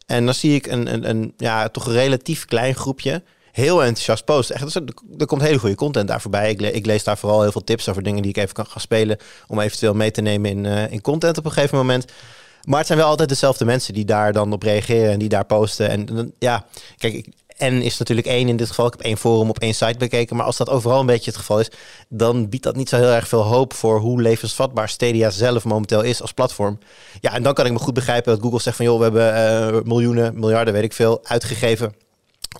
En 0.05 0.25
dan 0.25 0.33
zie 0.33 0.55
ik 0.55 0.67
een, 0.67 0.93
een, 0.93 1.09
een 1.09 1.33
ja, 1.37 1.69
toch 1.69 1.85
een 1.85 1.93
relatief 1.93 2.45
klein 2.45 2.75
groepje 2.75 3.23
heel 3.55 3.83
enthousiast 3.83 4.25
posten. 4.25 4.55
Echt, 4.55 4.75
er, 4.75 5.25
komt 5.25 5.41
hele 5.41 5.59
goede 5.59 5.75
content 5.75 6.07
daar 6.07 6.21
voorbij. 6.21 6.49
Ik, 6.49 6.61
ik, 6.61 6.85
lees 6.85 7.03
daar 7.03 7.17
vooral 7.17 7.41
heel 7.41 7.51
veel 7.51 7.63
tips 7.63 7.89
over 7.89 8.03
dingen 8.03 8.21
die 8.21 8.31
ik 8.31 8.37
even 8.37 8.53
kan 8.53 8.65
gaan 8.65 8.81
spelen. 8.81 9.17
Om 9.47 9.59
eventueel 9.59 9.93
mee 9.93 10.11
te 10.11 10.21
nemen 10.21 10.49
in, 10.49 10.63
uh, 10.63 10.91
in 10.91 11.01
content 11.01 11.37
op 11.37 11.45
een 11.45 11.51
gegeven 11.51 11.77
moment. 11.77 12.05
Maar 12.63 12.77
het 12.77 12.87
zijn 12.87 12.99
wel 12.99 13.07
altijd 13.07 13.29
dezelfde 13.29 13.65
mensen 13.65 13.93
die 13.93 14.05
daar 14.05 14.33
dan 14.33 14.53
op 14.53 14.63
reageren 14.63 15.11
en 15.11 15.19
die 15.19 15.29
daar 15.29 15.45
posten. 15.45 15.89
En 15.89 16.33
ja, 16.39 16.65
kijk, 16.97 17.27
en 17.57 17.81
is 17.81 17.97
natuurlijk 17.97 18.27
één 18.27 18.47
in 18.47 18.57
dit 18.57 18.67
geval. 18.67 18.85
Ik 18.85 18.93
heb 18.93 19.01
één 19.01 19.17
forum 19.17 19.49
op 19.49 19.59
één 19.59 19.75
site 19.75 19.97
bekeken. 19.97 20.35
Maar 20.35 20.45
als 20.45 20.57
dat 20.57 20.69
overal 20.69 20.99
een 20.99 21.05
beetje 21.05 21.31
het 21.31 21.39
geval 21.39 21.59
is, 21.59 21.71
dan 22.09 22.49
biedt 22.49 22.63
dat 22.63 22.75
niet 22.75 22.89
zo 22.89 22.95
heel 22.97 23.11
erg 23.11 23.27
veel 23.27 23.43
hoop 23.43 23.73
voor 23.73 23.99
hoe 23.99 24.21
levensvatbaar 24.21 24.89
Stadia 24.89 25.29
zelf 25.29 25.63
momenteel 25.63 26.01
is 26.01 26.21
als 26.21 26.33
platform. 26.33 26.79
Ja, 27.21 27.33
en 27.33 27.43
dan 27.43 27.53
kan 27.53 27.65
ik 27.65 27.71
me 27.71 27.79
goed 27.79 27.93
begrijpen 27.93 28.33
dat 28.33 28.41
Google 28.41 28.61
zegt 28.61 28.77
van 28.77 28.85
joh, 28.85 28.97
we 28.97 29.03
hebben 29.03 29.73
uh, 29.75 29.81
miljoenen, 29.83 30.39
miljarden, 30.39 30.73
weet 30.73 30.83
ik 30.83 30.93
veel, 30.93 31.19
uitgegeven 31.23 31.93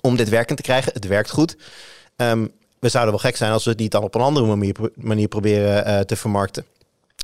om 0.00 0.16
dit 0.16 0.28
werkend 0.28 0.56
te 0.56 0.64
krijgen. 0.64 0.92
Het 0.92 1.06
werkt 1.06 1.30
goed. 1.30 1.56
Um, 2.16 2.52
we 2.78 2.88
zouden 2.88 3.14
wel 3.14 3.22
gek 3.22 3.36
zijn 3.36 3.52
als 3.52 3.64
we 3.64 3.70
het 3.70 3.78
niet 3.78 3.90
dan 3.90 4.02
op 4.02 4.14
een 4.14 4.20
andere 4.20 4.46
manier, 4.46 4.74
manier 4.94 5.28
proberen 5.28 5.88
uh, 5.88 6.00
te 6.00 6.16
vermarkten. 6.16 6.64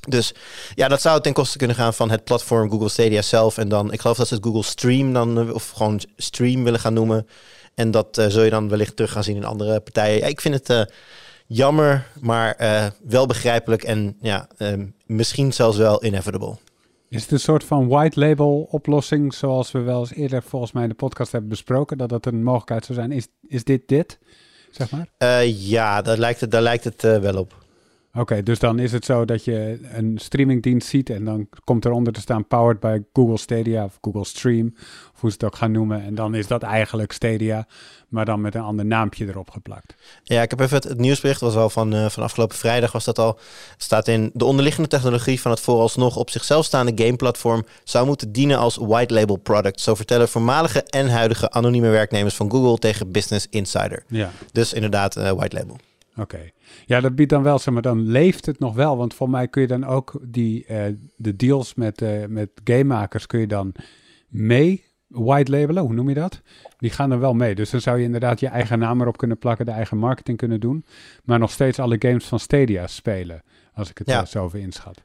Dus 0.09 0.35
ja, 0.75 0.89
dat 0.89 1.01
zou 1.01 1.21
ten 1.21 1.33
koste 1.33 1.59
kunnen 1.59 1.77
gaan 1.77 1.95
van 1.95 2.11
het 2.11 2.25
platform 2.25 2.71
Google 2.71 2.89
Stadia 2.89 3.23
zelf. 3.23 3.59
En 3.59 3.69
dan, 3.69 3.93
ik 3.93 4.01
geloof 4.01 4.17
dat 4.17 4.29
ze 4.29 4.35
het 4.35 4.45
Google 4.45 4.63
Stream 4.63 5.13
dan, 5.13 5.39
eh, 5.39 5.55
of 5.55 5.71
gewoon 5.71 6.01
Stream 6.17 6.65
willen 6.65 6.81
gaan 6.81 6.95
noemen. 6.95 7.27
En 7.75 7.91
dat 7.91 8.19
uh, 8.19 8.27
zul 8.27 8.43
je 8.43 8.51
dan 8.51 8.69
wellicht 8.69 8.97
terug 8.97 9.13
gaan 9.13 9.25
zien 9.25 9.37
in 9.37 9.45
andere 9.45 9.81
partijen. 9.81 10.29
Ik 10.29 10.41
vind 10.41 10.67
het 10.67 10.93
jammer, 11.47 12.07
maar 12.21 12.57
wel 13.03 13.27
begrijpelijk 13.27 13.83
en 13.83 14.17
ja, 14.21 14.49
misschien 15.07 15.53
zelfs 15.53 15.77
wel 15.77 16.05
inevitable. 16.05 16.57
Is 17.13 17.23
het 17.23 17.31
een 17.31 17.41
soort 17.41 17.65
van 17.65 17.89
white 17.89 18.21
label 18.21 18.69
oplossing, 18.71 19.35
zoals 19.35 19.73
we 19.73 19.81
wel 19.81 20.01
eens 20.01 20.15
eerder 20.15 20.43
volgens 20.43 20.73
mij 20.73 20.83
in 20.83 20.89
de 20.89 20.95
podcast 20.95 21.33
hebben 21.33 21.51
besproken, 21.51 21.99
dat 21.99 22.09
dat 22.09 22.27
een 22.27 22.43
mogelijkheid 22.43 22.85
zou 22.85 22.99
zijn? 22.99 23.13
Is, 23.13 23.27
is 23.47 23.65
dit 23.65 23.89
dit, 23.89 24.19
zeg 24.71 24.91
maar? 24.91 25.09
Uh, 25.19 25.69
ja, 25.69 26.03
daar 26.03 26.19
lijkt 26.19 26.41
het, 26.41 26.51
daar 26.51 26.63
lijkt 26.63 26.85
het 26.85 27.05
uh, 27.05 27.19
wel 27.19 27.37
op. 27.37 27.62
Oké, 28.19 28.43
dus 28.43 28.59
dan 28.59 28.79
is 28.79 28.93
het 28.93 29.05
zo 29.05 29.25
dat 29.25 29.45
je 29.45 29.79
een 29.93 30.19
streamingdienst 30.19 30.89
ziet 30.89 31.11
en 31.11 31.25
dan 31.25 31.49
komt 31.65 31.85
eronder 31.85 32.13
te 32.13 32.21
staan 32.21 32.47
powered 32.47 32.81
by 32.81 32.99
Google 33.13 33.37
Stadia 33.37 33.85
of 33.85 33.99
Google 34.01 34.25
Stream, 34.25 34.75
of 35.15 35.21
hoe 35.21 35.31
ze 35.31 35.37
het 35.37 35.45
ook 35.45 35.57
gaan 35.57 35.73
noemen. 35.73 36.03
En 36.03 36.15
dan 36.15 36.35
is 36.35 36.47
dat 36.47 36.63
eigenlijk 36.63 37.13
Stadia, 37.13 37.67
maar 38.09 38.25
dan 38.25 38.41
met 38.41 38.55
een 38.55 38.63
ander 38.63 38.85
naampje 38.85 39.27
erop 39.27 39.51
geplakt. 39.51 39.95
Ja, 40.23 40.43
ik 40.43 40.51
heb 40.51 40.61
even 40.61 40.77
het, 40.77 40.99
nieuwsbericht 40.99 41.41
was 41.41 41.57
al 41.57 41.71
van, 41.71 41.95
uh, 41.95 42.09
van 42.09 42.23
afgelopen 42.23 42.57
vrijdag 42.57 42.93
was 42.93 43.05
dat 43.05 43.19
al. 43.19 43.39
staat 43.77 44.09
in 44.09 44.31
de 44.33 44.45
onderliggende 44.45 44.89
technologie 44.89 45.41
van 45.41 45.51
het 45.51 45.61
vooralsnog 45.61 46.17
op 46.17 46.31
zichzelf 46.31 46.65
staande 46.65 47.05
gameplatform 47.05 47.65
zou 47.85 48.07
moeten 48.07 48.33
dienen 48.33 48.59
als 48.59 48.77
white 48.77 49.15
label 49.15 49.37
product. 49.37 49.81
Zo 49.81 49.95
vertellen 49.95 50.29
voormalige 50.29 50.83
en 50.83 51.09
huidige 51.09 51.51
anonieme 51.51 51.89
werknemers 51.89 52.35
van 52.35 52.51
Google 52.51 52.79
tegen 52.79 53.13
Business 53.13 53.47
Insider. 53.51 54.05
Ja. 54.07 54.31
Dus 54.53 54.73
inderdaad 54.73 55.17
uh, 55.17 55.31
white 55.31 55.57
label. 55.57 55.77
Oké. 56.17 56.51
Ja, 56.87 57.01
dat 57.01 57.15
biedt 57.15 57.31
dan 57.31 57.43
wel, 57.43 57.59
zeg 57.59 57.75
maar, 57.75 57.83
dan 57.83 58.01
leeft 58.01 58.47
het 58.47 58.59
nog 58.59 58.75
wel. 58.75 58.97
Want 58.97 59.15
voor 59.15 59.31
mij 59.31 59.49
kun 59.49 59.63
je 59.63 59.69
dan 59.69 59.85
ook 59.85 60.21
die, 60.23 60.65
uh, 60.71 60.85
de 61.17 61.37
deals 61.37 61.75
met, 61.75 62.03
uh, 62.03 62.27
met 62.27 62.51
gamemakers 62.65 63.27
kun 63.27 63.41
je 63.41 63.47
dan 63.47 63.75
mee 64.29 64.85
white 65.09 65.51
labelen, 65.51 65.83
hoe 65.83 65.93
noem 65.95 66.09
je 66.09 66.15
dat? 66.15 66.41
Die 66.79 66.91
gaan 66.91 67.11
er 67.11 67.21
wel 67.21 67.35
mee. 67.35 67.55
Dus 67.55 67.71
dan 67.71 67.81
zou 67.81 67.99
je 67.99 68.05
inderdaad 68.05 68.41
je 68.41 68.47
eigen 68.49 68.79
naam 68.79 69.01
erop 69.01 69.17
kunnen 69.17 69.39
plakken, 69.39 69.67
de 69.67 69.73
eigen 69.73 69.99
marketing 69.99 70.39
kunnen 70.39 70.61
doen. 70.61 70.85
Maar 71.25 71.39
nog 71.39 71.51
steeds 71.51 71.79
alle 71.79 71.97
games 71.99 72.25
van 72.25 72.39
Stadia 72.41 72.87
spelen, 72.87 73.43
als 73.75 73.91
ik 73.91 73.99
het 73.99 74.09
Ja. 74.09 74.21
eh, 74.21 74.27
zo 74.27 74.43
over 74.45 74.59
inschat. 74.59 75.03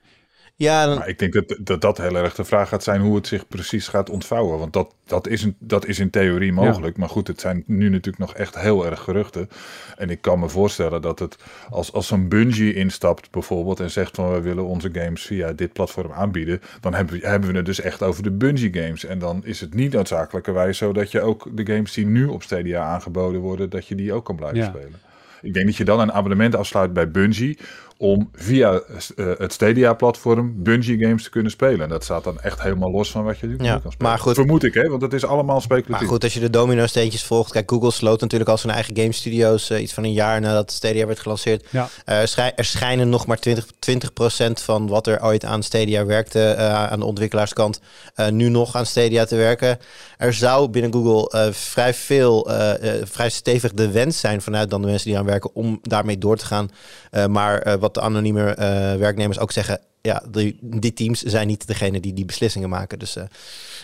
Ja, 0.58 0.86
dan, 0.86 0.98
Maar 0.98 1.08
ik 1.08 1.20
denk 1.20 1.34
dat, 1.34 1.58
dat 1.62 1.82
dat 1.82 1.98
heel 1.98 2.16
erg 2.16 2.36
de 2.36 2.44
vraag 2.46 2.70
gaat 2.70 2.84
zijn 2.84 3.02
hoe 3.02 3.16
het 3.16 3.28
zich 3.28 3.48
precies 3.48 3.88
gaat 3.88 4.10
ontvouwen. 4.10 4.60
Want 4.60 4.74
dat, 4.74 4.94
dat, 5.06 5.28
is, 5.28 5.44
een, 5.44 5.56
dat 5.60 5.86
is 5.86 6.00
in 6.00 6.10
theorie 6.10 6.54
mogelijk. 6.54 6.98
Maar 6.98 7.10
goed, 7.10 7.28
het 7.28 7.40
zijn 7.42 7.64
nu 7.66 7.90
natuurlijk 7.90 8.18
nog 8.18 8.34
echt 8.34 8.60
heel 8.60 8.86
erg 8.86 9.00
geruchten. 9.00 9.50
En 9.98 10.10
ik 10.10 10.22
kan 10.22 10.40
me 10.40 10.50
voorstellen 10.50 11.02
dat 11.02 11.20
het 11.20 11.38
als, 11.70 11.94
als 11.94 12.08
zo'n 12.08 12.28
Bungie 12.28 12.74
instapt 12.74 13.32
bijvoorbeeld 13.32 13.80
en 13.80 13.92
zegt 13.92 14.16
van 14.16 14.34
we 14.34 14.42
willen 14.42 14.66
onze 14.66 14.90
games 14.94 15.22
via 15.26 15.54
dit 15.54 15.74
platform 15.74 16.12
aanbieden. 16.12 16.62
Dan 16.82 16.94
hebben 16.94 17.20
we, 17.20 17.28
hebben 17.28 17.50
we 17.50 17.56
het 17.56 17.66
dus 17.66 17.82
echt 17.82 18.04
over 18.04 18.24
de 18.24 18.32
Bungie 18.32 18.74
games. 18.74 19.06
En 19.06 19.20
dan 19.20 19.42
is 19.46 19.60
het 19.62 19.74
niet 19.74 19.94
noodzakelijkerwijs 19.94 20.78
zo 20.78 20.94
dat 20.94 21.12
je 21.12 21.22
ook 21.22 21.50
de 21.54 21.74
games 21.74 21.94
die 21.94 22.06
nu 22.06 22.26
op 22.26 22.44
Stadia 22.44 22.84
aangeboden 22.84 23.42
worden, 23.42 23.70
dat 23.70 23.88
je 23.88 23.96
die 23.96 24.14
ook 24.14 24.26
kan 24.26 24.36
blijven 24.36 24.60
Ja. 24.60 24.66
spelen. 24.66 25.00
Ik 25.42 25.54
denk 25.54 25.66
dat 25.66 25.76
je 25.76 25.86
dan 25.86 26.00
een 26.00 26.12
abonnement 26.12 26.56
afsluit 26.56 26.94
bij 26.94 27.12
Bungie 27.12 27.58
om 27.98 28.30
via 28.34 28.72
eh, 29.16 29.26
het 29.38 29.54
Stadia-platform 29.54 30.54
Bungie 30.64 31.00
games 31.00 31.24
te 31.24 31.30
kunnen 31.30 31.52
spelen. 31.52 31.82
En 31.82 31.90
dat 31.90 32.04
staat 32.04 32.24
dan 32.24 32.40
echt 32.42 32.62
helemaal 32.62 32.92
los 32.92 33.12
van 33.12 33.24
wat 33.24 33.40
je 33.40 33.48
nu 33.48 33.54
Ja, 33.58 33.72
kan 33.80 33.92
spelen. 33.92 34.10
maar 34.12 34.20
goed. 34.20 34.36
Vermoed 34.36 34.64
ik, 34.64 34.74
hè? 34.74 34.90
Want 34.90 35.02
het 35.02 35.14
is 35.14 35.26
allemaal 35.26 35.62
speculatief. 35.62 36.00
Maar 36.00 36.10
goed, 36.10 36.24
als 36.24 36.34
je 36.34 36.40
de 36.40 36.50
domino-steentjes 36.50 37.24
volgt. 37.24 37.52
Kijk, 37.52 37.70
Google 37.72 37.92
sloot 37.92 38.22
natuurlijk 38.22 38.50
al 38.50 38.58
zijn 38.58 38.74
eigen 38.74 38.98
game 38.98 39.12
studio's 39.12 39.70
eh, 39.70 39.82
iets 39.82 39.94
van 39.94 40.04
een 40.04 40.14
jaar 40.14 40.42
nadat 40.42 40.72
Stadia 40.72 41.06
werd 41.06 41.20
gelanceerd. 41.20 41.66
Ja. 41.70 41.90
Eh, 42.06 42.20
er, 42.22 42.28
schij- 42.28 42.54
er 42.56 42.66
schijnen 42.66 43.10
nog 43.10 43.26
maar 43.26 43.40
20, 43.40 43.66
20% 43.80 44.62
van 44.64 44.88
wat 44.88 45.08
er 45.08 45.24
ooit 45.24 45.46
aan 45.46 45.64
Stadia 45.64 46.06
werkte 46.06 46.42
eh, 46.50 46.74
aan 46.74 47.00
de 47.00 47.06
ontwikkelaarskant 47.06 47.82
eh, 48.16 48.28
nu 48.30 48.50
nog 48.50 48.76
aan 48.76 48.86
Stadia 48.86 49.26
te 49.26 49.36
werken. 49.36 49.78
Er 50.18 50.34
zou 50.34 50.68
binnen 50.70 50.94
Google 50.94 51.52
vrij 51.54 51.94
veel, 51.94 52.50
eh, 52.52 52.96
eh, 53.00 53.06
vrij 53.08 53.30
stevig 53.30 53.74
de 53.74 53.92
wens 53.92 54.20
zijn 54.20 54.42
vanuit 54.42 54.70
dan 54.70 54.82
de 54.82 54.88
mensen 54.88 55.08
die 55.10 55.18
aan 55.18 55.26
werken 55.26 55.50
om 55.56 55.80
daarmee 55.82 56.18
door 56.18 56.38
te 56.38 56.46
gaan. 56.46 56.70
Eh, 57.12 57.26
maar 57.26 57.62
eh, 57.62 57.80
wat 57.88 58.04
de 58.04 58.10
anonieme 58.10 58.50
eh, 58.50 58.96
werknemers 58.96 59.40
ook 59.40 59.52
zeggen, 59.52 59.80
ja, 60.08 60.24
die, 60.32 60.58
die 60.62 60.94
teams 60.94 61.22
zijn 61.22 61.48
niet 61.48 61.68
degene 61.68 62.00
die 62.00 62.14
die 62.14 62.26
beslissingen 62.26 62.70
maken. 62.70 63.00
Dus 63.00 63.16
eh, 63.16 63.24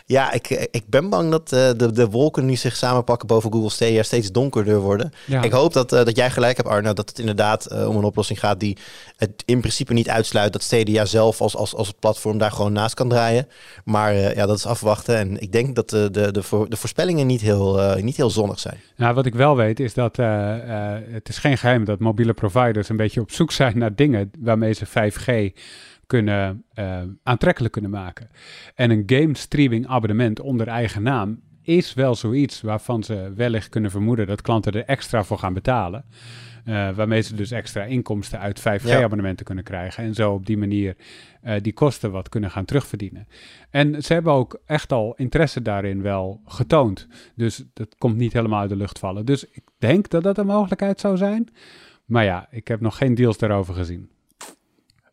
ja, 0.05 0.31
ik, 0.31 0.49
ik 0.71 0.83
ben 0.87 1.09
bang 1.09 1.31
dat 1.31 1.51
eh, 1.51 1.69
de, 1.77 1.91
de 1.91 2.09
wolken 2.09 2.47
die 2.47 2.57
zich 2.57 2.75
samenpakken 2.75 3.27
boven 3.27 3.51
Google 3.51 3.69
Stadia 3.69 4.03
steeds 4.03 4.31
donkerder 4.31 4.79
worden. 4.79 5.11
Ja. 5.25 5.41
Ik 5.41 5.51
hoop 5.51 5.73
dat, 5.73 5.93
eh, 5.93 6.05
dat 6.05 6.15
jij 6.15 6.31
gelijk 6.31 6.57
hebt, 6.57 6.69
Arno, 6.69 6.93
dat 6.93 7.09
het 7.09 7.19
inderdaad 7.19 7.71
om 7.87 7.95
een 7.95 8.03
oplossing 8.03 8.39
gaat 8.39 8.59
die 8.59 8.77
het 9.17 9.43
in 9.45 9.59
principe 9.59 9.93
niet 9.93 10.09
uitsluit 10.09 10.53
dat 10.53 10.61
Stadia 10.61 11.05
zelf 11.05 11.41
als, 11.41 11.55
als, 11.55 11.75
als 11.75 11.91
platform 11.91 12.37
daar 12.37 12.51
gewoon 12.51 12.73
naast 12.73 12.93
kan 12.93 13.09
draaien. 13.09 13.47
Maar 13.85 14.13
ja, 14.13 14.45
dat 14.45 14.57
is 14.57 14.65
afwachten. 14.65 15.17
En 15.17 15.41
ik 15.41 15.51
denk 15.51 15.75
dat 15.75 15.89
de, 15.89 16.11
de, 16.11 16.31
de, 16.31 16.43
voor, 16.43 16.69
de 16.69 16.77
voorspellingen 16.77 17.27
niet 17.27 17.41
heel, 17.41 17.95
niet 18.01 18.17
heel 18.17 18.29
zonnig 18.29 18.59
zijn. 18.59 18.79
Nou, 18.95 19.13
wat 19.13 19.25
ik 19.25 19.35
wel 19.35 19.55
weet 19.55 19.79
is 19.79 19.93
dat 19.93 20.17
het 20.17 21.29
is 21.29 21.37
geen 21.37 21.57
geheim 21.57 21.85
dat 21.85 21.99
mobiele 21.99 22.33
providers 22.33 22.89
een 22.89 22.97
beetje 22.97 23.21
op 23.21 23.31
zoek 23.31 23.51
zijn 23.51 23.77
naar 23.77 23.95
dingen 23.95 24.31
waarmee 24.39 24.73
ze 24.73 24.85
5G 24.87 25.53
kunnen, 26.07 26.63
eh, 26.73 27.01
aantrekkelijk 27.23 27.73
kunnen 27.73 27.91
maken. 27.91 28.29
En 28.75 28.91
een 28.91 29.03
game 29.05 29.37
streaming 29.37 29.87
abonnement 29.87 30.39
onder 30.39 30.67
eigen 30.67 31.03
naam 31.03 31.41
is 31.61 31.93
wel 31.93 32.15
zoiets 32.15 32.61
waarvan 32.61 33.03
ze 33.03 33.31
wellicht 33.35 33.69
kunnen 33.69 33.91
vermoeden 33.91 34.27
dat 34.27 34.41
klanten 34.41 34.71
er 34.71 34.85
extra 34.85 35.23
voor 35.23 35.37
gaan 35.37 35.53
betalen. 35.53 36.05
Eh, 36.63 36.95
waarmee 36.95 37.21
ze 37.21 37.35
dus 37.35 37.51
extra 37.51 37.83
inkomsten 37.83 38.39
uit 38.39 38.59
5G-abonnementen 38.59 39.45
kunnen 39.45 39.63
krijgen. 39.63 40.03
En 40.03 40.13
zo 40.13 40.33
op 40.33 40.45
die 40.45 40.57
manier 40.57 40.95
eh, 41.41 41.61
die 41.61 41.73
kosten 41.73 42.11
wat 42.11 42.29
kunnen 42.29 42.51
gaan 42.51 42.65
terugverdienen. 42.65 43.27
En 43.69 44.03
ze 44.03 44.13
hebben 44.13 44.33
ook 44.33 44.59
echt 44.65 44.91
al 44.91 45.13
interesse 45.15 45.61
daarin 45.61 46.01
wel 46.01 46.41
getoond. 46.45 47.07
Dus 47.35 47.63
dat 47.73 47.95
komt 47.97 48.17
niet 48.17 48.33
helemaal 48.33 48.59
uit 48.59 48.69
de 48.69 48.75
lucht 48.75 48.99
vallen. 48.99 49.25
Dus 49.25 49.45
ik 49.45 49.63
denk 49.77 50.09
dat 50.09 50.23
dat 50.23 50.37
een 50.37 50.45
mogelijkheid 50.45 50.99
zou 50.99 51.17
zijn. 51.17 51.49
Maar 52.05 52.23
ja, 52.23 52.47
ik 52.51 52.67
heb 52.67 52.79
nog 52.79 52.97
geen 52.97 53.15
deals 53.15 53.37
daarover 53.37 53.73
gezien. 53.73 54.09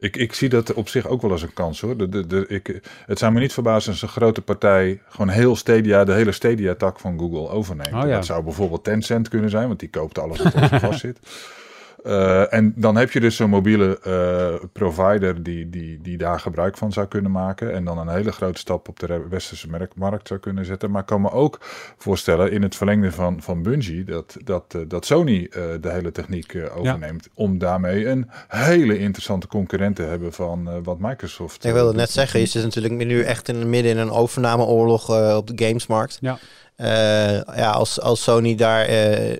Ik, 0.00 0.16
ik 0.16 0.32
zie 0.32 0.48
dat 0.48 0.72
op 0.72 0.88
zich 0.88 1.06
ook 1.06 1.22
wel 1.22 1.30
als 1.30 1.42
een 1.42 1.52
kans 1.52 1.80
hoor. 1.80 1.96
De, 1.96 2.08
de, 2.08 2.26
de, 2.26 2.44
ik, 2.48 2.80
het 3.06 3.18
zou 3.18 3.32
me 3.32 3.40
niet 3.40 3.52
verbazen 3.52 3.92
als 3.92 4.02
een 4.02 4.08
grote 4.08 4.40
partij 4.42 5.00
gewoon 5.08 5.28
heel 5.28 5.56
Stadia, 5.56 6.04
de 6.04 6.12
hele 6.12 6.32
Stadia-tak 6.32 7.00
van 7.00 7.18
Google 7.18 7.48
overneemt. 7.48 7.94
Oh 7.94 8.08
ja. 8.08 8.14
Dat 8.14 8.26
zou 8.26 8.42
bijvoorbeeld 8.42 8.84
Tencent 8.84 9.28
kunnen 9.28 9.50
zijn, 9.50 9.66
want 9.66 9.80
die 9.80 9.90
koopt 9.90 10.18
alles 10.18 10.42
wat 10.42 10.54
er 10.54 10.80
vast 10.88 11.00
zit. 11.00 11.18
Eh, 12.02 12.52
en 12.52 12.72
dan 12.76 12.96
heb 12.96 13.10
je 13.10 13.20
dus 13.20 13.36
zo'n 13.36 13.50
mobiele 13.50 13.98
eh, 14.02 14.68
provider 14.72 15.42
die, 15.42 15.70
die, 15.70 16.00
die 16.02 16.16
daar 16.16 16.40
gebruik 16.40 16.76
van 16.76 16.92
zou 16.92 17.06
kunnen 17.06 17.30
maken. 17.30 17.72
En 17.72 17.84
dan 17.84 17.98
een 17.98 18.08
hele 18.08 18.32
grote 18.32 18.58
stap 18.58 18.88
op 18.88 19.00
de 19.00 19.26
westerse 19.30 19.68
markt 19.94 20.28
zou 20.28 20.40
kunnen 20.40 20.64
zetten. 20.64 20.90
Maar 20.90 21.00
ik 21.00 21.06
kan 21.06 21.20
me 21.20 21.30
ook 21.30 21.58
voorstellen 21.98 22.52
in 22.52 22.62
het 22.62 22.76
verlengde 22.76 23.12
van, 23.12 23.42
van 23.42 23.62
Bungie 23.62 24.04
dat, 24.04 24.36
dat, 24.44 24.74
eh, 24.74 24.80
dat 24.88 25.06
Sony 25.06 25.48
eh, 25.50 25.62
de 25.80 25.90
hele 25.90 26.12
techniek 26.12 26.54
eh, 26.54 26.76
overneemt. 26.76 27.28
Om 27.34 27.58
daarmee 27.58 28.06
een 28.06 28.30
hele 28.48 28.98
interessante 28.98 29.46
concurrent 29.46 29.96
te 29.96 30.02
hebben 30.02 30.32
van 30.32 30.68
eh, 30.68 30.74
wat 30.82 30.98
Microsoft. 30.98 31.64
Ik 31.64 31.72
wilde 31.72 31.96
net 31.96 32.10
zeggen, 32.10 32.40
je 32.40 32.46
zit 32.46 32.62
natuurlijk 32.62 32.94
nu 32.94 33.22
echt 33.22 33.48
in, 33.48 33.70
midden 33.70 33.92
in 33.92 33.98
een 33.98 34.10
overnameoorlog 34.10 35.10
eh, 35.10 35.36
op 35.36 35.56
de 35.56 35.66
gamesmarkt. 35.66 36.18
Ja. 36.20 36.38
Eh, 36.80 37.40
ja, 37.56 37.70
als, 37.70 38.00
als 38.00 38.22
Sony 38.22 38.54
daar 38.54 38.84
eh, 38.84 39.36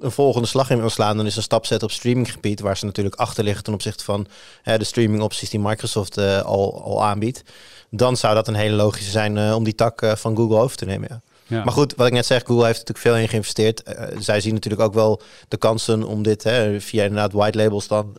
een 0.00 0.10
volgende 0.10 0.48
slag 0.48 0.70
in 0.70 0.80
wil 0.80 0.90
slaan, 0.90 1.16
dan 1.16 1.26
is 1.26 1.36
een 1.36 1.42
stap 1.42 1.66
zetten 1.66 1.88
op 1.88 1.94
streaminggebied, 1.94 2.60
waar 2.60 2.76
ze 2.76 2.84
natuurlijk 2.84 3.16
achter 3.16 3.44
liggen 3.44 3.64
ten 3.64 3.72
opzichte 3.72 4.04
van 4.04 4.26
de 4.62 4.84
streamingopties 4.84 5.50
die 5.50 5.60
Microsoft 5.60 6.16
eh, 6.16 6.40
al, 6.40 6.82
al 6.82 7.04
aanbiedt. 7.04 7.42
Dan 7.90 8.16
zou 8.16 8.34
dat 8.34 8.48
een 8.48 8.54
hele 8.54 8.76
logische 8.76 9.10
zijn 9.10 9.54
om 9.54 9.64
die 9.64 9.74
tak 9.74 10.12
van 10.14 10.36
Google 10.36 10.58
over 10.58 10.76
te 10.76 10.84
nemen. 10.84 11.08
Ja. 11.10 11.20
Ja. 11.46 11.64
Maar 11.64 11.72
goed, 11.72 11.94
wat 11.96 12.06
ik 12.06 12.12
net 12.12 12.26
zeg, 12.26 12.42
Google 12.44 12.66
heeft 12.66 12.78
natuurlijk 12.78 13.06
veel 13.06 13.16
in 13.16 13.28
geïnvesteerd. 13.28 13.82
Zij 14.18 14.40
zien 14.40 14.54
natuurlijk 14.54 14.82
ook 14.82 14.94
wel 14.94 15.20
de 15.48 15.56
kansen 15.56 16.04
om 16.04 16.22
dit 16.22 16.42
hè, 16.42 16.80
via 16.80 17.02
inderdaad 17.02 17.32
white 17.32 17.58
labels 17.58 17.86
dan 17.86 18.16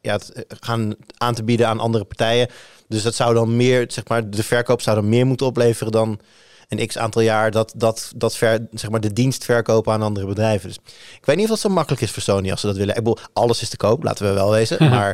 ja, 0.00 0.18
gaan 0.48 0.94
aan 1.16 1.34
te 1.34 1.44
bieden 1.44 1.68
aan 1.68 1.80
andere 1.80 2.04
partijen. 2.04 2.48
Dus 2.88 3.02
dat 3.02 3.14
zou 3.14 3.34
dan 3.34 3.56
meer, 3.56 3.84
zeg 3.88 4.08
maar, 4.08 4.30
de 4.30 4.42
verkoop 4.42 4.80
zou 4.80 4.96
dan 4.96 5.08
meer 5.08 5.26
moeten 5.26 5.46
opleveren 5.46 5.92
dan 5.92 6.20
een 6.68 6.86
x 6.86 6.98
aantal 6.98 7.22
jaar 7.22 7.50
dat, 7.50 7.72
dat, 7.76 8.12
dat 8.16 8.36
ver, 8.36 8.66
zeg 8.72 8.90
maar, 8.90 9.00
de 9.00 9.12
dienst 9.12 9.44
verkopen 9.44 9.92
aan 9.92 10.02
andere 10.02 10.26
bedrijven. 10.26 10.68
Dus 10.68 10.78
ik 11.18 11.26
weet 11.26 11.36
niet 11.36 11.44
of 11.44 11.50
dat 11.50 11.60
zo 11.60 11.68
makkelijk 11.68 12.02
is 12.02 12.10
voor 12.10 12.22
Sony 12.22 12.50
als 12.50 12.60
ze 12.60 12.66
dat 12.66 12.76
willen. 12.76 12.96
Ik 12.96 13.04
bedoel, 13.04 13.18
alles 13.32 13.62
is 13.62 13.68
te 13.68 13.76
koop, 13.76 14.02
laten 14.02 14.26
we 14.26 14.32
wel 14.32 14.50
wezen. 14.50 14.88
maar 14.90 15.10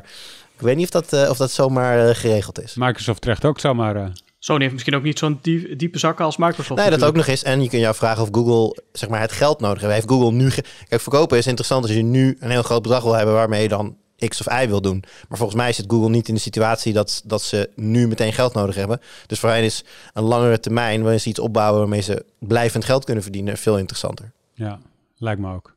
ik 0.55 0.61
weet 0.61 0.77
niet 0.77 0.85
of 0.85 0.91
dat, 1.03 1.13
eh, 1.23 1.31
of 1.31 1.37
dat 1.37 1.51
zomaar 1.51 2.09
eh, 2.09 2.15
geregeld 2.15 2.63
is. 2.63 2.75
Microsoft 2.75 3.21
terecht 3.21 3.45
ook 3.45 3.61
zomaar. 3.61 3.97
eh, 3.97 4.05
Sony 4.39 4.61
heeft 4.61 4.73
misschien 4.73 4.95
ook 4.95 5.03
niet 5.03 5.19
zo'n 5.19 5.39
diep- 5.43 5.79
diepe 5.79 5.99
zakken 5.99 6.25
als 6.25 6.37
Microsoft. 6.37 6.81
Nee, 6.81 6.91
dat 6.91 7.05
ook 7.05 7.15
nog 7.17 7.27
eens. 7.27 7.43
En 7.43 7.63
je 7.63 7.69
kunt 7.69 7.83
je 7.83 7.89
afvragen 7.89 8.23
of 8.23 8.29
Google 8.33 8.83
zeg 8.93 9.09
maar, 9.09 9.21
het 9.21 9.33
geld 9.33 9.61
nodig 9.61 9.81
heeft. 9.83 9.95
Heeft 9.95 10.09
Google 10.09 10.33
nu... 10.33 10.51
ge- 10.51 10.65
Kijk, 10.89 11.01
verkopen 11.01 11.39
is 11.39 11.47
interessant 11.47 11.83
als 11.85 11.93
je 11.95 12.03
nu 12.03 12.37
een 12.41 12.51
heel 12.51 12.63
groot 12.63 12.83
bedrag 12.83 13.03
wil 13.03 13.13
hebben... 13.13 13.35
waarmee 13.35 13.63
je 13.63 13.69
dan 13.69 13.97
X 14.29 14.47
of 14.47 14.63
Y 14.63 14.67
wil 14.69 14.81
doen. 14.81 15.05
Maar 15.29 15.39
volgens 15.39 15.59
mij 15.59 15.73
zit 15.73 15.85
Google 15.89 16.11
niet 16.11 16.29
in 16.29 16.35
de 16.35 16.41
situatie 16.41 16.93
dat, 16.93 17.23
dat 17.25 17.43
ze 17.43 17.71
nu 17.75 18.09
meteen 18.09 18.33
geld 18.33 18.55
nodig 18.55 18.75
hebben. 18.75 19.01
Dus 19.27 19.39
voor 19.39 19.51
hen 19.51 19.63
is 19.63 19.85
een 20.13 20.23
langere 20.23 20.61
termijn... 20.61 21.03
waarin 21.03 21.21
ze 21.21 21.29
iets 21.29 21.39
opbouwen 21.39 21.81
waarmee 21.81 22.01
ze 22.01 22.25
blijvend 22.39 22.85
geld 22.85 23.05
kunnen 23.05 23.23
verdienen... 23.23 23.57
veel 23.57 23.79
interessanter. 23.79 24.33
ja, 24.55 24.79
lijkt 25.17 25.41
me 25.41 25.55
ook. 25.55 25.75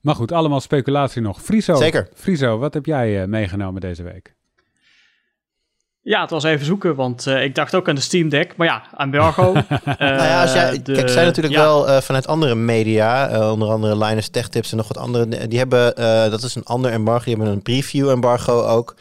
Maar 0.00 0.14
goed, 0.14 0.32
allemaal 0.32 0.60
speculatie 0.60 1.22
nog. 1.22 1.42
Friso, 1.42 1.74
Zeker. 1.74 2.08
Friso, 2.14 2.58
wat 2.58 2.74
heb 2.74 2.86
jij 2.86 3.22
eh, 3.22 3.28
meegenomen 3.28 3.80
deze 3.80 4.02
week? 4.02 4.34
Ja, 6.04 6.20
het 6.20 6.30
was 6.30 6.44
even 6.44 6.66
zoeken, 6.66 6.94
want 6.94 7.26
eh, 7.26 7.44
ik 7.44 7.54
dacht 7.54 7.74
ook 7.74 7.88
aan 7.88 7.94
de 7.94 8.00
Steam 8.00 8.28
Deck. 8.28 8.56
Maar 8.56 8.66
ja, 8.66 8.82
embargo. 8.96 9.52
Eh, 9.84 9.98
nou 9.98 10.22
ja, 10.22 10.42
als 10.42 10.52
jij, 10.52 10.82
de- 10.82 10.92
kijk, 10.92 11.08
zijn 11.08 11.26
natuurlijk 11.26 11.54
ja, 11.54 11.60
wel 11.60 11.88
eh, 11.88 12.00
vanuit 12.00 12.26
andere 12.26 12.54
media... 12.54 13.50
onder 13.52 13.68
andere 13.68 13.96
Linus 13.98 14.28
Tech 14.28 14.48
Tips 14.48 14.70
en 14.70 14.76
nog 14.76 14.88
wat 14.88 14.96
andere... 14.98 15.48
die 15.48 15.58
hebben, 15.58 15.94
eh, 15.96 16.30
dat 16.30 16.42
is 16.42 16.54
een 16.54 16.64
ander 16.64 16.90
embargo... 16.92 17.24
die 17.24 17.34
hebben 17.34 17.52
een 17.52 17.62
preview-embargo 17.62 18.62
ook... 18.66 18.94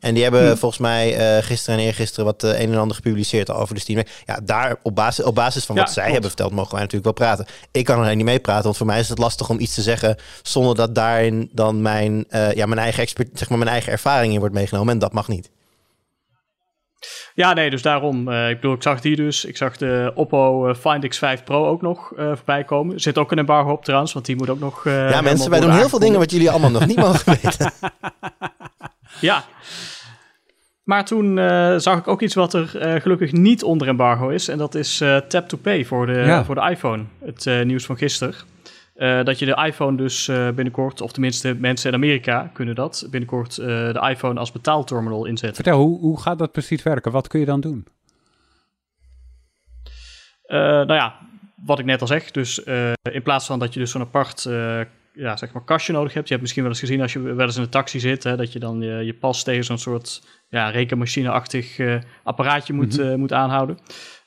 En 0.00 0.14
die 0.14 0.22
hebben 0.22 0.46
Hmm. 0.46 0.56
volgens 0.56 0.80
mij 0.80 1.16
eh, 1.36 1.42
gisteren 1.44 1.78
en 1.80 1.84
eergisteren 1.86 2.24
wat 2.24 2.42
een 2.42 2.54
en 2.72 2.76
ander 2.78 2.96
gepubliceerd 2.96 3.50
over 3.50 3.74
de 3.74 3.80
Steam 3.80 3.98
Deck. 3.98 4.08
Ja, 4.24 4.38
daar 4.42 4.76
op 4.82 4.94
basis, 4.94 5.24
op 5.24 5.34
basis 5.34 5.64
van 5.64 5.74
Ja, 5.74 5.80
wat 5.80 5.90
zij 5.90 6.02
klopt. 6.02 6.12
hebben 6.12 6.30
verteld, 6.30 6.52
mogen 6.52 6.72
wij 6.72 6.80
natuurlijk 6.82 7.18
wel 7.18 7.26
praten. 7.28 7.46
Ik 7.70 7.84
kan 7.84 7.96
er 7.98 8.02
alleen 8.04 8.16
niet 8.16 8.26
mee 8.26 8.38
praten, 8.40 8.64
want 8.64 8.76
voor 8.76 8.86
mij 8.86 9.00
is 9.00 9.08
het 9.08 9.18
lastig 9.18 9.48
om 9.48 9.58
iets 9.60 9.74
te 9.74 9.82
zeggen 9.82 10.16
zonder 10.42 10.74
dat 10.74 10.94
daarin 10.94 11.48
dan 11.52 11.82
mijn, 11.82 12.24
eh, 12.28 12.52
ja, 12.52 12.66
mijn 12.66 12.80
eigen 12.80 13.02
expert, 13.02 13.28
zeg 13.34 13.48
maar 13.48 13.58
mijn 13.58 13.70
eigen 13.70 13.92
ervaring 13.92 14.32
in 14.32 14.38
wordt 14.38 14.54
meegenomen. 14.54 14.92
En 14.92 14.98
dat 14.98 15.12
mag 15.12 15.28
niet. 15.28 15.50
Ja, 17.34 17.52
nee, 17.52 17.70
dus 17.70 17.82
daarom. 17.82 18.28
eh, 18.28 18.48
ik 18.50 18.54
bedoel, 18.60 18.74
ik 18.74 18.82
zag 18.82 19.00
die 19.00 19.16
dus. 19.16 19.44
Ik 19.44 19.56
zag 19.56 19.76
de 19.76 20.12
Oppo 20.14 20.68
eh, 20.68 20.74
Find 20.74 21.16
X5 21.16 21.44
Pro 21.44 21.66
ook 21.68 21.82
nog 21.82 22.12
eh, 22.16 22.26
voorbij 22.26 22.64
komen. 22.64 22.94
Er 22.94 23.00
zit 23.00 23.18
ook 23.18 23.32
een 23.32 23.38
embargo 23.38 23.70
op 23.72 23.84
trouwens, 23.84 24.12
want 24.12 24.26
die 24.26 24.36
moet 24.36 24.50
ook 24.50 24.60
nog... 24.60 24.86
eh, 24.86 25.10
ja, 25.10 25.20
mensen, 25.20 25.50
wij 25.50 25.60
doen 25.60 25.70
heel 25.76 25.88
veel 25.88 25.98
dingen 25.98 26.18
wat 26.18 26.30
jullie 26.30 26.50
allemaal 26.50 26.70
nog 26.70 26.86
niet 26.86 26.96
mogen 26.96 27.32
weten. 27.42 27.72
Ja. 29.20 29.44
Maar 30.82 31.04
toen 31.04 31.38
eh, 31.38 31.74
zag 31.76 31.98
ik 31.98 32.08
ook 32.08 32.22
iets 32.22 32.34
wat 32.34 32.54
er 32.54 32.78
eh, 32.78 33.00
gelukkig 33.00 33.32
niet 33.32 33.62
onder 33.62 33.88
embargo 33.88 34.28
is. 34.28 34.48
En 34.48 34.58
dat 34.58 34.74
is 34.74 35.00
eh, 35.00 35.16
Tap 35.16 35.48
to 35.48 35.56
Pay 35.56 35.84
voor 35.84 36.06
de, 36.06 36.12
Ja. 36.12 36.44
voor 36.44 36.54
de 36.54 36.68
iPhone. 36.70 37.04
Het 37.24 37.46
eh, 37.46 37.62
nieuws 37.62 37.84
van 37.86 37.96
gisteren. 37.96 38.34
Eh, 38.94 39.24
dat 39.24 39.38
je 39.38 39.46
de 39.46 39.64
iPhone 39.66 39.96
dus 39.96 40.28
eh, 40.28 40.48
binnenkort, 40.50 41.00
of 41.00 41.12
tenminste 41.12 41.54
mensen 41.54 41.88
in 41.88 41.96
Amerika 41.96 42.50
kunnen 42.52 42.74
dat, 42.74 43.06
binnenkort 43.10 43.58
eh, 43.58 43.66
de 43.66 44.06
iPhone 44.10 44.40
als 44.40 44.52
betaalterminal 44.52 45.24
inzetten. 45.24 45.64
Vertel, 45.64 45.80
hoe, 45.80 45.98
hoe 45.98 46.20
gaat 46.20 46.38
dat 46.38 46.52
precies 46.52 46.82
werken? 46.82 47.12
Wat 47.12 47.28
kun 47.28 47.40
je 47.40 47.46
dan 47.46 47.60
doen? 47.60 47.86
nou 50.46 50.94
ja, 50.94 51.14
wat 51.56 51.78
ik 51.78 51.84
net 51.84 52.00
al 52.00 52.06
zeg, 52.06 52.30
dus 52.30 52.58
in 53.02 53.22
plaats 53.22 53.46
van 53.46 53.58
dat 53.58 53.74
je 53.74 53.80
dus 53.80 53.90
zo'n 53.90 54.00
apart 54.00 54.42
ja, 55.12 55.36
zeg 55.36 55.52
maar 55.52 55.64
kastje 55.64 55.92
nodig 55.92 56.12
hebt. 56.12 56.24
Je 56.24 56.30
hebt 56.30 56.40
misschien 56.42 56.62
wel 56.62 56.72
eens 56.72 56.80
gezien 56.80 57.00
als 57.00 57.12
je 57.12 57.20
wel 57.20 57.46
eens 57.46 57.56
in 57.56 57.62
een 57.62 57.68
taxi 57.68 58.00
zit, 58.00 58.24
hè, 58.24 58.36
dat 58.36 58.52
je 58.52 58.58
dan 58.58 58.80
je, 58.80 59.04
je 59.04 59.14
pas 59.14 59.42
tegen 59.42 59.64
zo'n 59.64 59.78
soort 59.78 60.22
ja, 60.48 60.68
rekenmachine-achtig 60.68 61.78
apparaatje 62.22 62.72
moet, 62.72 62.98
mhm. 62.98 63.18
moet 63.18 63.32
aanhouden. 63.32 63.78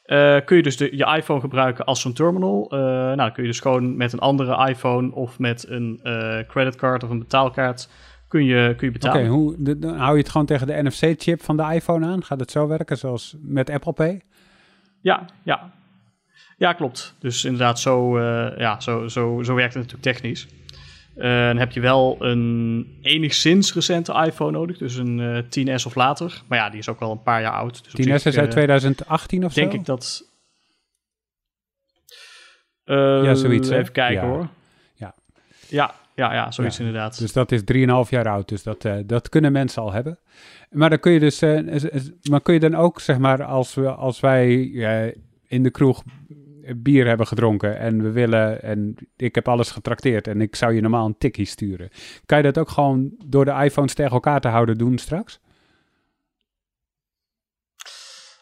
Uh, 0.08 0.38
kun 0.46 0.58
je 0.58 0.64
dus 0.64 0.78
de, 0.78 0.98
je 0.98 1.16
iPhone 1.16 1.40
gebruiken 1.40 1.86
als 1.86 2.02
zo'n 2.02 2.14
terminal. 2.14 2.74
Uh, 2.74 2.80
nou, 2.80 3.16
dan 3.16 3.32
kun 3.32 3.44
je 3.44 3.50
dus 3.50 3.60
gewoon 3.60 3.98
met 3.98 4.14
een 4.14 4.20
andere 4.20 4.70
iPhone 4.70 5.14
of 5.14 5.40
met 5.40 5.66
een 5.70 6.00
uh, 6.04 6.40
creditcard 6.48 7.04
of 7.04 7.10
een 7.10 7.20
betaalkaart 7.20 7.90
kun 8.28 8.46
je, 8.46 8.74
kun 8.78 8.88
je 8.88 8.94
betalen. 8.94 9.22
Oké, 9.22 9.30
hoe 9.30 9.78
dan 9.78 9.98
hou 9.98 10.12
je 10.12 10.22
het 10.22 10.30
gewoon 10.30 10.46
tegen 10.46 10.68
de 10.68 10.84
NFC-chip 10.84 11.44
van 11.44 11.58
de 11.58 11.74
iPhone 11.74 12.06
aan? 12.06 12.24
Gaat 12.24 12.40
het 12.40 12.52
zo 12.52 12.68
werken 12.68 12.98
zoals 12.98 13.36
met 13.42 13.70
Apple 13.70 13.94
Pay? 13.94 14.22
Ja, 15.02 15.26
ja. 15.44 15.72
Ja, 16.58 16.74
klopt. 16.74 17.16
Dus 17.20 17.46
inderdaad, 17.46 17.80
zo, 17.80 18.20
ja, 18.58 18.80
zo, 18.80 19.08
zo, 19.08 19.44
zo 19.44 19.56
werkt 19.56 19.74
het 19.74 19.84
natuurlijk 19.84 20.18
technisch. 20.18 20.48
Uh, 21.18 21.24
dan 21.24 21.58
heb 21.58 21.72
je 21.72 21.80
wel 21.80 22.18
een 22.20 22.98
enigszins 23.02 23.74
recente 23.74 24.24
iPhone 24.26 24.52
nodig, 24.52 24.78
dus 24.78 24.96
een 24.96 25.20
uh, 25.20 25.38
eh, 25.38 25.44
10S 25.44 25.86
of 25.86 25.96
later. 25.96 26.42
Maar 26.48 26.58
ja, 26.58 26.70
die 26.70 26.80
is 26.80 26.90
ook 26.90 27.00
al 27.00 27.12
een 27.12 27.22
paar 27.22 27.42
jaar 27.42 27.54
oud. 27.54 27.84
Dus 27.84 28.08
10S 28.08 28.24
is 28.26 28.38
uit 28.38 28.52
2018 28.52 29.46
of 29.46 29.54
zo? 29.54 29.60
Denk 29.60 29.74
ik 29.74 29.86
dat... 29.86 30.26
Ja, 32.84 33.34
zoiets. 33.34 33.70
Even 33.70 33.92
kijken 33.92 34.28
hoor. 34.28 34.48
Ja. 34.96 35.16
ja, 35.68 35.96
ja, 36.16 36.34
ja, 36.34 36.52
zoiets 36.52 36.80
inderdaad. 36.80 37.20
Dus 37.20 37.34
dat 37.34 37.52
is 37.52 37.62
3,5 37.62 38.10
jaar 38.10 38.28
oud, 38.28 38.50
dus 38.50 38.64
dat, 38.64 38.88
dat 39.06 39.30
kunnen 39.30 39.52
mensen 39.52 39.82
al 39.82 39.92
hebben. 39.92 40.20
Maar 40.70 40.90
dan 40.90 41.00
kun 41.00 41.12
je 41.12 41.20
dus, 41.20 41.40
maar 42.30 42.42
kun 42.42 42.54
je 42.54 42.60
dan 42.60 42.76
ook, 42.76 43.00
zeg 43.00 43.18
maar, 43.18 43.44
als, 43.44 43.74
we, 43.74 43.90
als 43.90 44.20
wij 44.20 44.72
in 45.48 45.64
de 45.64 45.72
kroeg 45.72 46.04
bier 46.76 47.08
hebben 47.08 47.28
gedronken 47.28 47.78
en 47.78 48.04
we 48.04 48.12
willen, 48.12 48.64
en 48.64 48.96
ik 49.16 49.36
heb 49.36 49.48
alles 49.48 49.72
getrakteerd 49.72 50.28
en 50.28 50.42
ik 50.42 50.56
zou 50.56 50.74
je 50.74 50.82
normaal 50.82 51.06
een 51.06 51.18
tikkie 51.18 51.46
sturen. 51.46 51.90
Kan 52.26 52.38
je 52.38 52.44
dat 52.44 52.58
ook 52.58 52.70
gewoon 52.70 53.12
door 53.26 53.46
de 53.46 53.62
iPhones 53.64 53.94
tegen 53.94 54.12
elkaar 54.12 54.42
te 54.42 54.48
houden 54.48 54.78
doen 54.78 54.98
straks? 54.98 55.40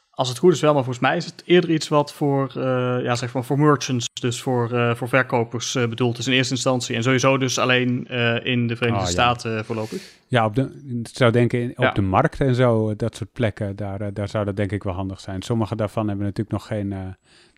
Als 0.09 0.29
het 0.29 0.38
goed 0.38 0.53
is 0.53 0.61
wel, 0.61 0.73
maar 0.73 0.83
volgens 0.83 1.05
mij 1.05 1.17
is 1.17 1.25
het 1.25 1.43
eerder 1.45 1.69
iets 1.69 1.88
wat 1.88 2.13
voor, 2.13 2.53
uh, 2.57 2.63
ja, 3.03 3.15
zeg 3.15 3.33
maar 3.33 3.43
voor 3.43 3.59
merchants, 3.59 4.07
dus 4.21 4.41
voor, 4.41 4.73
uh, 4.73 4.95
voor 4.95 5.09
verkopers 5.09 5.75
uh, 5.75 5.88
bedoeld 5.88 6.17
is 6.17 6.27
in 6.27 6.33
eerste 6.33 6.53
instantie. 6.53 6.95
En 6.95 7.03
sowieso 7.03 7.38
dus 7.38 7.57
alleen 7.57 8.05
in 8.43 8.67
de 8.67 8.75
Verenigde 8.75 9.05
oh, 9.05 9.11
Staten 9.11 9.65
voorlopig. 9.65 10.13
Ja, 10.27 10.45
op 10.45 10.55
de, 10.55 10.81
ik 11.03 11.07
zou 11.17 11.31
denken 11.31 11.73
op 11.75 11.95
de 11.95 12.01
markt 12.01 12.41
en 12.41 12.55
zo, 12.55 12.95
dat 12.95 13.15
soort 13.15 13.31
plekken, 13.31 13.75
daar, 13.75 14.13
daar 14.13 14.29
zou 14.29 14.45
dat 14.45 14.55
denk 14.55 14.71
ik 14.71 14.83
wel 14.83 14.93
handig 14.93 15.19
zijn. 15.19 15.41
Sommige 15.41 15.75
daarvan 15.75 16.07
hebben 16.07 16.25
natuurlijk 16.25 16.57
nog 16.57 16.67
geen 16.67 17.15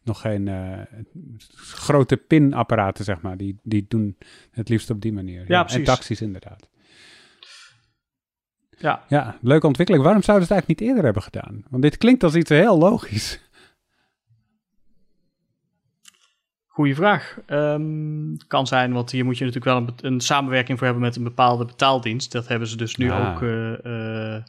nog 0.07 0.21
geen 0.21 0.47
uh, 0.47 0.79
grote 1.55 2.17
pinapparaten, 2.17 3.03
zeg 3.03 3.21
maar. 3.21 3.37
Die, 3.37 3.59
die 3.63 3.85
doen 3.87 4.17
het 4.51 4.69
liefst 4.69 4.89
op 4.89 5.01
die 5.01 5.13
manier. 5.13 5.39
Ja, 5.39 5.65
ja. 5.67 5.67
En 5.67 5.83
taxis 5.83 6.21
inderdaad. 6.21 6.69
Ja. 8.77 9.03
ja, 9.07 9.37
leuke 9.41 9.67
ontwikkeling. 9.67 10.03
Waarom 10.03 10.23
zouden 10.23 10.47
ze 10.47 10.53
het 10.53 10.61
eigenlijk 10.61 10.79
niet 10.79 10.89
eerder 10.89 11.03
hebben 11.03 11.23
gedaan? 11.23 11.63
Want 11.69 11.83
dit 11.83 11.97
klinkt 11.97 12.23
als 12.23 12.35
iets 12.35 12.49
heel 12.49 12.77
logisch. 12.77 13.39
Goeie 16.77 16.95
vraag. 16.95 17.37
Um, 17.47 18.37
kan 18.47 18.67
zijn, 18.67 18.93
want 18.93 19.11
hier 19.11 19.25
moet 19.25 19.37
je 19.37 19.45
natuurlijk 19.45 19.77
wel 19.77 19.87
een, 19.87 20.13
een, 20.13 20.21
samenwerking 20.21 20.77
voor 20.77 20.87
hebben 20.87 21.05
met 21.05 21.15
een 21.15 21.23
bepaalde 21.23 21.65
betaaldienst. 21.65 22.31
Dat 22.31 22.47
hebben 22.47 22.67
ze 22.67 22.77
dus 22.77 22.95
nu 22.95 23.09
ah. 23.09 23.29
ook 23.29 23.41
uh, 23.41 24.43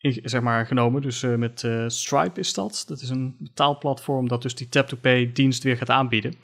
zeg 0.00 0.40
maar, 0.40 0.66
genomen. 0.66 1.02
Dus 1.02 1.22
uh, 1.22 1.34
met 1.34 1.62
uh, 1.62 1.84
Stripe 1.86 2.40
is 2.40 2.54
dat. 2.54 2.84
Dat 2.86 3.00
is 3.00 3.08
een 3.08 3.36
betaalplatform 3.38 4.28
dat 4.28 4.42
dus 4.42 4.54
die 4.54 4.68
tap-to-pay 4.68 5.30
dienst 5.32 5.62
weer 5.62 5.76
gaat 5.76 5.90
aanbieden. 5.90 6.34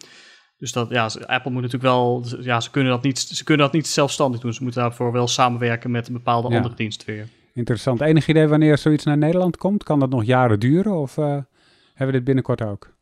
Dus 0.59 0.73
dat, 0.73 0.90
ja, 0.90 1.05
Apple 1.27 1.51
moet 1.51 1.62
natuurlijk 1.62 1.93
wel, 1.93 2.25
ja, 2.40 2.61
ze 2.61 2.71
kunnen 2.71 2.93
dat 2.93 3.03
niet, 3.03 3.19
ze 3.19 3.45
kunnen 3.45 3.67
dat 3.67 3.75
niet 3.75 3.87
zelfstandig 3.87 4.40
doen. 4.40 4.55
Ze 4.55 4.62
moeten 4.62 4.83
daarvoor 4.83 5.12
wel 5.12 5.29
samenwerken 5.29 5.90
met 5.90 6.07
een 6.07 6.12
bepaalde 6.12 6.49
andere 6.49 6.75
dienst 6.75 7.05
weer. 7.05 7.29
Interessant. 7.55 8.01
Enig 8.01 8.29
idee 8.29 8.47
wanneer 8.47 8.79
zoiets 8.79 9.05
naar 9.05 9.19
Nederland 9.19 9.57
komt? 9.57 9.83
Kan 9.83 10.01
dat 10.01 10.11
nog 10.11 10.25
jaren 10.25 10.61
duren 10.61 10.93
of 10.93 11.17
uh, 11.17 11.25
hebben 11.25 12.07
we 12.07 12.12
dit 12.12 12.25
binnenkort 12.25 12.62
ook? 12.62 12.93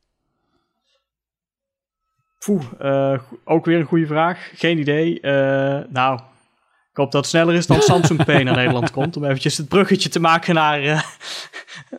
Poeh, 2.45 3.19
ook 3.45 3.65
weer 3.65 3.79
een 3.79 3.87
goede 3.87 4.07
vraag. 4.07 4.51
Geen 4.55 4.79
idee. 4.79 5.21
nou, 5.89 6.21
ik 6.93 6.99
hoop 6.99 7.13
dat 7.13 7.21
het 7.21 7.31
sneller 7.31 7.55
is 7.55 7.67
dan 7.67 7.81
Samsung 7.91 8.25
Pay 8.25 8.43
naar 8.43 8.57
Nederland 8.57 8.91
komt. 8.91 9.17
Om 9.17 9.25
eventjes 9.25 9.57
het 9.57 9.69
bruggetje 9.69 10.09
te 10.09 10.21
maken 10.21 10.55
naar, 10.55 10.83
uh, 10.85 11.01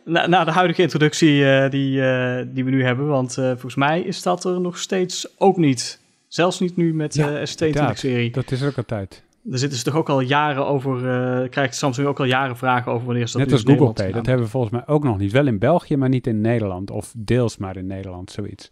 naar, 0.04 0.44
de 0.44 0.50
huidige 0.50 0.82
introductie 0.82 1.34
uh, 1.34 1.70
die, 1.70 2.00
uh, 2.00 2.40
die 2.46 2.64
we 2.64 2.70
nu 2.70 2.84
hebben. 2.84 3.06
Want 3.06 3.34
volgens 3.34 3.74
mij 3.74 4.00
is 4.00 4.22
dat 4.22 4.44
er 4.44 4.60
nog 4.60 4.78
steeds 4.78 5.28
ook 5.38 5.56
niet. 5.56 6.00
Zelfs 6.28 6.60
niet 6.60 6.76
nu 6.76 6.94
met 6.94 7.12
de 7.12 7.20
ja, 7.20 7.90
ST20-serie. 7.90 8.30
Dat 8.30 8.50
is 8.50 8.62
ook 8.62 8.76
altijd. 8.76 9.22
Daar 9.42 9.58
zitten 9.58 9.78
ze 9.78 9.84
toch 9.84 9.94
ook 9.94 10.08
al 10.08 10.20
jaren 10.20 10.66
over. 10.66 11.48
krijgt 11.48 11.76
Samsung 11.76 12.06
ook 12.08 12.18
al 12.18 12.24
jaren 12.24 12.56
vragen 12.56 12.92
over 12.92 13.06
wanneer 13.06 13.26
ze 13.26 13.38
dat 13.38 13.46
Net 13.46 13.52
als 13.52 13.62
Google 13.62 13.92
Pay. 13.92 14.12
Dat 14.12 14.26
hebben 14.26 14.44
we 14.44 14.50
volgens 14.50 14.72
mij 14.72 14.82
ook 14.86 15.04
nog 15.04 15.18
niet. 15.18 15.32
Wel 15.32 15.46
in 15.46 15.58
België, 15.58 15.96
maar 15.96 16.08
niet 16.08 16.26
in 16.26 16.40
Nederland. 16.40 16.90
Of 16.90 17.12
deels 17.16 17.56
maar 17.56 17.76
in 17.76 17.86
Nederland, 17.86 18.30
zoiets. 18.30 18.70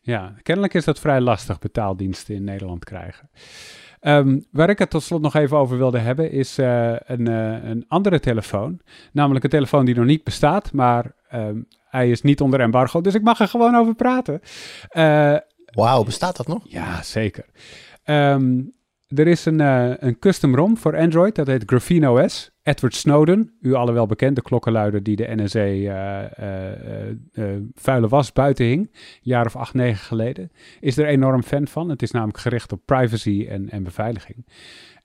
Ja, 0.00 0.34
kennelijk 0.42 0.74
is 0.74 0.84
dat 0.84 1.00
vrij 1.00 1.20
lastig 1.20 1.58
betaaldiensten 1.58 2.34
in 2.34 2.44
Nederland 2.44 2.84
krijgen. 2.84 3.28
Um, 4.00 4.44
waar 4.50 4.70
ik 4.70 4.78
het 4.78 4.90
tot 4.90 5.02
slot 5.02 5.22
nog 5.22 5.34
even 5.34 5.56
over 5.56 5.78
wilde 5.78 5.98
hebben, 5.98 6.30
is 6.30 6.58
uh, 6.58 6.92
een, 6.98 7.28
uh, 7.28 7.64
een 7.64 7.84
andere 7.88 8.20
telefoon. 8.20 8.80
Namelijk 9.12 9.44
een 9.44 9.50
telefoon 9.50 9.84
die 9.84 9.94
nog 9.94 10.04
niet 10.04 10.24
bestaat, 10.24 10.72
maar 10.72 11.14
um, 11.34 11.66
hij 11.88 12.10
is 12.10 12.22
niet 12.22 12.40
onder 12.40 12.60
embargo. 12.60 13.00
Dus 13.00 13.14
ik 13.14 13.22
mag 13.22 13.40
er 13.40 13.48
gewoon 13.48 13.76
over 13.76 13.94
praten. 13.94 14.40
Uh, 14.92 15.36
Wauw, 15.72 16.04
bestaat 16.04 16.36
dat 16.36 16.46
nog? 16.46 16.60
Ja, 16.64 17.02
zeker. 17.02 17.44
Um, 18.04 18.74
er 19.06 19.26
is 19.26 19.44
een, 19.44 19.60
uh, 19.60 19.92
een 19.96 20.18
custom 20.18 20.54
ROM 20.54 20.76
voor 20.76 20.96
Android, 20.96 21.34
dat 21.34 21.46
heet 21.46 21.62
Graphene 21.66 22.10
OS. 22.10 22.50
Edward 22.62 22.94
Snowden, 22.94 23.56
u 23.60 23.74
alle 23.74 23.92
wel 23.92 24.06
bekend, 24.06 24.36
de 24.36 24.42
klokkenluider 24.42 25.02
die 25.02 25.16
de 25.16 25.34
NSA 25.34 25.66
uh, 25.66 27.10
uh, 27.34 27.56
vuile 27.74 28.08
was 28.08 28.32
buiten 28.32 28.64
hing, 28.64 28.80
een 28.80 29.20
jaar 29.22 29.46
of 29.46 29.56
acht, 29.56 29.74
negen 29.74 30.04
geleden, 30.04 30.50
is 30.80 30.98
er 30.98 31.06
enorm 31.06 31.42
fan 31.42 31.66
van. 31.66 31.88
Het 31.88 32.02
is 32.02 32.10
namelijk 32.10 32.38
gericht 32.38 32.72
op 32.72 32.80
privacy 32.84 33.46
en, 33.48 33.70
en 33.70 33.82
beveiliging. 33.82 34.46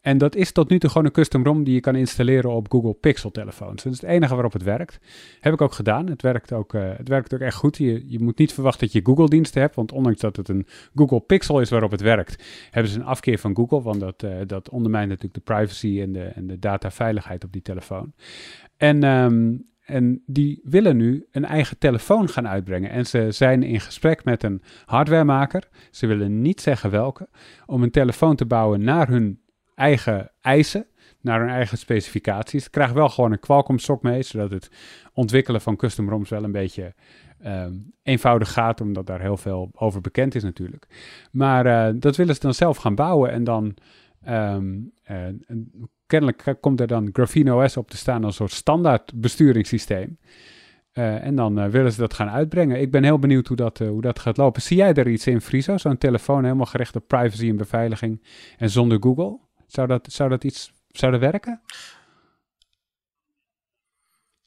En 0.01 0.17
dat 0.17 0.35
is 0.35 0.51
tot 0.51 0.69
nu 0.69 0.79
toe 0.79 0.89
gewoon 0.89 1.05
een 1.05 1.11
custom 1.11 1.43
ROM 1.43 1.63
die 1.63 1.73
je 1.73 1.79
kan 1.79 1.95
installeren 1.95 2.51
op 2.51 2.71
Google 2.71 2.93
Pixel 2.93 3.31
telefoons. 3.31 3.83
Dat 3.83 3.93
is 3.93 4.01
het 4.01 4.09
enige 4.09 4.33
waarop 4.33 4.53
het 4.53 4.63
werkt. 4.63 4.99
Heb 5.39 5.53
ik 5.53 5.61
ook 5.61 5.73
gedaan. 5.73 6.07
Het 6.07 6.21
werkt 6.21 6.53
ook, 6.53 6.73
uh, 6.73 6.89
het 6.97 7.07
werkt 7.07 7.33
ook 7.33 7.39
echt 7.39 7.55
goed. 7.55 7.77
Je, 7.77 8.03
je 8.05 8.19
moet 8.19 8.37
niet 8.37 8.53
verwachten 8.53 8.81
dat 8.81 8.91
je 8.91 9.05
Google 9.05 9.29
diensten 9.29 9.61
hebt, 9.61 9.75
want 9.75 9.91
ondanks 9.91 10.21
dat 10.21 10.35
het 10.35 10.49
een 10.49 10.67
Google 10.95 11.19
Pixel 11.19 11.59
is 11.59 11.69
waarop 11.69 11.91
het 11.91 12.01
werkt, 12.01 12.43
hebben 12.71 12.91
ze 12.91 12.99
een 12.99 13.05
afkeer 13.05 13.37
van 13.37 13.55
Google, 13.55 13.81
want 13.81 13.99
dat, 13.99 14.23
uh, 14.23 14.35
dat 14.47 14.69
ondermijnt 14.69 15.09
natuurlijk 15.09 15.45
de 15.45 15.53
privacy 15.53 16.01
en 16.01 16.11
de, 16.11 16.23
en 16.23 16.47
de 16.47 16.59
dataveiligheid 16.59 17.43
op 17.43 17.51
die 17.51 17.61
telefoon. 17.61 18.13
En, 18.77 19.03
um, 19.03 19.69
en 19.81 20.23
die 20.25 20.59
willen 20.63 20.97
nu 20.97 21.25
een 21.31 21.45
eigen 21.45 21.77
telefoon 21.77 22.29
gaan 22.29 22.47
uitbrengen. 22.47 22.89
En 22.89 23.05
ze 23.05 23.31
zijn 23.31 23.63
in 23.63 23.79
gesprek 23.79 24.23
met 24.23 24.43
een 24.43 24.61
hardwaremaker. 24.85 25.69
Ze 25.91 26.07
willen 26.07 26.41
niet 26.41 26.61
zeggen 26.61 26.91
welke. 26.91 27.29
Om 27.65 27.83
een 27.83 27.91
telefoon 27.91 28.35
te 28.35 28.45
bouwen 28.45 28.83
naar 28.83 29.07
hun 29.07 29.39
eigen 29.75 30.31
eisen, 30.41 30.85
naar 31.21 31.39
hun 31.39 31.49
eigen 31.49 31.77
specificaties. 31.77 32.63
Ze 32.63 32.69
krijgen 32.69 32.95
wel 32.95 33.09
gewoon 33.09 33.31
een 33.31 33.39
Qualcomm 33.39 33.79
sok 33.79 34.01
mee, 34.01 34.23
zodat 34.23 34.51
het 34.51 34.69
ontwikkelen 35.13 35.61
van 35.61 35.75
custom 35.75 36.09
ROMs 36.09 36.29
wel 36.29 36.43
een 36.43 36.51
beetje 36.51 36.93
ehm, 37.39 37.73
eenvoudig 38.03 38.51
gaat, 38.51 38.81
omdat 38.81 39.07
daar 39.07 39.21
heel 39.21 39.37
veel 39.37 39.69
over 39.73 40.01
bekend 40.01 40.35
is 40.35 40.43
natuurlijk. 40.43 40.87
Maar 41.31 41.65
uh, 41.65 41.99
dat 41.99 42.15
willen 42.15 42.35
ze 42.35 42.41
dan 42.41 42.53
zelf 42.53 42.77
gaan 42.77 42.95
bouwen 42.95 43.31
en 43.31 43.43
dan 43.43 43.75
um, 44.27 44.91
uh, 45.11 45.17
kennelijk 46.05 46.55
komt 46.59 46.79
er 46.79 46.87
dan 46.87 47.09
Graphene 47.13 47.55
OS 47.55 47.77
op 47.77 47.89
te 47.89 47.97
staan 47.97 48.23
als 48.23 48.25
een 48.25 48.47
soort 48.47 48.51
standaard 48.51 49.11
besturingssysteem. 49.15 50.17
Uh, 50.93 51.25
en 51.25 51.35
dan 51.35 51.69
willen 51.69 51.91
ze 51.91 51.99
dat 51.99 52.13
gaan 52.13 52.29
uitbrengen. 52.29 52.81
Ik 52.81 52.91
ben 52.91 53.03
heel 53.03 53.19
benieuwd 53.19 53.47
hoe 53.47 53.57
dat, 53.57 53.77
hoe 53.77 54.01
dat 54.01 54.19
gaat 54.19 54.37
lopen. 54.37 54.61
Zie 54.61 54.77
jij 54.77 54.93
er 54.93 55.07
iets 55.07 55.27
in, 55.27 55.41
Friso? 55.41 55.77
Zo'n 55.77 55.97
telefoon 55.97 56.43
helemaal 56.43 56.65
gericht 56.65 56.95
op 56.95 57.07
privacy 57.07 57.49
en 57.49 57.57
beveiliging 57.57 58.23
en 58.57 58.69
zonder 58.69 58.97
Google? 59.01 59.39
Zou 59.71 59.87
dat, 59.87 60.07
zou 60.11 60.29
dat 60.29 60.43
iets 60.43 60.71
zou 60.87 61.11
dat 61.11 61.21
werken? 61.21 61.61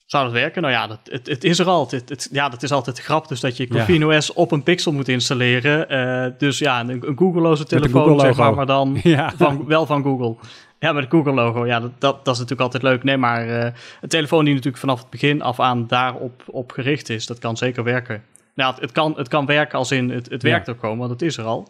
Zou 0.07 0.25
dat 0.25 0.33
werken? 0.33 0.63
Nou 0.63 0.75
ja, 0.75 0.87
dat, 0.87 0.99
het, 1.05 1.27
het 1.27 1.45
is 1.45 1.59
er 1.59 1.67
altijd. 1.67 2.09
Het, 2.09 2.29
ja, 2.33 2.49
dat 2.49 2.63
is 2.63 2.73
altijd 2.73 3.01
grap. 3.01 3.29
Dus 3.29 3.41
dat 3.41 3.57
je 3.57 3.69
Corvino 3.69 4.17
OS 4.17 4.33
op 4.33 4.53
een 4.53 4.63
Pixel 4.63 4.93
moet 4.93 5.09
installeren. 5.09 5.93
Uh, 5.93 6.39
dus 6.39 6.59
ja, 6.59 6.81
een, 6.81 6.89
een 6.89 7.17
Google-loze 7.19 7.65
telefoon, 7.65 8.21
zeg 8.21 8.37
maar, 8.37 8.55
maar 8.55 8.67
dan 8.67 9.01
van, 9.37 9.67
wel 9.67 9.87
van 9.87 10.03
Google. 10.03 10.37
Ja, 10.79 10.93
met 10.93 11.03
het 11.03 11.13
Google-logo. 11.13 11.67
Ja, 11.67 11.81
dat, 11.81 12.01
dat, 12.01 12.25
dat, 12.25 12.35
is 12.35 12.41
natuurlijk 12.41 12.61
altijd 12.61 12.83
leuk. 12.83 13.03
Nee, 13.03 13.17
maar 13.17 13.47
uh, 13.47 13.65
een 14.01 14.09
telefoon 14.09 14.45
die 14.45 14.55
natuurlijk 14.55 14.81
vanaf 14.81 15.01
het 15.01 15.11
begin 15.11 15.43
af 15.43 15.61
aan 15.61 15.87
daarop 15.87 16.43
op 16.47 16.73
gericht 16.73 17.09
is, 17.09 17.27
dat 17.27 17.39
kan 17.39 17.57
zeker 17.57 17.85
werken. 17.85 18.25
Nou, 18.55 18.73
het, 18.73 18.81
het 18.81 18.93
kan, 18.93 19.15
het 19.17 19.29
kan 19.29 19.47
werken 19.47 19.79
als 19.79 19.91
in 19.91 20.11
het, 20.11 20.31
het 20.31 20.43
werkt 20.43 20.69
ook 20.69 20.81
gewoon, 20.81 20.99
want 20.99 21.11
het 21.11 21.23
is 21.23 21.37
er 21.37 21.45
al. 21.45 21.69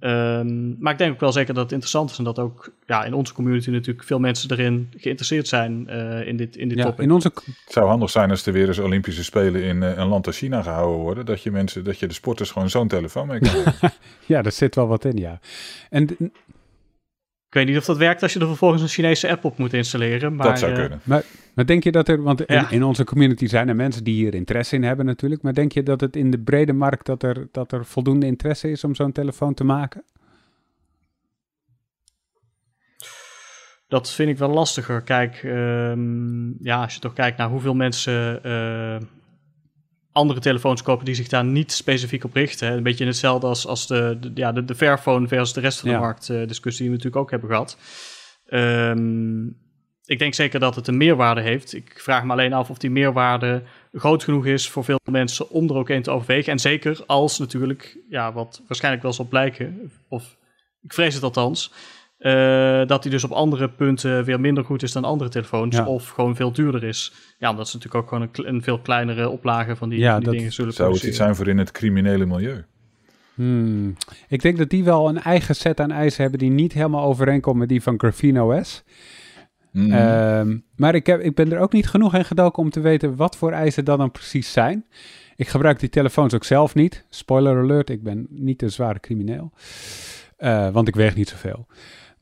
Ehm, 0.00 0.78
maar 0.78 0.92
ik 0.92 0.98
denk 0.98 1.12
ook 1.12 1.20
wel 1.20 1.32
zeker 1.32 1.54
dat 1.54 1.62
het 1.62 1.72
interessant 1.72 2.10
is 2.10 2.18
en 2.18 2.24
dat 2.24 2.38
ook 2.38 2.72
ja, 2.86 3.04
in 3.04 3.14
onze 3.14 3.34
community 3.34 3.70
natuurlijk 3.70 4.06
veel 4.06 4.18
mensen 4.18 4.50
erin 4.50 4.92
geïnteresseerd 4.96 5.48
zijn 5.48 5.86
uh, 5.90 6.26
in 6.26 6.36
dit, 6.36 6.56
in 6.56 6.68
dit 6.68 6.78
ja, 6.78 6.84
topic. 6.84 7.00
In 7.00 7.10
onze... 7.10 7.32
Het 7.44 7.72
zou 7.72 7.88
handig 7.88 8.10
zijn 8.10 8.30
als 8.30 8.46
er 8.46 8.52
weer 8.52 8.68
eens 8.68 8.78
Olympische 8.78 9.24
Spelen 9.24 9.62
in 9.62 9.76
uh, 9.76 9.96
een 9.96 10.06
land 10.06 10.26
als 10.26 10.38
China 10.38 10.62
gehouden 10.62 11.00
worden. 11.00 11.26
Dat 11.26 11.42
je, 11.42 11.50
mensen, 11.50 11.84
dat 11.84 11.98
je 11.98 12.06
de 12.06 12.14
sporters 12.14 12.50
gewoon 12.50 12.70
zo'n 12.70 12.88
telefoon 12.88 13.26
mee 13.26 13.38
kan 13.38 13.50
Ja, 14.26 14.42
daar 14.42 14.52
zit 14.52 14.74
wel 14.74 14.86
wat 14.86 15.04
in, 15.04 15.16
ja. 15.16 15.40
En 15.90 16.16
ik 17.50 17.56
weet 17.56 17.66
niet 17.66 17.76
of 17.76 17.84
dat 17.84 17.96
werkt 17.96 18.22
als 18.22 18.32
je 18.32 18.40
er 18.40 18.46
vervolgens 18.46 18.82
een 18.82 18.88
Chinese 18.88 19.30
app 19.30 19.44
op 19.44 19.58
moet 19.58 19.72
installeren. 19.72 20.34
Maar, 20.34 20.46
dat 20.46 20.58
zou 20.58 20.72
uh, 20.72 20.78
kunnen. 20.78 21.00
Maar, 21.04 21.22
maar, 21.54 21.66
denk 21.66 21.84
je 21.84 21.92
dat 21.92 22.08
er, 22.08 22.22
want 22.22 22.44
in, 22.44 22.54
Ja. 22.54 22.70
in 22.70 22.82
onze 22.82 23.04
community 23.04 23.46
zijn 23.46 23.68
er 23.68 23.76
mensen 23.76 24.04
die 24.04 24.14
hier 24.14 24.34
interesse 24.34 24.74
in 24.74 24.82
hebben 24.82 25.06
natuurlijk, 25.06 25.42
maar 25.42 25.54
denk 25.54 25.72
je 25.72 25.82
dat 25.82 26.00
het 26.00 26.16
in 26.16 26.30
de 26.30 26.38
brede 26.38 26.72
markt 26.72 27.06
dat 27.06 27.22
er, 27.22 27.48
dat 27.52 27.72
er 27.72 27.84
voldoende 27.84 28.26
interesse 28.26 28.70
is 28.70 28.84
om 28.84 28.94
zo'n 28.94 29.12
telefoon 29.12 29.54
te 29.54 29.64
maken? 29.64 30.02
Dat 33.88 34.10
vind 34.10 34.30
ik 34.30 34.38
wel 34.38 34.50
lastiger. 34.50 35.02
Kijk, 35.02 35.34
ehm, 35.42 36.64
ja, 36.64 36.82
als 36.82 36.94
je 36.94 37.00
toch 37.00 37.12
kijkt 37.12 37.38
naar 37.38 37.48
hoeveel 37.48 37.74
mensen 37.74 38.42
eh, 38.42 38.96
andere 40.12 40.40
telefoons 40.40 40.82
kopen 40.82 41.04
die 41.04 41.14
zich 41.14 41.28
daar 41.28 41.44
niet 41.44 41.72
specifiek 41.72 42.24
op 42.24 42.34
richten. 42.34 42.68
Hè. 42.68 42.76
Een 42.76 42.82
beetje 42.82 43.04
in 43.04 43.10
hetzelfde 43.10 43.46
als, 43.46 43.66
als 43.66 43.86
de, 43.86 44.16
de, 44.20 44.30
ja, 44.34 44.52
de, 44.52 44.64
de 44.64 44.74
Fairphone 44.74 45.28
versus 45.28 45.52
de 45.52 45.60
rest 45.60 45.80
van 45.80 45.88
de 45.88 45.94
Ja. 45.94 46.00
markt 46.00 46.28
eh, 46.28 46.46
discussie 46.46 46.82
die 46.82 46.90
we 46.90 46.96
natuurlijk 46.96 47.22
ook 47.22 47.30
hebben 47.30 47.48
gehad. 47.48 47.76
Ehm, 48.46 49.46
ik 50.04 50.18
denk 50.18 50.34
zeker 50.34 50.60
dat 50.60 50.74
het 50.74 50.86
een 50.86 50.96
meerwaarde 50.96 51.40
heeft. 51.40 51.74
Ik 51.74 52.00
vraag 52.00 52.24
me 52.24 52.32
alleen 52.32 52.52
af 52.52 52.70
of 52.70 52.78
die 52.78 52.90
meerwaarde 52.90 53.62
groot 53.92 54.24
genoeg 54.24 54.46
is 54.46 54.68
voor 54.68 54.84
veel 54.84 55.00
mensen 55.10 55.50
om 55.50 55.68
er 55.68 55.74
ook 55.76 55.88
een 55.88 56.02
te 56.02 56.10
overwegen. 56.10 56.52
En 56.52 56.58
zeker 56.58 57.02
als 57.06 57.38
natuurlijk, 57.38 57.98
ja, 58.08 58.32
wat 58.32 58.62
waarschijnlijk 58.66 59.02
wel 59.02 59.12
zal 59.12 59.24
blijken, 59.24 59.90
of 60.08 60.36
ik 60.82 60.92
vrees 60.92 61.14
het 61.14 61.22
althans, 61.22 61.72
eh, 62.20 62.86
dat 62.86 63.02
die 63.02 63.10
dus 63.10 63.24
op 63.24 63.30
andere 63.30 63.68
punten 63.68 64.24
weer 64.24 64.40
minder 64.40 64.64
goed 64.64 64.82
is 64.82 64.92
dan 64.92 65.04
andere 65.04 65.30
telefoons. 65.30 65.76
Ja. 65.76 65.86
Of 65.86 66.08
gewoon 66.08 66.36
veel 66.36 66.52
duurder 66.52 66.84
is. 66.84 67.12
Ja, 67.38 67.50
omdat 67.50 67.68
ze 67.68 67.76
natuurlijk 67.76 68.04
ook 68.04 68.08
gewoon 68.08 68.46
een, 68.54 68.62
veel 68.62 68.78
kleinere 68.78 69.28
oplage 69.28 69.76
van 69.76 69.88
die, 69.88 69.98
Ja, 69.98 70.10
van 70.10 70.16
die 70.20 70.28
dat 70.28 70.34
dingen 70.34 70.52
zullen 70.52 70.72
Zou 70.72 70.88
het 70.88 70.96
iets 70.96 71.04
produceren. 71.04 71.34
zijn 71.34 71.44
voor 71.46 71.54
in 71.54 71.58
het 71.58 71.72
criminele 71.72 72.26
milieu? 72.26 72.64
Hmm. 73.34 73.96
Ik 74.28 74.42
denk 74.42 74.58
dat 74.58 74.70
die 74.70 74.84
wel 74.84 75.08
een 75.08 75.20
eigen 75.20 75.54
set 75.54 75.80
aan 75.80 75.90
eisen 75.90 76.22
hebben 76.22 76.38
die 76.40 76.50
niet 76.50 76.72
helemaal 76.72 77.04
overeenkomt 77.04 77.58
met 77.58 77.68
die 77.68 77.82
van 77.82 77.98
Graphene 77.98 78.42
OS. 78.42 78.82
Mm. 79.72 79.92
Ehm, 79.92 80.58
maar 80.76 80.94
ik, 80.94 81.06
heb, 81.06 81.20
ik 81.20 81.34
ben 81.34 81.52
er 81.52 81.58
ook 81.58 81.72
niet 81.72 81.88
genoeg 81.88 82.14
in 82.14 82.24
gedoken 82.24 82.62
om 82.62 82.70
te 82.70 82.80
weten 82.80 83.16
wat 83.16 83.36
voor 83.36 83.52
eisen 83.52 83.84
dat 83.84 83.98
dan 83.98 84.10
precies 84.10 84.52
zijn. 84.52 84.84
Ik 85.36 85.48
gebruik 85.48 85.80
die 85.80 85.88
telefoons 85.88 86.34
ook 86.34 86.44
zelf 86.44 86.74
niet. 86.74 87.04
Spoiler 87.10 87.56
alert, 87.58 87.90
ik 87.90 88.02
ben 88.02 88.26
niet 88.30 88.62
een 88.62 88.70
zware 88.70 89.00
crimineel. 89.00 89.52
Eh, 90.36 90.70
want 90.70 90.88
ik 90.88 90.94
weeg 90.94 91.14
niet 91.14 91.28
zoveel. 91.28 91.66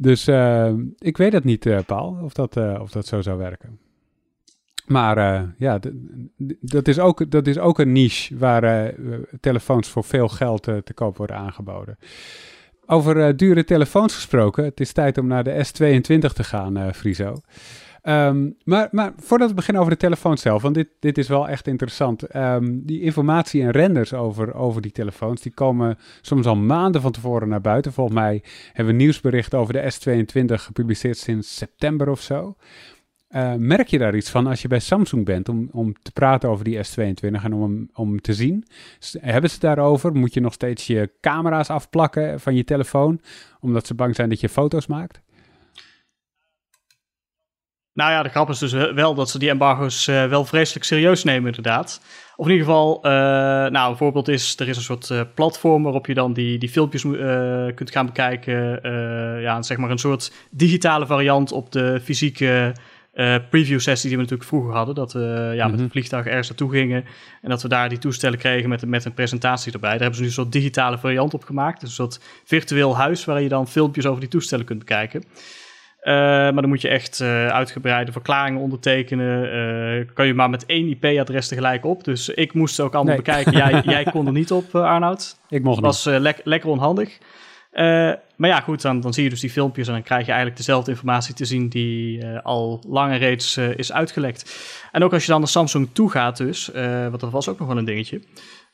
Dus 0.00 0.26
eh, 0.26 0.72
ik 0.98 1.16
weet 1.16 1.32
het 1.32 1.44
niet, 1.44 1.66
eh, 1.66 1.78
Paul, 1.86 2.18
of 2.22 2.32
dat, 2.32 2.56
eh, 2.56 2.78
of 2.80 2.90
dat 2.90 3.06
zo 3.06 3.20
zou 3.22 3.38
werken. 3.38 3.78
Maar 4.86 5.46
ja, 5.58 5.78
dat 6.60 6.88
is, 6.88 6.98
ook, 6.98 7.30
dat 7.30 7.46
is 7.46 7.58
ook 7.58 7.78
een 7.78 7.92
niche 7.92 8.36
waar 8.36 8.94
telefoons 9.40 9.88
voor 9.88 10.04
veel 10.04 10.28
geld 10.28 10.62
te 10.62 10.92
koop 10.94 11.16
worden 11.16 11.36
aangeboden. 11.36 11.98
Over 12.86 13.36
dure 13.36 13.64
telefoons 13.64 14.14
gesproken, 14.14 14.64
het 14.64 14.80
is 14.80 14.92
tijd 14.92 15.18
om 15.18 15.26
naar 15.26 15.44
de 15.44 15.66
S22 15.66 16.32
te 16.32 16.44
gaan, 16.44 16.94
Friso. 16.94 17.34
Ehm, 18.02 18.50
maar, 18.64 18.88
maar 18.90 19.12
voordat 19.16 19.48
we 19.48 19.54
beginnen 19.54 19.82
over 19.82 19.94
de 19.94 20.00
telefoon 20.00 20.38
zelf, 20.38 20.62
want 20.62 20.74
dit, 20.74 20.88
dit 21.00 21.18
is 21.18 21.28
wel 21.28 21.48
echt 21.48 21.66
interessant. 21.66 22.22
Ehm, 22.22 22.78
die 22.82 23.00
informatie 23.00 23.62
en 23.62 23.70
renders 23.70 24.14
over, 24.14 24.54
over 24.54 24.82
die 24.82 24.92
telefoons, 24.92 25.42
die 25.42 25.52
komen 25.52 25.98
soms 26.20 26.46
al 26.46 26.56
maanden 26.56 27.00
van 27.00 27.12
tevoren 27.12 27.48
naar 27.48 27.60
buiten. 27.60 27.92
Volgens 27.92 28.16
mij 28.16 28.42
hebben 28.72 28.94
we 28.96 29.02
nieuwsbericht 29.02 29.54
over 29.54 29.72
de 29.72 29.92
S22 29.92 30.54
gepubliceerd 30.54 31.16
sinds 31.16 31.56
september 31.56 32.08
of 32.08 32.20
zo. 32.20 32.56
Eh, 33.28 33.54
merk 33.54 33.88
je 33.88 33.98
daar 33.98 34.16
iets 34.16 34.30
van 34.30 34.46
als 34.46 34.62
je 34.62 34.68
bij 34.68 34.78
Samsung 34.78 35.24
bent 35.24 35.48
om, 35.48 35.68
om 35.72 35.92
te 36.02 36.12
praten 36.12 36.48
over 36.48 36.64
die 36.64 36.76
S22 36.76 37.42
en 37.42 37.52
om 37.52 37.88
om 37.94 38.20
te 38.20 38.34
zien? 38.34 38.64
Hebben 39.20 39.50
ze 39.50 39.58
daarover? 39.58 40.12
Moet 40.12 40.34
je 40.34 40.40
nog 40.40 40.52
steeds 40.52 40.86
je 40.86 41.10
camera's 41.20 41.70
afplakken 41.70 42.40
van 42.40 42.54
je 42.54 42.64
telefoon, 42.64 43.20
omdat 43.60 43.86
ze 43.86 43.94
bang 43.94 44.14
zijn 44.14 44.28
dat 44.28 44.40
je 44.40 44.48
foto's 44.48 44.86
maakt? 44.86 45.20
Nou 47.98 48.10
ja, 48.10 48.22
de 48.22 48.28
grap 48.28 48.48
is 48.48 48.58
dus 48.58 48.72
wel 48.72 49.14
dat 49.14 49.30
ze 49.30 49.38
die 49.38 49.48
embargo's 49.48 50.06
eh, 50.08 50.26
wel 50.26 50.44
vreselijk 50.44 50.84
serieus 50.84 51.24
nemen, 51.24 51.46
inderdaad. 51.46 52.00
Of 52.36 52.46
in 52.46 52.52
ieder 52.52 52.66
geval, 52.66 53.02
eh, 53.02 53.10
nou, 53.70 53.90
een 53.90 53.96
voorbeeld 53.96 54.28
is, 54.28 54.58
er 54.58 54.68
is 54.68 54.76
een 54.76 54.82
soort 54.82 55.10
eh, 55.10 55.20
platform 55.34 55.82
waarop 55.82 56.06
je 56.06 56.14
dan 56.14 56.32
die, 56.32 56.58
die 56.58 56.68
filmpjes 56.68 57.02
kunt 57.74 57.90
gaan 57.90 58.06
bekijken. 58.06 58.80
Ja, 59.40 59.62
zeg 59.62 59.76
maar 59.76 59.90
een 59.90 59.98
soort 59.98 60.32
digitale 60.50 61.06
variant 61.06 61.52
op 61.52 61.72
de 61.72 62.00
fysieke 62.02 62.74
preview 63.50 63.80
sessie 63.80 64.08
die 64.08 64.16
we 64.18 64.22
natuurlijk 64.22 64.48
vroeger 64.48 64.74
hadden. 64.74 64.94
Dat 64.94 65.12
we 65.12 65.52
ja, 65.54 65.64
met 65.64 65.74
Mhm. 65.74 65.82
een 65.84 65.90
vliegtuig 65.90 66.26
ergens 66.26 66.48
naartoe 66.48 66.70
gingen 66.70 67.04
en 67.42 67.48
dat 67.50 67.62
we 67.62 67.68
daar 67.68 67.88
die 67.88 67.98
toestellen 67.98 68.38
kregen 68.38 68.68
met, 68.68 68.86
met 68.86 69.04
een 69.04 69.14
presentatie 69.14 69.72
erbij. 69.72 69.90
Daar 69.90 69.98
hebben 69.98 70.16
ze 70.16 70.22
nu 70.22 70.28
een 70.28 70.34
soort 70.34 70.52
digitale 70.52 70.98
variant 70.98 71.34
op 71.34 71.44
gemaakt. 71.44 71.80
Dus 71.80 71.88
een 71.88 71.94
soort 71.94 72.20
virtueel 72.44 72.96
huis 72.96 73.24
waar 73.24 73.42
je 73.42 73.48
dan 73.48 73.68
filmpjes 73.68 74.06
over 74.06 74.20
die 74.20 74.28
toestellen 74.28 74.64
kunt 74.64 74.78
bekijken. 74.78 75.24
Eh, 76.08 76.14
maar 76.14 76.54
dan 76.54 76.68
moet 76.68 76.80
je 76.80 76.88
echt 76.88 77.20
eh, 77.20 77.46
uitgebreide 77.46 78.12
verklaringen 78.12 78.60
ondertekenen. 78.60 79.52
Eh, 79.52 80.14
kan 80.14 80.26
je 80.26 80.34
maar 80.34 80.50
met 80.50 80.66
één 80.66 80.88
IP-adres 80.88 81.48
tegelijk 81.48 81.84
op. 81.84 82.04
Dus 82.04 82.28
ik 82.28 82.54
moest 82.54 82.74
ze 82.74 82.82
ook 82.82 82.94
allemaal 82.94 83.14
Nee. 83.14 83.22
bekijken. 83.24 83.52
Jij, 83.52 83.82
jij 83.94 84.04
kon 84.04 84.26
er 84.26 84.32
niet 84.32 84.50
op, 84.52 84.74
Arnoud. 84.74 85.38
Ik 85.48 85.62
mocht 85.62 85.82
Dat 85.82 85.84
was 85.84 86.04
lek- 86.04 86.40
lekker 86.44 86.70
onhandig. 86.70 87.18
Maar 88.36 88.48
ja, 88.50 88.60
goed, 88.60 88.82
dan, 88.82 89.00
dan 89.00 89.12
zie 89.12 89.24
je 89.24 89.30
dus 89.30 89.40
die 89.40 89.50
filmpjes 89.50 89.86
en 89.86 89.92
dan 89.92 90.02
krijg 90.02 90.20
je 90.22 90.26
eigenlijk 90.28 90.56
dezelfde 90.56 90.90
informatie 90.90 91.34
te 91.34 91.44
zien 91.44 91.68
die 91.68 92.26
al 92.26 92.82
langer 92.88 93.18
reeds 93.18 93.56
is 93.56 93.92
uitgelekt. 93.92 94.68
En 94.92 95.02
ook 95.04 95.12
als 95.12 95.24
je 95.24 95.30
dan 95.30 95.40
naar 95.40 95.48
Samsung 95.48 95.88
toe 95.92 96.10
gaat 96.10 96.36
dus, 96.36 96.70
want 97.08 97.20
dat 97.20 97.30
was 97.30 97.48
ook 97.48 97.58
nog 97.58 97.68
wel 97.68 97.78
een 97.78 97.84
dingetje. 97.84 98.20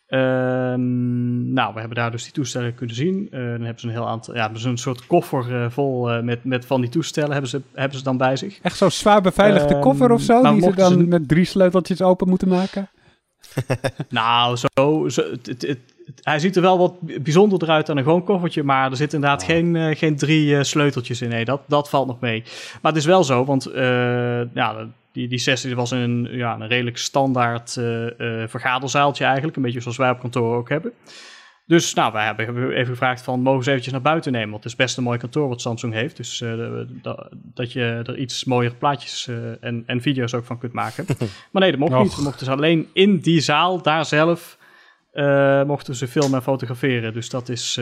Ehm, 0.07 1.53
nou, 1.53 1.75
we 1.75 1.79
hebben 1.79 1.97
daar 1.97 2.11
dus 2.11 2.23
die 2.25 2.33
toestellen 2.33 2.75
kunnen 2.75 2.97
zien. 2.97 3.29
Eh, 3.31 3.39
dan 3.41 3.49
hebben 3.49 3.79
ze 3.81 3.87
een 3.87 3.93
heel 3.93 4.09
aantal, 4.09 4.35
ja, 4.35 4.51
ze 4.55 4.69
een 4.69 4.79
soort 4.79 5.07
koffer 5.07 5.63
eh, 5.63 5.71
vol 5.71 6.11
eh, 6.11 6.23
met, 6.23 6.45
met 6.45 6.67
van 6.67 6.81
die 6.81 6.91
toestellen 6.91 7.31
hebben 7.33 7.51
ze, 7.51 7.61
hebben 7.75 7.99
ze 7.99 8.05
dan 8.05 8.17
bij 8.17 8.37
zich. 8.37 8.59
Echt 8.63 8.77
zo'n 8.77 8.91
zwaar 8.91 9.21
beveiligde 9.23 9.73
Ehm, 9.75 9.83
koffer 9.83 10.11
of 10.13 10.21
zo, 10.21 10.53
die 10.53 10.63
ze 10.63 10.73
dan 10.73 11.09
met 11.09 11.29
drie 11.29 11.45
sleuteltjes 11.45 12.03
open 12.03 12.29
moeten 12.29 12.49
maken? 12.49 12.89
Nou, 14.09 14.57
zo, 14.57 15.09
zo 15.09 15.23
het, 15.31 15.47
het, 15.47 15.63
het- 15.63 15.93
hij 16.23 16.39
ziet 16.39 16.57
er 16.57 16.63
wel 16.63 16.79
wat 16.79 16.95
bijzonderder 17.01 17.69
uit 17.69 17.87
dan 17.87 17.97
een 17.97 18.03
gewoon 18.05 18.25
koffertje, 18.25 18.63
maar 18.63 18.91
er 18.91 18.97
zitten 18.97 19.19
inderdaad 19.19 19.43
geen, 19.43 19.97
geen 19.97 20.17
drie 20.17 20.65
sleuteltjes 20.65 21.23
in. 21.23 21.29
Nee, 21.29 21.45
dat, 21.45 21.61
dat 21.67 21.89
valt 21.89 22.07
nog 22.07 22.21
mee. 22.21 22.43
Maar 22.83 22.93
het 22.93 23.01
is 23.01 23.07
wel 23.07 23.25
zo, 23.25 23.45
want 23.45 23.69
ja, 24.55 24.87
die, 25.15 25.29
die 25.29 25.39
sessie 25.39 25.75
was 25.77 25.91
een, 25.91 26.29
ja, 26.31 26.55
een 26.55 26.67
redelijk 26.67 26.97
standaard 26.99 27.77
eh, 27.77 27.85
vergaderzaaltje 28.47 29.25
eigenlijk, 29.25 29.57
een 29.57 29.63
beetje 29.63 29.81
zoals 29.81 29.97
wij 29.97 30.11
op 30.11 30.21
kantoor 30.21 30.57
ook 30.57 30.69
hebben. 30.69 30.93
Dus 31.67 31.95
nou, 31.95 32.13
wij 32.13 32.25
hebben 32.25 32.71
even 32.73 32.87
gevraagd 32.87 33.23
van, 33.23 33.41
mogen 33.41 33.65
ze 33.65 33.69
eventjes 33.71 33.93
naar 33.93 34.03
buiten 34.03 34.33
nemen? 34.33 34.51
Want 34.51 34.63
het 34.63 34.73
is 34.73 34.79
best 34.79 34.97
een 34.97 35.03
mooi 35.03 35.19
kantoor 35.19 35.49
wat 35.49 35.61
Samsung 35.61 35.93
heeft. 35.93 36.17
Dus 36.17 36.41
eh, 36.41 36.51
de- 36.51 36.87
da- 37.03 37.29
dat 37.33 37.73
je 37.73 38.03
er 38.07 38.17
iets 38.19 38.45
mooier 38.45 38.75
plaatjes 38.75 39.29
en, 39.61 39.83
en 39.87 40.01
video's 40.01 40.35
ook 40.35 40.45
van 40.45 40.59
kunt 40.59 40.73
maken. 40.73 41.05
maar 41.53 41.63
nee, 41.63 41.71
dat 41.71 41.81
mocht 41.81 41.93
Och. 41.93 42.03
niet. 42.03 42.17
We 42.17 42.23
mochten 42.23 42.47
dus 42.47 42.55
alleen 42.55 42.89
in 42.93 43.19
die 43.19 43.41
zaal, 43.41 43.83
daar 43.83 44.05
zelf, 44.05 44.59
mochten 45.67 45.95
ze 45.95 46.09
filmen 46.09 46.35
en 46.39 46.43
fotograferen. 46.43 47.13
Dus 47.13 47.29
dat 47.31 47.49
is 47.49 47.75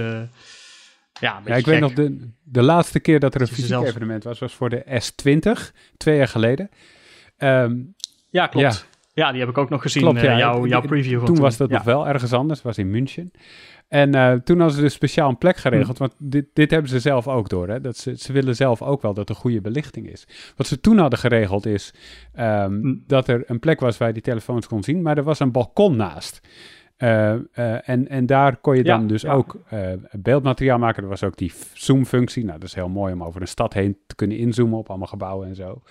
ja, 1.21 1.42
Ja, 1.45 1.57
ik 1.57 1.64
weet 1.66 1.81
nog, 1.81 1.92
de, 1.92 2.29
de 2.42 2.62
laatste 2.62 3.01
keer 3.01 3.21
dat 3.21 3.35
er 3.35 3.40
een 3.40 3.47
Dat 3.47 3.57
fysiek 3.57 3.81
evenement 3.83 4.25
was, 4.25 4.38
was 4.38 4.55
voor 4.55 4.71
de 4.71 4.85
S20, 4.85 5.73
twee 5.97 6.16
jaar 6.16 6.29
geleden. 6.29 6.71
Ehm, 7.42 7.76
Ja, 8.31 8.46
klopt. 8.46 8.87
Ja. 9.14 9.31
die 9.31 9.40
heb 9.40 9.48
ik 9.48 9.59
ook 9.59 9.70
nog 9.70 9.83
gezien, 9.83 10.02
Klopt, 10.02 10.18
eh, 10.18 10.24
ja. 10.24 10.38
jouw, 10.38 10.66
jouw 10.66 10.81
preview 10.81 11.18
van 11.18 11.26
toen 11.26 11.38
was 11.40 11.57
dat 11.57 11.68
ja. 11.68 11.74
nog 11.76 11.85
wel 11.85 12.09
ergens 12.09 12.33
anders, 12.33 12.62
was 12.62 12.78
in 12.78 12.90
München. 12.90 13.31
En 13.88 14.14
eh, 14.14 14.33
toen 14.33 14.59
hadden 14.59 14.76
ze 14.76 14.83
dus 14.83 14.92
speciaal 14.94 15.28
een 15.28 15.38
plek 15.38 15.57
geregeld, 15.57 15.96
Hm. 15.98 16.02
want 16.02 16.14
dit, 16.18 16.46
dit 16.52 16.70
hebben 16.70 16.90
ze 16.90 17.00
zelf 17.00 17.28
ook 17.28 17.48
door. 17.48 17.68
Hè? 17.68 17.81
Dat 17.81 17.96
ze, 17.96 18.16
ze 18.16 18.33
willen 18.33 18.57
zelf 18.57 18.83
ook 18.83 19.02
wel 19.02 19.14
dat 19.14 19.28
er 19.28 19.35
goede 19.35 19.61
belichting 19.61 20.11
is. 20.11 20.26
Wat 20.57 20.66
ze 20.66 20.81
toen 20.81 20.98
hadden 20.98 21.18
geregeld 21.18 21.66
is 21.66 21.94
ehm, 22.35 22.81
Hm. 22.81 22.94
dat 23.07 23.28
er 23.28 23.42
een 23.46 23.59
plek 23.59 23.81
was 23.81 23.98
waar 23.98 24.09
je 24.09 24.14
die 24.14 24.22
telefoons 24.22 24.66
kon 24.66 24.83
zien, 24.83 25.02
maar 25.02 25.16
er 25.16 25.22
was 25.24 25.40
een 25.40 25.52
balkon 25.52 25.96
naast. 25.96 26.40
Eh, 27.03 27.33
eh, 27.33 27.88
en, 27.88 28.09
en 28.09 28.27
daar 28.27 28.57
kon 28.57 28.77
je 28.77 28.85
Ja, 28.85 28.97
dan 28.97 29.07
dus 29.07 29.23
ja. 29.23 29.33
ook 29.33 29.57
eh, 29.69 29.88
beeldmateriaal 30.11 30.79
maken. 30.79 31.03
Er 31.03 31.09
was 31.09 31.25
ook 31.25 31.37
die 31.37 31.53
zoom-functie. 31.73 32.45
Nou, 32.45 32.59
dat 32.59 32.69
is 32.69 32.75
heel 32.75 32.88
mooi 32.88 33.12
om 33.12 33.25
over 33.25 33.41
een 33.41 33.49
stad 33.49 33.73
heen 33.73 33.97
te 34.07 34.15
kunnen 34.15 34.37
inzoomen 34.37 34.79
op 34.79 34.88
allemaal 34.88 35.07
gebouwen 35.07 35.49
en 35.49 35.55
zo. 35.55 35.83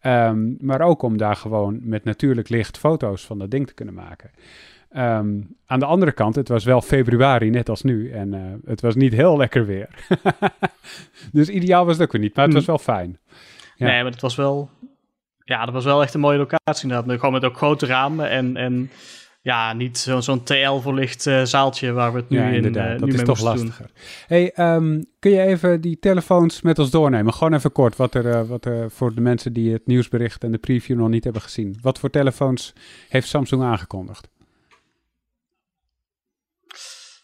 Ehm, 0.00 0.66
maar 0.66 0.80
ook 0.80 1.02
om 1.02 1.16
daar 1.16 1.36
gewoon 1.36 1.78
met 1.82 2.04
natuurlijk 2.04 2.48
licht 2.48 2.78
foto's 2.78 3.26
van 3.26 3.38
dat 3.38 3.50
ding 3.50 3.66
te 3.66 3.74
kunnen 3.74 3.94
maken. 3.94 4.30
Ehm, 4.90 5.40
aan 5.66 5.78
de 5.78 5.84
andere 5.84 6.12
kant, 6.12 6.34
het 6.34 6.48
was 6.48 6.64
wel 6.64 6.80
februari, 6.80 7.50
net 7.50 7.68
als 7.68 7.82
nu. 7.82 8.10
En 8.10 8.60
het 8.64 8.80
was 8.80 8.94
niet 8.94 9.12
heel 9.12 9.36
lekker 9.36 9.66
weer. 9.66 9.88
dus 11.32 11.48
ideaal 11.48 11.84
was 11.84 11.94
het 11.94 12.02
ook 12.06 12.12
weer 12.12 12.20
niet, 12.20 12.34
maar 12.34 12.44
het 12.44 12.52
Hm. 12.52 12.58
was 12.58 12.68
wel 12.68 12.78
fijn. 12.78 13.18
Ja. 13.76 13.86
Nee, 13.86 14.02
maar 14.02 14.12
het 14.12 14.20
was 14.20 14.36
wel... 14.36 14.70
Ja, 15.44 15.64
dat 15.64 15.74
was 15.74 15.84
wel 15.84 16.02
echt 16.02 16.14
een 16.14 16.20
mooie 16.20 16.38
locatie 16.38 16.88
inderdaad. 16.88 17.18
Gewoon 17.18 17.32
met 17.32 17.44
ook 17.44 17.56
grote 17.56 17.86
ramen 17.86 18.30
en... 18.30 18.56
en 18.56 18.90
ja, 19.46 19.72
niet 19.72 19.98
zo- 19.98 20.20
zo'n 20.20 20.42
TL-verlicht 20.42 21.26
eh, 21.26 21.42
zaaltje 21.44 21.92
waar 21.92 22.12
we 22.12 22.18
het 22.18 22.28
nu 22.28 22.38
ja, 22.38 22.48
in 22.48 22.76
eh, 22.76 22.98
dat 22.98 23.08
nu 23.08 23.12
is 23.14 23.22
toch 23.22 23.38
doen. 23.38 23.46
lastiger. 23.46 23.90
Hey, 24.26 24.52
ehm, 24.52 25.02
kun 25.18 25.30
je 25.30 25.40
even 25.42 25.80
die 25.80 25.98
telefoons 25.98 26.62
met 26.62 26.78
ons 26.78 26.90
doornemen? 26.90 27.34
Gewoon 27.34 27.54
even 27.54 27.72
kort, 27.72 27.96
wat 27.96 28.14
er, 28.14 28.30
eh, 28.30 28.42
wat 28.42 28.64
er 28.64 28.90
voor 28.90 29.14
de 29.14 29.20
mensen 29.20 29.52
die 29.52 29.72
het 29.72 29.86
nieuwsbericht 29.86 30.44
en 30.44 30.52
de 30.52 30.58
preview 30.58 30.96
nog 30.98 31.08
niet 31.08 31.24
hebben 31.24 31.42
gezien. 31.42 31.78
Wat 31.82 31.98
voor 31.98 32.10
telefoons 32.10 32.72
heeft 33.08 33.28
Samsung 33.28 33.62
aangekondigd? 33.62 34.28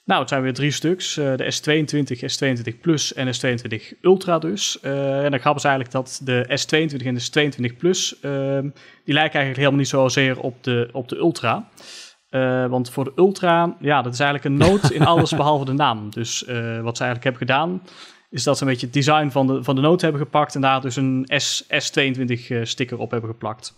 Nou, 0.05 0.21
het 0.21 0.29
zijn 0.29 0.43
weer 0.43 0.55
drie 0.55 0.71
stuks. 0.71 1.15
de 1.15 1.53
S22, 1.53 2.21
S22 2.21 2.81
Plus 2.81 3.15
en 3.15 3.27
S22 3.35 4.01
Ultra 4.01 4.39
dus. 4.39 4.81
En 4.81 5.31
de 5.31 5.39
grap 5.39 5.57
is 5.57 5.65
eigenlijk 5.65 5.95
dat 5.95 6.21
de 6.25 6.45
S22 6.49 7.07
en 7.07 7.15
de 7.15 7.51
S22 7.73 7.77
Plus... 7.79 8.21
ehm, 8.21 8.69
die 9.05 9.15
lijken 9.15 9.41
eigenlijk 9.41 9.57
helemaal 9.57 9.79
niet 9.79 9.89
zozeer 9.89 10.41
op 10.41 10.65
de, 10.65 10.89
op 10.93 11.09
de 11.09 11.17
Ultra. 11.17 11.69
Eh, 12.33 12.67
want 12.67 12.91
voor 12.91 13.05
de 13.05 13.13
Ultra, 13.17 13.77
ja, 13.81 14.03
dat 14.03 14.13
is 14.13 14.21
eigenlijk 14.21 14.49
een 14.55 14.69
noot 14.69 14.91
in 14.91 15.07
alles 15.13 15.31
behalve 15.31 15.65
de 15.65 15.73
naam. 15.73 16.11
Dus 16.11 16.45
eh, 16.45 16.81
wat 16.81 16.97
ze 16.97 17.05
eigenlijk 17.05 17.23
hebben 17.23 17.37
gedaan... 17.37 17.83
is 18.31 18.43
dat 18.43 18.57
ze 18.57 18.65
een 18.65 18.71
beetje 18.71 18.87
het 18.87 18.95
design 18.95 19.29
van 19.29 19.47
de, 19.47 19.65
van 19.65 19.75
de 19.75 19.81
noot 19.81 20.01
hebben 20.01 20.21
gepakt... 20.21 20.55
en 20.55 20.61
daar 20.61 20.81
dus 20.81 20.97
een 20.97 21.25
S, 21.27 21.65
S22 21.65 22.49
eh, 22.49 22.61
sticker 22.63 22.99
op 22.99 23.11
hebben 23.11 23.31
geplakt. 23.31 23.75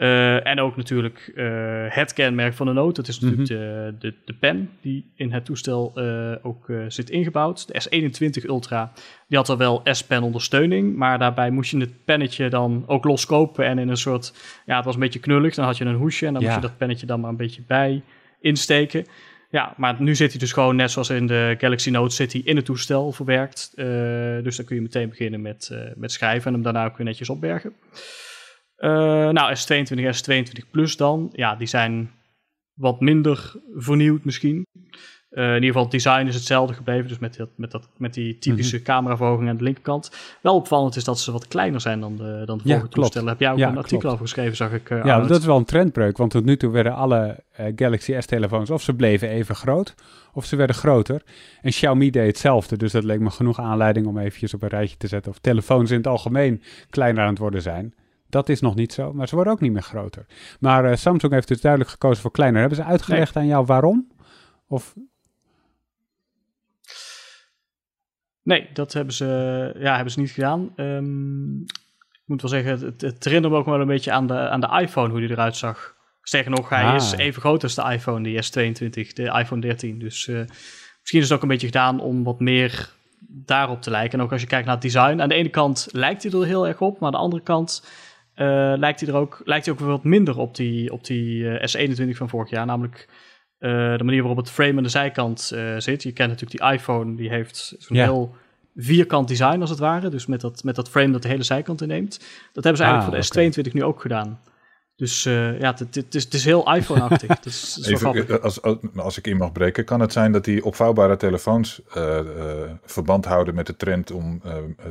Eh, 0.00 0.46
en 0.46 0.60
ook 0.60 0.76
natuurlijk 0.76 1.32
eh, 1.36 1.44
het 1.88 2.12
kenmerk 2.12 2.54
van 2.54 2.66
de 2.66 2.72
Note. 2.72 3.00
Dat 3.00 3.08
is 3.08 3.20
natuurlijk 3.20 3.48
de, 3.48 3.94
de, 3.98 4.14
de 4.24 4.32
pen 4.32 4.70
die 4.80 5.10
in 5.14 5.32
het 5.32 5.44
toestel 5.44 5.92
eh, 5.94 6.32
ook 6.42 6.72
zit 6.88 7.10
ingebouwd. 7.10 7.66
De 7.66 7.82
S21 7.82 8.44
Ultra, 8.48 8.92
die 9.28 9.38
had 9.38 9.48
er 9.48 9.56
wel 9.56 9.80
S-pen 9.84 10.22
ondersteuning. 10.22 10.96
Maar 10.96 11.18
daarbij 11.18 11.50
moest 11.50 11.70
je 11.70 11.78
het 11.78 12.04
pennetje 12.04 12.48
dan 12.48 12.84
ook 12.86 13.04
loskopen. 13.04 13.64
En 13.64 13.78
in 13.78 13.88
een 13.88 13.96
soort, 13.96 14.34
ja 14.66 14.76
het 14.76 14.84
was 14.84 14.94
een 14.94 15.00
beetje 15.00 15.18
knullig. 15.18 15.54
Dan 15.54 15.64
had 15.64 15.76
je 15.76 15.84
een 15.84 15.94
hoesje 15.94 16.26
en 16.26 16.32
dan 16.32 16.42
Ja. 16.42 16.48
moest 16.48 16.60
je 16.60 16.68
dat 16.68 16.78
pennetje 16.78 17.06
dan 17.06 17.20
maar 17.20 17.30
een 17.30 17.36
beetje 17.36 17.62
bij 17.66 18.02
insteken. 18.40 19.06
Ja, 19.50 19.74
maar 19.76 19.96
nu 19.98 20.14
zit 20.14 20.30
hij 20.30 20.40
dus 20.40 20.52
gewoon 20.52 20.76
net 20.76 20.90
zoals 20.90 21.10
in 21.10 21.26
de 21.26 21.54
Galaxy 21.58 21.90
Note 21.90 22.14
zit 22.14 22.32
hij 22.32 22.42
in 22.44 22.56
het 22.56 22.64
toestel 22.64 23.12
verwerkt. 23.12 23.72
Dus 24.42 24.56
dan 24.56 24.64
kun 24.66 24.76
je 24.76 24.82
meteen 24.82 25.08
beginnen 25.08 25.42
met, 25.42 25.76
met 25.96 26.12
schrijven 26.12 26.46
en 26.46 26.52
hem 26.52 26.62
daarna 26.62 26.84
ook 26.84 26.96
weer 26.96 27.06
netjes 27.06 27.28
opbergen. 27.30 27.72
Eh, 28.80 28.90
nou, 29.28 29.54
S22 29.56 30.04
en 30.04 30.14
S22 30.14 30.70
Plus 30.70 30.96
dan, 30.96 31.28
ja, 31.32 31.54
die 31.56 31.66
zijn 31.66 32.10
wat 32.74 33.00
minder 33.00 33.52
vernieuwd 33.76 34.24
misschien. 34.24 34.66
Eh, 35.30 35.44
in 35.48 35.54
ieder 35.54 35.66
geval 35.66 35.82
het 35.82 35.90
design 35.90 36.26
is 36.26 36.34
hetzelfde 36.34 36.74
gebleven, 36.74 37.08
dus 37.08 37.18
met, 37.18 37.36
dat, 37.36 37.48
met, 37.56 37.70
dat, 37.70 37.88
met 37.96 38.14
die 38.14 38.38
typische 38.38 38.76
Mhm. 38.76 38.84
cameraverhoging 38.84 39.48
aan 39.48 39.56
de 39.56 39.62
linkerkant. 39.64 40.10
Wel 40.40 40.54
opvallend 40.54 40.96
is 40.96 41.04
dat 41.04 41.20
ze 41.20 41.32
wat 41.32 41.48
kleiner 41.48 41.80
zijn 41.80 42.00
dan 42.00 42.16
de, 42.16 42.42
dan 42.44 42.58
de 42.58 42.62
Ja, 42.64 42.74
vorige 42.74 42.78
klopt. 42.80 42.94
toestellen. 42.94 43.28
Heb 43.28 43.40
jij 43.40 43.50
ook 43.50 43.58
Ja, 43.58 43.68
een 43.68 43.76
artikel 43.76 43.98
klopt. 43.98 44.14
over 44.14 44.26
geschreven, 44.26 44.56
zag 44.56 44.72
ik. 44.72 44.90
eh, 44.90 45.04
Ja, 45.04 45.20
dat 45.26 45.38
is 45.38 45.44
wel 45.46 45.56
een 45.56 45.64
trendbreuk, 45.64 46.16
want 46.16 46.30
tot 46.30 46.44
nu 46.44 46.56
toe 46.56 46.70
werden 46.70 46.94
alle 46.94 47.44
Galaxy 47.76 48.14
S-telefoons 48.18 48.70
of 48.70 48.82
ze 48.82 48.94
bleven 48.94 49.28
even 49.28 49.54
groot, 49.54 49.94
of 50.32 50.44
ze 50.44 50.56
werden 50.56 50.76
groter. 50.76 51.22
En 51.62 51.70
Xiaomi 51.70 52.10
deed 52.10 52.26
hetzelfde, 52.26 52.76
dus 52.76 52.92
dat 52.92 53.04
leek 53.04 53.20
me 53.20 53.30
genoeg 53.30 53.60
aanleiding 53.60 54.06
om 54.06 54.18
eventjes 54.18 54.54
op 54.54 54.62
een 54.62 54.68
rijtje 54.68 54.96
te 54.96 55.06
zetten 55.06 55.32
of 55.32 55.38
telefoons 55.38 55.90
in 55.90 55.96
het 55.96 56.06
algemeen 56.06 56.62
kleiner 56.90 57.22
aan 57.22 57.28
het 57.30 57.38
worden 57.38 57.62
zijn. 57.62 57.94
Dat 58.30 58.48
is 58.48 58.60
nog 58.60 58.74
niet 58.74 58.92
zo, 58.92 59.12
maar 59.12 59.28
ze 59.28 59.34
worden 59.34 59.52
ook 59.52 59.60
niet 59.60 59.72
meer 59.72 59.82
groter. 59.82 60.26
Maar 60.60 60.84
eh, 60.84 60.96
Samsung 60.96 61.32
heeft 61.32 61.48
dus 61.48 61.60
duidelijk 61.60 61.90
gekozen 61.90 62.22
voor 62.22 62.30
kleiner. 62.30 62.60
Hebben 62.60 62.78
ze 62.78 62.84
uitgelegd 62.84 63.36
aan 63.36 63.46
jou 63.46 63.64
waarom? 63.66 64.12
Of 64.68 64.94
Nee, 68.42 68.68
dat 68.72 68.92
hebben 68.92 69.14
ze, 69.14 69.26
ja, 69.78 69.94
hebben 69.94 70.12
ze 70.12 70.20
niet 70.20 70.30
gedaan. 70.30 70.72
Ehm, 70.76 71.60
ik 72.12 72.22
moet 72.24 72.40
wel 72.42 72.50
zeggen, 72.50 72.86
het, 72.86 73.00
het 73.00 73.24
herinnert 73.24 73.52
me 73.52 73.58
ook 73.58 73.66
wel 73.66 73.80
een 73.80 73.86
beetje 73.86 74.12
aan 74.12 74.26
de, 74.26 74.34
aan 74.48 74.60
de 74.60 74.78
iPhone, 74.80 75.10
hoe 75.10 75.20
die 75.20 75.30
eruit 75.30 75.56
zag. 75.56 75.96
Sterker 76.22 76.50
nog, 76.50 76.68
hij 76.68 76.84
Ah. 76.84 76.94
is 76.94 77.12
even 77.12 77.40
groot 77.40 77.62
als 77.62 77.74
de 77.74 77.92
iPhone, 77.92 78.22
die 78.22 78.36
S22, 78.44 79.12
de 79.12 79.38
iPhone 79.38 79.60
13. 79.60 79.98
Dus 79.98 80.28
eh, 80.28 80.34
misschien 81.00 81.20
is 81.20 81.28
het 81.28 81.32
ook 81.32 81.42
een 81.42 81.48
beetje 81.48 81.66
gedaan 81.66 82.00
om 82.00 82.24
wat 82.24 82.40
meer 82.40 82.90
daarop 83.28 83.82
te 83.82 83.90
lijken. 83.90 84.18
En 84.18 84.24
ook 84.24 84.32
als 84.32 84.40
je 84.40 84.46
kijkt 84.46 84.64
naar 84.64 84.74
het 84.74 84.82
design. 84.84 85.20
Aan 85.20 85.28
de 85.28 85.34
ene 85.34 85.48
kant 85.48 85.88
lijkt 85.90 86.22
hij 86.22 86.32
er 86.32 86.46
heel 86.46 86.66
erg 86.68 86.80
op, 86.80 86.94
maar 86.98 87.06
aan 87.06 87.14
de 87.14 87.18
andere 87.24 87.42
kant 87.42 87.86
lijkt, 88.76 89.00
hij 89.00 89.08
er 89.08 89.14
ook, 89.16 89.40
lijkt 89.44 89.64
hij 89.64 89.74
ook 89.74 89.80
wat 89.80 90.04
minder 90.04 90.38
op 90.38 90.56
die, 90.56 90.92
op 90.92 91.04
die 91.04 91.58
eh, 91.58 91.88
S21 91.88 92.10
van 92.10 92.28
vorig 92.28 92.50
jaar. 92.50 92.66
Namelijk 92.66 93.08
eh, 93.58 93.96
de 93.96 94.04
manier 94.04 94.20
waarop 94.20 94.38
het 94.38 94.50
frame 94.50 94.76
aan 94.76 94.82
de 94.82 94.88
zijkant 94.88 95.50
eh, 95.54 95.74
zit. 95.78 96.02
Je 96.02 96.12
kent 96.12 96.28
natuurlijk 96.30 96.60
die 96.60 96.72
iPhone, 96.72 97.16
die 97.16 97.28
heeft 97.28 97.74
zo'n 97.78 97.96
Ja. 97.96 98.04
heel 98.04 98.34
vierkant 98.76 99.28
design 99.28 99.60
als 99.60 99.70
het 99.70 99.78
ware. 99.78 100.08
Dus 100.08 100.26
met 100.26 100.40
dat, 100.40 100.64
met 100.64 100.74
dat 100.74 100.88
frame 100.90 101.12
dat 101.12 101.22
de 101.22 101.28
hele 101.28 101.42
zijkant 101.42 101.82
inneemt. 101.82 102.18
Dat 102.52 102.64
hebben 102.64 102.76
ze 102.76 102.82
eigenlijk 102.90 103.22
Ah, 103.22 103.24
voor 103.26 103.42
de 103.42 103.68
S22 103.68 103.72
nu 103.72 103.84
ook 103.84 104.00
gedaan. 104.00 104.40
Dus 105.00 105.24
eh, 105.24 105.60
ja, 105.60 105.74
het, 105.92 106.34
is, 106.34 106.44
heel 106.44 106.74
iPhone-achtig. 106.74 107.40
Is, 107.44 107.78
is 107.78 107.86
Even, 107.86 108.28
eh, 108.28 108.42
als, 108.42 108.62
als, 108.96 109.18
ik 109.18 109.26
in 109.26 109.36
mag 109.36 109.52
breken, 109.52 109.84
kan 109.84 110.00
het 110.00 110.12
zijn 110.12 110.32
dat 110.32 110.44
die 110.44 110.64
opvouwbare 110.64 111.16
telefoons 111.16 111.80
eh, 111.94 112.20
verband 112.84 113.24
houden 113.24 113.54
met 113.54 113.66
de 113.66 113.76
trend 113.76 114.10
om 114.10 114.42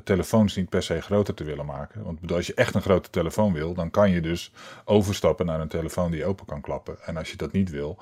telefoons 0.04 0.56
niet 0.56 0.70
per 0.70 0.84
se 0.84 1.02
groter 1.02 1.34
te 1.34 1.44
willen 1.44 1.66
maken. 1.66 2.04
Want 2.04 2.32
als 2.32 2.48
je 2.48 2.54
echt 2.54 2.76
een 2.76 2.82
grote 2.82 3.10
telefoon 3.10 3.54
wil, 3.54 3.74
dan 3.74 3.92
kan 3.92 4.12
je 4.12 4.22
dus 4.22 4.52
overstappen 4.86 5.46
naar 5.46 5.62
een 5.62 5.68
telefoon 5.68 6.12
die 6.12 6.26
open 6.26 6.46
kan 6.46 6.62
klappen. 6.62 6.98
En 7.06 7.18
als 7.18 7.32
je 7.32 7.38
dat 7.38 7.52
niet 7.52 7.70
wil, 7.70 7.98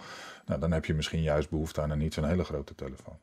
nou, 0.46 0.60
dan 0.60 0.72
heb 0.72 0.86
je 0.86 0.94
misschien 0.94 1.22
juist 1.22 1.50
behoefte 1.50 1.82
aan 1.82 1.90
een 1.90 1.98
niet 1.98 2.14
zo'n 2.14 2.28
hele 2.28 2.44
grote 2.44 2.76
telefoon. 2.76 3.18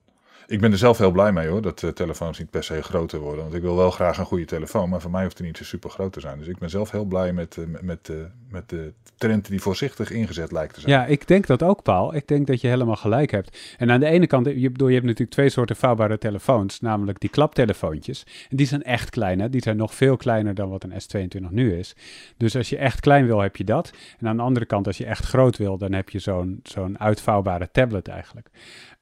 Ik 0.47 0.61
ben 0.61 0.73
er 0.73 0.79
zelf 0.79 0.99
heel 0.99 1.11
blij 1.11 1.33
mee 1.33 1.49
hoor, 1.49 1.63
dat 1.63 1.91
telefoons 1.95 2.39
niet 2.39 2.51
per 2.51 2.65
se 2.65 2.83
groter 2.83 3.19
worden. 3.19 3.43
Want 3.43 3.55
ik 3.55 3.63
wil 3.63 3.77
wel 3.77 3.91
graag 3.91 4.19
een 4.19 4.25
goede 4.25 4.45
telefoon, 4.45 4.89
maar 4.89 5.01
voor 5.01 5.11
mij 5.11 5.23
hoeft 5.23 5.39
het 5.39 5.47
niet 5.47 5.57
zo 5.57 5.65
super 5.65 5.91
groot 5.91 6.13
te 6.13 6.21
zijn. 6.21 6.39
Dus 6.39 6.47
ik 6.47 6.59
ben 6.59 6.71
zelf 6.71 6.91
heel 6.91 7.05
blij 7.05 7.33
met, 7.33 7.57
met, 7.69 7.83
met, 7.83 8.11
met 8.55 8.69
de 8.69 8.93
trend 9.17 9.49
die 9.49 9.61
voorzichtig 9.61 10.11
ingezet 10.11 10.53
lijkt 10.53 10.75
te 10.75 10.81
zijn. 10.81 10.93
Ja, 10.93 11.07
ik 11.07 11.29
denk 11.29 11.47
dat 11.47 11.63
ook, 11.63 11.83
Paul. 11.83 12.15
Ik 12.15 12.29
denk 12.29 12.47
dat 12.47 12.61
je 12.61 12.69
helemaal 12.69 12.97
gelijk 12.97 13.31
hebt. 13.31 13.59
En 13.79 13.91
aan 13.91 14.01
de 14.01 14.07
ene 14.07 14.27
kant, 14.27 14.47
je, 14.47 14.61
je 14.61 14.69
hebt 14.69 15.05
natuurlijk 15.05 15.31
twee 15.31 15.49
soorten 15.49 15.77
vouwbare 15.77 16.19
telefoons, 16.19 16.81
namelijk 16.81 17.21
die 17.21 17.31
klaptelefoontjes. 17.31 18.27
En 18.51 18.57
die 18.57 18.67
zijn 18.67 18.83
echt 18.83 19.11
klein, 19.11 19.41
hè? 19.41 19.51
Die 19.51 19.63
zijn 19.63 19.77
nog 19.77 19.95
veel 19.95 20.17
kleiner 20.17 20.55
dan 20.55 20.69
wat 20.69 20.85
een 20.85 20.93
S22 20.93 21.51
nu 21.51 21.79
is. 21.79 21.97
Dus 22.37 22.57
als 22.57 22.69
je 22.69 22.77
echt 22.77 23.01
klein 23.01 23.27
wil, 23.27 23.41
heb 23.41 23.57
je 23.57 23.65
dat. 23.65 23.93
En 24.19 24.29
aan 24.29 24.37
de 24.37 24.43
andere 24.43 24.67
kant, 24.67 24.87
als 24.87 24.99
je 24.99 25.07
echt 25.07 25.25
groot 25.25 25.57
wil, 25.57 25.79
dan 25.79 25.93
heb 25.93 26.09
je 26.09 26.19
zo'n 26.19 26.61
zo'n 26.63 26.99
uitvouwbare 26.99 27.69
tablet 27.73 28.09
eigenlijk. 28.09 28.51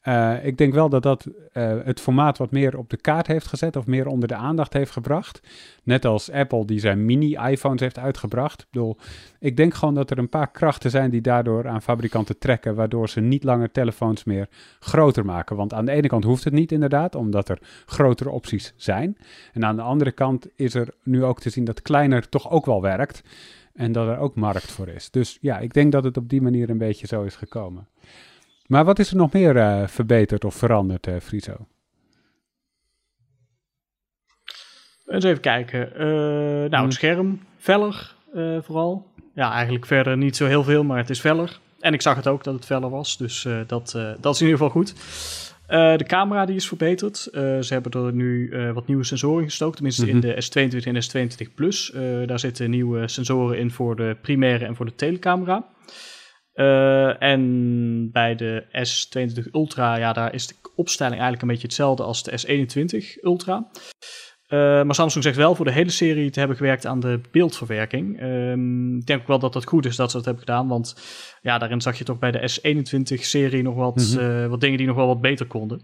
Eh, 0.02 0.44
ik 0.44 0.58
denk 0.58 0.74
wel 0.74 0.88
dat 0.88 1.02
dat 1.02 1.26
eh, 1.52 1.76
het 1.84 2.00
formaat 2.00 2.38
wat 2.38 2.50
meer 2.50 2.78
op 2.78 2.90
de 2.90 2.96
kaart 2.96 3.26
heeft 3.26 3.46
gezet 3.46 3.76
of 3.76 3.86
meer 3.86 4.06
onder 4.06 4.28
de 4.28 4.34
aandacht 4.34 4.72
heeft 4.72 4.90
gebracht. 4.90 5.40
Net 5.82 6.04
als 6.04 6.30
Apple 6.30 6.64
die 6.64 6.80
zijn 6.80 7.04
mini-iPhones 7.04 7.80
heeft 7.80 7.98
uitgebracht. 7.98 8.60
Ik 8.60 8.66
bedoel, 8.70 8.96
ik 9.42 9.56
denk 9.56 9.74
gewoon 9.74 9.94
dat 9.94 10.10
er 10.10 10.18
een 10.18 10.28
paar 10.28 10.50
krachten 10.50 10.90
zijn 10.90 11.10
die 11.10 11.20
daardoor 11.20 11.68
aan 11.68 11.82
fabrikanten 11.82 12.38
trekken, 12.38 12.74
waardoor 12.74 13.08
ze 13.08 13.20
niet 13.20 13.44
langer 13.44 13.70
telefoons 13.70 14.24
meer 14.24 14.48
groter 14.80 15.24
maken. 15.24 15.56
Want 15.56 15.72
aan 15.72 15.84
de 15.84 15.92
ene 15.92 16.08
kant 16.08 16.24
hoeft 16.24 16.44
het 16.44 16.52
niet 16.52 16.72
inderdaad, 16.72 17.14
omdat 17.14 17.48
er 17.48 17.58
grotere 17.86 18.30
opties 18.30 18.72
zijn. 18.76 19.16
En 19.52 19.64
aan 19.64 19.76
de 19.76 19.82
andere 19.82 20.12
kant 20.12 20.48
is 20.56 20.74
er 20.74 20.88
nu 21.02 21.24
ook 21.24 21.40
te 21.40 21.50
zien 21.50 21.64
dat 21.64 21.82
kleiner 21.82 22.28
toch 22.28 22.50
ook 22.50 22.66
wel 22.66 22.82
werkt. 22.82 23.22
En 23.74 23.92
dat 23.92 24.08
er 24.08 24.18
ook 24.18 24.34
markt 24.34 24.72
voor 24.72 24.88
is. 24.88 25.10
Dus 25.10 25.38
ja, 25.40 25.58
ik 25.58 25.72
denk 25.72 25.92
dat 25.92 26.04
het 26.04 26.16
op 26.16 26.28
die 26.28 26.42
manier 26.42 26.70
een 26.70 26.78
beetje 26.78 27.06
zo 27.06 27.22
is 27.22 27.36
gekomen. 27.36 27.88
Maar 28.66 28.84
wat 28.84 28.98
is 28.98 29.10
er 29.10 29.16
nog 29.16 29.32
meer 29.32 29.56
eh, 29.56 29.86
verbeterd 29.86 30.44
of 30.44 30.54
veranderd, 30.54 31.06
eh 31.06 31.16
Friso? 31.20 31.66
Eens 35.06 35.24
even 35.24 35.40
kijken. 35.40 35.94
Eh, 35.94 36.06
nou, 36.06 36.68
Hmm. 36.74 36.84
het 36.84 36.92
scherm, 36.92 37.40
feller 37.56 38.16
eh, 38.34 38.62
vooral. 38.62 39.10
Ja, 39.34 39.52
eigenlijk 39.52 39.86
verder 39.86 40.16
niet 40.16 40.36
zo 40.36 40.46
heel 40.46 40.64
veel, 40.64 40.84
maar 40.84 40.98
het 40.98 41.10
is 41.10 41.20
feller. 41.20 41.58
En 41.80 41.92
ik 41.94 42.02
zag 42.02 42.16
het 42.16 42.28
ook 42.28 42.44
dat 42.44 42.54
het 42.54 42.64
feller 42.64 42.90
was, 42.90 43.16
dus 43.16 43.44
eh, 43.44 43.60
dat, 43.66 43.94
eh, 43.94 44.10
dat 44.20 44.34
is 44.34 44.40
in 44.40 44.46
ieder 44.46 44.60
geval 44.62 44.82
goed. 44.82 44.94
Eh, 45.66 45.96
de 45.96 46.04
camera 46.04 46.46
die 46.46 46.56
is 46.56 46.68
verbeterd. 46.68 47.16
Ze 47.16 47.66
hebben 47.68 47.92
er 48.04 48.12
nu 48.12 48.54
wat 48.74 48.86
nieuwe 48.86 49.04
sensoren 49.04 49.44
gestoken, 49.44 49.74
tenminste 49.74 50.08
in 50.08 50.16
Mhm. 50.16 50.26
de 50.26 50.42
S22 50.42 50.86
en 50.86 51.02
S22 51.02 51.54
Plus. 51.54 51.92
Daar 52.26 52.38
zitten 52.38 52.70
nieuwe 52.70 53.08
sensoren 53.08 53.58
in 53.58 53.70
voor 53.70 53.96
de 53.96 54.16
primaire 54.22 54.64
en 54.64 54.76
voor 54.76 54.86
de 54.86 54.94
telecamera. 54.94 55.68
En 57.18 58.10
bij 58.12 58.34
de 58.34 58.64
S22 58.72 59.50
Ultra, 59.52 59.96
ja, 59.96 60.12
daar 60.12 60.34
is 60.34 60.46
de 60.46 60.54
opstelling 60.74 61.20
eigenlijk 61.20 61.42
een 61.42 61.48
beetje 61.48 61.66
hetzelfde 61.66 62.02
als 62.02 62.22
de 62.22 62.38
S21 62.38 63.22
Ultra. 63.22 63.70
Eh, 64.52 64.58
maar 64.58 64.94
Samsung 64.94 65.24
zegt 65.24 65.36
wel 65.36 65.54
voor 65.54 65.64
de 65.64 65.72
hele 65.72 65.90
serie 65.90 66.30
te 66.30 66.38
hebben 66.38 66.56
gewerkt 66.56 66.86
aan 66.86 67.00
de 67.00 67.20
beeldverwerking. 67.30 68.20
Ehm, 68.20 68.96
ik 68.96 69.06
denk 69.06 69.20
ook 69.20 69.26
wel 69.26 69.38
dat 69.38 69.54
het 69.54 69.64
goed 69.66 69.86
is 69.86 69.96
dat 69.96 70.10
ze 70.10 70.16
dat 70.16 70.24
hebben 70.24 70.44
gedaan, 70.44 70.68
want 70.68 70.96
ja, 71.42 71.58
daarin 71.58 71.80
zag 71.80 71.98
je 71.98 72.04
toch 72.04 72.18
bij 72.18 72.30
de 72.30 72.50
S21-serie 72.50 73.62
nog 73.62 73.74
wat, 73.74 73.96
Mhm. 74.16 74.18
eh, 74.18 74.46
wat 74.46 74.60
dingen 74.60 74.78
die 74.78 74.86
nog 74.86 74.96
wel 74.96 75.06
wat 75.06 75.20
beter 75.20 75.46
konden. 75.46 75.82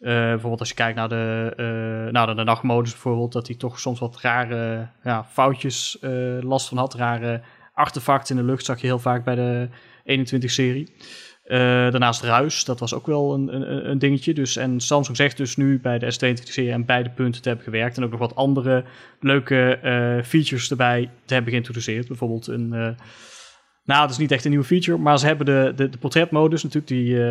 Eh, 0.00 0.12
bijvoorbeeld 0.12 0.60
als 0.60 0.68
je 0.68 0.74
kijkt 0.74 0.96
naar 0.96 1.08
de, 1.08 1.52
eh, 1.56 2.12
nou, 2.12 2.34
de 2.34 2.44
nachtmodus 2.44 2.92
bijvoorbeeld, 2.92 3.32
dat 3.32 3.46
hij 3.46 3.56
toch 3.56 3.80
soms 3.80 3.98
wat 3.98 4.20
rare 4.20 4.88
ja, 5.04 5.24
foutjes 5.24 5.98
last 6.40 6.68
van 6.68 6.78
had. 6.78 6.94
Rare 6.94 7.40
artefacten 7.74 8.36
in 8.36 8.42
de 8.42 8.48
lucht 8.50 8.64
zag 8.64 8.80
je 8.80 8.86
heel 8.86 8.98
vaak 8.98 9.24
bij 9.24 9.34
de 9.34 9.68
21-serie. 10.04 10.88
Eh, 11.48 11.58
daarnaast 11.58 12.22
ruis, 12.22 12.64
dat 12.64 12.80
was 12.80 12.94
ook 12.94 13.06
wel 13.06 13.34
een, 13.34 13.54
een, 13.54 13.90
een 13.90 13.98
dingetje. 13.98 14.34
Dus, 14.34 14.56
en 14.56 14.80
Samsung 14.80 15.16
zegt 15.16 15.36
dus 15.36 15.56
nu 15.56 15.80
bij 15.80 15.98
de 15.98 16.14
S22-serie 16.14 16.72
en 16.72 16.84
beide 16.84 17.10
punten 17.10 17.42
te 17.42 17.48
hebben 17.48 17.66
gewerkt. 17.66 17.96
En 17.96 18.04
ook 18.04 18.10
nog 18.10 18.20
wat 18.20 18.34
andere 18.34 18.84
leuke 19.20 19.78
eh, 19.82 20.24
features 20.24 20.70
erbij 20.70 21.10
te 21.24 21.34
hebben 21.34 21.52
geïntroduceerd. 21.52 22.08
Bijvoorbeeld 22.08 22.46
een, 22.46 22.72
eh, 22.72 22.88
Nou, 23.84 24.00
dat 24.00 24.10
is 24.10 24.18
niet 24.18 24.30
echt 24.30 24.44
een 24.44 24.50
nieuwe 24.50 24.64
feature, 24.64 24.98
maar 24.98 25.18
ze 25.18 25.26
hebben 25.26 25.46
de, 25.46 25.72
de, 25.76 25.98
portretmodus, 25.98 26.62
natuurlijk 26.62 26.92
die 26.92 27.22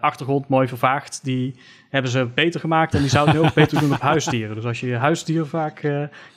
achtergrond 0.00 0.48
mooi 0.48 0.68
vervaagd, 0.68 1.20
die 1.22 1.54
hebben 1.90 2.10
ze 2.10 2.28
beter 2.34 2.60
gemaakt 2.60 2.94
en 2.94 3.00
die 3.00 3.10
zouden 3.10 3.44
ook 3.44 3.54
beter 3.54 3.80
doen 3.80 3.92
op 3.92 4.00
huisdieren. 4.12 4.54
Dus 4.54 4.64
als 4.64 4.80
je 4.80 4.86
je 4.86 4.96
huisdier 4.96 5.46
vaak, 5.46 5.82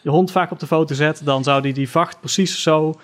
je 0.01 0.09
hond 0.09 0.31
vaak 0.31 0.51
op 0.51 0.59
de 0.59 0.67
foto 0.67 0.95
zet, 0.95 1.21
dan 1.25 1.43
zou 1.43 1.61
die 1.61 1.73
die 1.73 1.89
vacht 1.89 2.19
precies 2.19 2.61
zo 2.61 2.99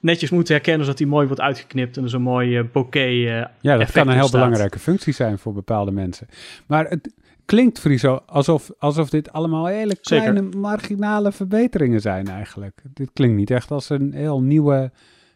netjes 0.00 0.30
moeten 0.30 0.54
herkennen, 0.54 0.84
zodat 0.84 0.98
die 0.98 1.06
mooi 1.06 1.26
wordt 1.26 1.42
uitgeknipt 1.42 1.96
en 1.96 2.02
er 2.02 2.08
zo'n 2.08 2.22
mooi 2.22 2.58
uh, 2.58 2.64
bokeh 2.72 3.24
Ja, 3.60 3.76
dat 3.76 3.90
kan 3.90 4.08
een 4.08 4.14
heel 4.14 4.30
belangrijke 4.30 4.78
functie 4.78 5.12
zijn 5.12 5.38
voor 5.38 5.52
bepaalde 5.52 5.90
mensen. 5.90 6.28
Maar 6.66 6.88
het 6.88 7.14
klinkt, 7.44 7.78
Friso, 7.78 8.22
alsof, 8.26 8.70
alsof 8.78 9.10
dit 9.10 9.32
allemaal 9.32 9.66
hele 9.66 9.96
kleine 9.96 10.42
marginale 10.42 11.32
verbeteringen 11.32 12.00
zijn 12.00 12.28
eigenlijk. 12.28 12.82
Dit 12.94 13.10
klinkt 13.12 13.36
niet 13.36 13.50
echt 13.50 13.70
als 13.70 13.90
een 13.90 14.12
heel 14.12 14.40
nieuwe 14.40 14.90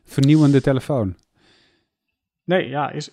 vernieuwende 0.05 0.61
telefoon. 0.61 1.17
Nee, 2.45 2.69
ja, 2.69 2.91
is, 2.91 3.11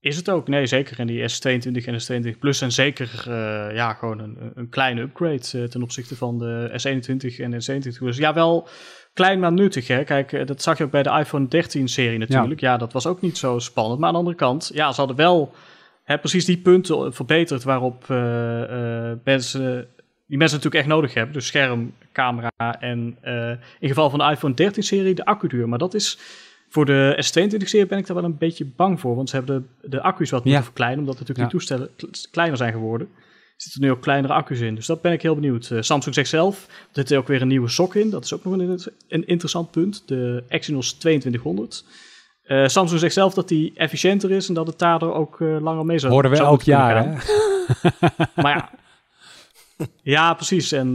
is 0.00 0.16
het 0.16 0.30
ook. 0.30 0.48
Nee, 0.48 0.66
zeker. 0.66 0.98
En 0.98 1.06
die 1.06 1.22
S22 1.22 1.84
en 1.84 2.24
S22 2.34 2.38
Plus 2.38 2.58
zijn 2.58 2.72
zeker 2.72 3.24
uh, 3.28 3.74
ja, 3.74 3.92
gewoon 3.92 4.18
een, 4.18 4.36
een 4.54 4.68
kleine 4.68 5.00
upgrade 5.00 5.42
uh, 5.54 5.64
ten 5.64 5.82
opzichte 5.82 6.16
van 6.16 6.38
de 6.38 6.68
S21 6.70 7.40
en 7.40 7.50
de 7.50 7.90
S21 7.92 7.98
Plus. 7.98 8.16
Ja, 8.16 8.34
wel 8.34 8.68
klein 9.18 9.40
maar 9.40 9.52
nuttig. 9.52 9.86
Hè? 9.86 10.04
Kijk, 10.04 10.32
eh, 10.32 10.46
dat 10.46 10.62
zag 10.62 10.78
je 10.78 10.84
ook 10.84 10.90
bij 10.90 11.02
de 11.02 11.18
iPhone 11.18 11.46
13-serie 11.46 12.18
natuurlijk. 12.18 12.60
Ja. 12.60 12.72
ja. 12.72 12.78
dat 12.78 12.92
was 12.92 13.06
ook 13.06 13.20
niet 13.20 13.38
zo 13.38 13.58
spannend. 13.58 13.98
Maar 13.98 14.08
aan 14.08 14.14
de 14.14 14.20
andere 14.20 14.36
kant, 14.36 14.70
ja, 14.74 14.92
ze 14.92 14.98
hadden 14.98 15.16
wel 15.16 15.52
hè, 16.04 16.18
precies 16.18 16.44
die 16.44 16.58
punten 16.58 17.14
verbeterd 17.14 17.62
waarop 17.62 18.04
mensen 19.24 19.88
die 20.28 20.38
mensen 20.38 20.56
natuurlijk 20.56 20.74
echt 20.74 20.94
nodig 20.94 21.14
hebben. 21.14 21.34
Dus 21.34 21.46
scherm, 21.46 21.92
camera 22.12 22.80
en 22.80 23.16
uh, 23.24 23.50
in 23.50 23.88
geval 23.88 24.10
van 24.10 24.18
de 24.18 24.24
iPhone 24.24 24.54
13-serie 24.54 25.14
de 25.14 25.24
accuduur. 25.24 25.68
Maar 25.68 25.78
dat 25.78 25.94
is 25.94 26.18
voor 26.68 26.84
de 26.84 27.24
S22-serie 27.26 27.86
ben 27.86 27.98
ik 27.98 28.06
daar 28.06 28.16
wel 28.16 28.24
een 28.24 28.38
beetje 28.38 28.64
bang 28.76 29.00
voor. 29.00 29.16
Want 29.16 29.28
ze 29.28 29.36
hebben 29.36 29.68
de, 29.80 29.88
de 29.88 30.02
accu's 30.02 30.30
wat 30.30 30.44
moeten 30.44 30.64
verkleinen, 30.64 30.98
omdat 30.98 31.18
natuurlijk 31.18 31.50
die 31.50 31.58
toestellen 31.58 31.90
kleiner 32.30 32.56
zijn 32.56 32.72
geworden. 32.72 33.08
Er 33.58 33.64
zitten 33.64 33.82
nu 33.82 33.90
ook 33.90 34.02
kleinere 34.02 34.32
accu's 34.32 34.60
in. 34.60 34.74
Dus 34.74 34.86
dat 34.86 35.00
ben 35.00 35.12
ik 35.12 35.22
heel 35.22 35.34
benieuwd. 35.34 35.70
Uh, 35.70 35.82
Samsung 35.82 36.14
zegt 36.14 36.28
zelf, 36.28 36.66
er 36.92 37.06
zit 37.06 37.18
ook 37.18 37.26
weer 37.26 37.42
een 37.42 37.48
nieuwe 37.48 37.68
sok 37.68 37.94
in. 37.94 38.10
Dat 38.10 38.24
is 38.24 38.34
ook 38.34 38.44
nog 38.44 38.52
een, 38.52 38.80
een 39.08 39.26
interessant 39.26 39.70
punt. 39.70 40.02
De 40.06 40.44
Exynos 40.48 40.92
2200. 40.92 41.84
Uh, 42.44 42.66
Samsung 42.66 43.00
zegt 43.00 43.14
zelf 43.14 43.34
dat 43.34 43.48
die 43.48 43.72
efficiënter 43.74 44.30
is 44.30 44.48
en 44.48 44.54
dat 44.54 44.66
het 44.66 44.78
daardoor 44.78 45.14
ook 45.14 45.40
uh, 45.40 45.60
langer 45.60 45.84
mee 45.84 45.98
zou 45.98 46.12
Horen 46.12 46.30
we 46.30 46.36
elk 46.36 46.62
jaar, 46.62 47.04
hè? 47.04 47.16
maar 48.42 48.56
ja, 48.56 48.70
ja, 50.16 50.34
precies. 50.34 50.72
En 50.72 50.94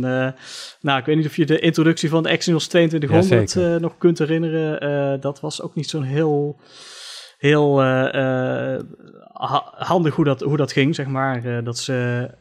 nou, 0.81 0.99
ik 0.99 1.05
weet 1.05 1.15
niet 1.15 1.25
of 1.25 1.35
je 1.35 1.45
de 1.45 1.59
introductie 1.59 2.09
van 2.09 2.23
de 2.23 2.29
Exynos 2.29 2.67
2200 2.67 3.53
ja, 3.53 3.73
uh, 3.73 3.79
nog 3.79 3.97
kunt 3.97 4.19
herinneren. 4.19 5.21
Dat 5.21 5.39
was 5.39 5.61
ook 5.61 5.75
niet 5.75 5.89
zo'n 5.89 6.03
heel, 6.03 6.59
heel 7.37 7.81
handig 9.75 10.15
hoe 10.15 10.25
dat, 10.25 10.41
hoe 10.41 10.57
dat 10.57 10.71
ging, 10.71 10.95
zeg 10.95 11.07
maar. 11.07 11.63
dat 11.63 11.77
ze, 11.77 11.93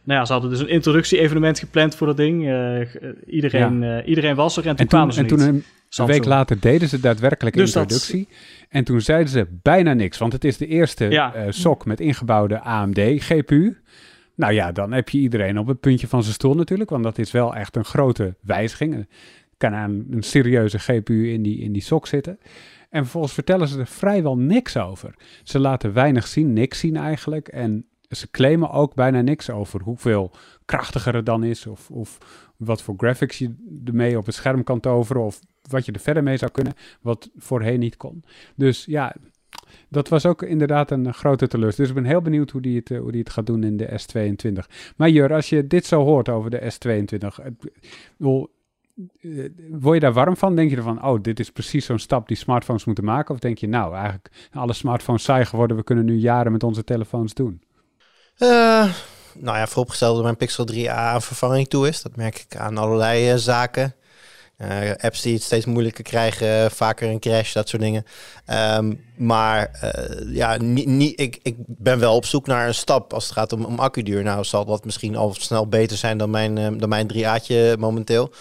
nou 0.03 0.19
ja, 0.21 0.25
ze 0.25 0.33
hadden 0.33 0.51
dus 0.51 0.61
een 0.61 0.69
introductie-evenement 0.69 1.59
gepland 1.59 1.95
voor 1.95 2.07
dat 2.07 2.17
ding. 2.17 2.41
iedereen, 3.27 3.81
ja. 3.81 4.05
iedereen 4.05 4.35
was 4.35 4.57
er 4.57 4.67
en 4.67 4.77
toen, 4.77 4.77
en 4.77 4.77
toen 4.77 4.87
kwamen 4.87 5.15
ze 5.15 5.21
En 5.21 5.27
niet. 5.27 5.39
toen 5.39 5.49
een, 5.49 5.65
een 5.97 6.07
week 6.07 6.25
later 6.25 6.61
deden 6.61 6.89
ze 6.89 7.01
daadwerkelijk 7.01 7.57
dus 7.57 7.67
introductie. 7.75 8.29
Dat, 8.29 8.39
en 8.69 8.85
toen 8.85 9.01
zeiden 9.01 9.29
ze 9.29 9.47
bijna 9.63 9.93
niks, 9.93 10.19
want 10.19 10.33
het 10.33 10.45
is 10.45 10.57
de 10.57 10.67
eerste 10.67 11.09
ja. 11.09 11.33
sok 11.49 11.85
met 11.85 12.01
ingebouwde 12.01 12.61
AMD-GPU. 12.61 13.77
Nou 14.35 14.53
ja, 14.53 14.73
dan 14.73 14.93
heb 14.93 15.09
je 15.09 15.19
iedereen 15.19 15.59
op 15.59 15.67
het 15.67 15.81
puntje 15.81 16.07
van 16.09 16.23
zijn 16.23 16.35
stoel 16.35 16.55
natuurlijk, 16.55 16.91
want 16.91 17.05
dat 17.05 17.19
is 17.19 17.31
wel 17.31 17.55
echt 17.55 17.77
een 17.77 17.85
grote 17.85 18.35
wijziging. 18.41 19.09
kan 19.57 19.75
aan 19.75 20.07
een 20.11 20.23
serieuze 20.23 20.79
GPU 20.79 21.33
in 21.33 21.43
die, 21.43 21.59
in 21.59 21.73
die 21.73 21.83
sok 21.83 22.07
zitten. 22.07 22.39
En 22.93 23.03
vervolgens 23.03 23.33
vertellen 23.35 23.69
ze 23.69 23.79
er 23.79 23.87
vrijwel 23.87 24.37
niks 24.37 24.77
over. 24.77 25.15
Ze 25.43 25.59
laten 25.59 25.93
weinig 25.93 26.27
zien, 26.27 26.53
niks 26.53 26.79
zien 26.79 26.97
eigenlijk. 26.97 27.49
En 27.49 27.87
ze 28.09 28.31
claimen 28.31 28.71
ook 28.71 28.95
bijna 28.95 29.21
niks 29.21 29.51
over 29.51 29.81
hoeveel 29.81 30.31
krachtiger 30.65 31.15
het 31.15 31.27
dan 31.27 31.45
is. 31.45 31.67
Of, 31.67 31.91
of 31.91 32.19
wat 32.57 32.83
voor 32.83 32.95
graphics 32.97 33.39
je 33.39 33.55
ermee 33.85 34.19
op 34.19 34.27
het 34.27 34.35
scherm 34.35 34.65
kan 34.65 34.81
toveren. 34.81 35.23
Of 35.23 35.41
wat 35.69 35.87
je 35.87 35.93
er 35.93 36.01
verder 36.01 36.23
mee 36.23 36.37
zou 36.37 36.51
kunnen. 36.51 36.73
Wat 37.01 37.31
voorheen 37.37 37.81
niet 37.81 37.97
kon. 37.97 38.25
Dus 38.57 38.85
ja, 38.85 39.15
dat 39.89 40.09
was 40.09 40.27
ook 40.27 40.43
inderdaad 40.43 40.91
een 40.91 41.15
grote 41.15 41.47
teleurstelling. 41.47 41.93
Dus 41.93 41.99
ik 41.99 42.03
ben 42.03 42.13
heel 42.13 42.31
benieuwd 42.31 42.51
hoe 42.51 42.61
die 42.61 42.77
het, 42.77 42.91
eh, 42.91 42.99
hoe 42.99 43.13
die 43.13 43.21
het 43.21 43.31
gaat 43.31 43.47
doen 43.47 43.65
in 43.65 43.77
de 43.77 44.01
S22. 44.01 44.67
Maar 44.97 45.09
Jur, 45.09 45.33
als 45.33 45.49
je 45.49 45.67
dit 45.67 45.87
zo 45.87 46.03
hoort 46.03 46.29
over 46.29 46.51
de 46.51 46.73
S22, 46.73 47.39
wil, 48.17 48.43
eh, 48.43 48.61
word 49.71 49.95
je 49.95 50.01
daar 50.01 50.13
warm 50.13 50.37
van? 50.37 50.57
Denk 50.57 50.71
je 50.71 50.77
ervan, 50.77 51.05
oh, 51.05 51.23
dit 51.23 51.41
is 51.41 51.51
precies 51.51 51.87
zo'n 51.87 51.99
stap 51.99 52.29
die 52.29 52.37
smartphones 52.37 52.85
moeten 52.85 53.05
maken? 53.05 53.35
Of 53.35 53.41
denk 53.41 53.59
je, 53.59 53.69
nou, 53.69 53.95
eigenlijk 53.95 54.31
alle 54.53 54.73
smartphones 54.73 55.23
saai 55.23 55.45
geworden, 55.45 55.77
we 55.77 55.85
kunnen 55.85 56.05
nu 56.05 56.17
jaren 56.17 56.53
met 56.53 56.63
onze 56.63 56.85
telefoons 56.85 57.35
doen? 57.35 57.63
Uh, 58.39 58.93
nou 59.39 59.57
ja, 59.59 59.67
vooropgesteld 59.67 60.15
dat 60.15 60.25
mijn 60.25 60.37
Pixel 60.37 60.69
3a 60.73 60.87
aan 60.87 61.23
vervanging 61.23 61.69
toe 61.69 61.89
is. 61.89 62.03
Dat 62.03 62.17
merk 62.17 62.39
ik 62.39 62.57
aan 62.57 62.79
allerlei 62.79 63.39
zaken. 63.39 63.95
Uh, 64.59 64.91
apps 64.97 65.23
die 65.23 65.35
het 65.35 65.43
steeds 65.43 65.67
moeilijker 65.67 66.05
krijgen, 66.05 66.71
vaker 66.71 67.09
een 67.09 67.21
crash, 67.21 67.53
dat 67.53 67.69
soort 67.69 67.83
dingen. 67.83 68.05
Um, 68.77 69.05
maar 69.17 69.71
ja, 70.27 70.57
niet, 70.57 71.21
ik, 71.21 71.39
ik 71.43 71.57
ben 71.59 71.99
wel 71.99 72.17
op 72.17 72.25
zoek 72.25 72.47
naar 72.47 72.67
een 72.67 72.75
stap 72.75 73.13
als 73.13 73.25
het 73.25 73.33
gaat 73.33 73.53
om, 73.53 73.65
om 73.65 73.79
accuduur. 73.79 74.23
Nou 74.23 74.45
zal 74.45 74.65
dat 74.65 74.85
misschien 74.85 75.17
al 75.17 75.35
snel 75.35 75.69
beter 75.69 75.97
zijn 75.97 76.19
dan 76.19 76.31
mijn, 76.31 76.57
uh, 76.57 76.69
dan 76.79 76.89
mijn 76.89 77.13
3A'tje 77.13 77.77
momenteel. 77.79 78.33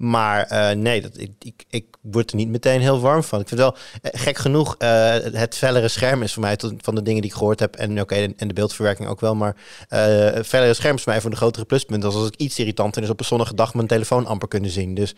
Maar 0.00 0.52
uh, 0.52 0.70
nee, 0.70 1.00
dat, 1.00 1.18
ik, 1.18 1.32
ik, 1.38 1.64
ik 1.70 1.86
word 2.00 2.30
er 2.30 2.36
niet 2.36 2.48
meteen 2.48 2.80
heel 2.80 3.00
warm 3.00 3.22
van. 3.22 3.40
Ik 3.40 3.48
vind 3.48 3.60
wel, 3.60 3.76
eh, 4.02 4.20
gek 4.20 4.38
genoeg, 4.38 4.74
uh, 4.78 5.14
het 5.32 5.56
fellere 5.56 5.88
scherm 5.88 6.22
is 6.22 6.32
voor 6.32 6.42
mij 6.42 6.56
tot, 6.56 6.74
van 6.78 6.94
de 6.94 7.02
dingen 7.02 7.22
die 7.22 7.30
ik 7.30 7.36
gehoord 7.36 7.60
heb. 7.60 7.76
En 7.76 8.00
oké, 8.00 8.14
en 8.36 8.48
de 8.48 8.54
beeldverwerking 8.54 9.08
ook 9.08 9.20
wel. 9.20 9.34
Maar 9.34 9.56
het 9.88 10.46
fellere 10.46 10.74
scherm 10.74 10.96
is 10.96 11.02
voor 11.02 11.12
mij 11.12 11.20
voor 11.20 11.30
de 11.30 11.36
grotere 11.36 11.64
pluspunt. 11.64 12.04
Als, 12.04 12.14
als 12.14 12.26
ik 12.26 12.36
iets 12.36 12.58
irritanter 12.58 13.02
is 13.02 13.10
op 13.10 13.20
een 13.20 13.24
zonnige 13.24 13.54
dag 13.54 13.74
mijn 13.74 13.86
telefoon 13.86 14.26
amper 14.26 14.48
kunnen 14.48 14.70
zien. 14.70 14.94
Dus 14.94 15.14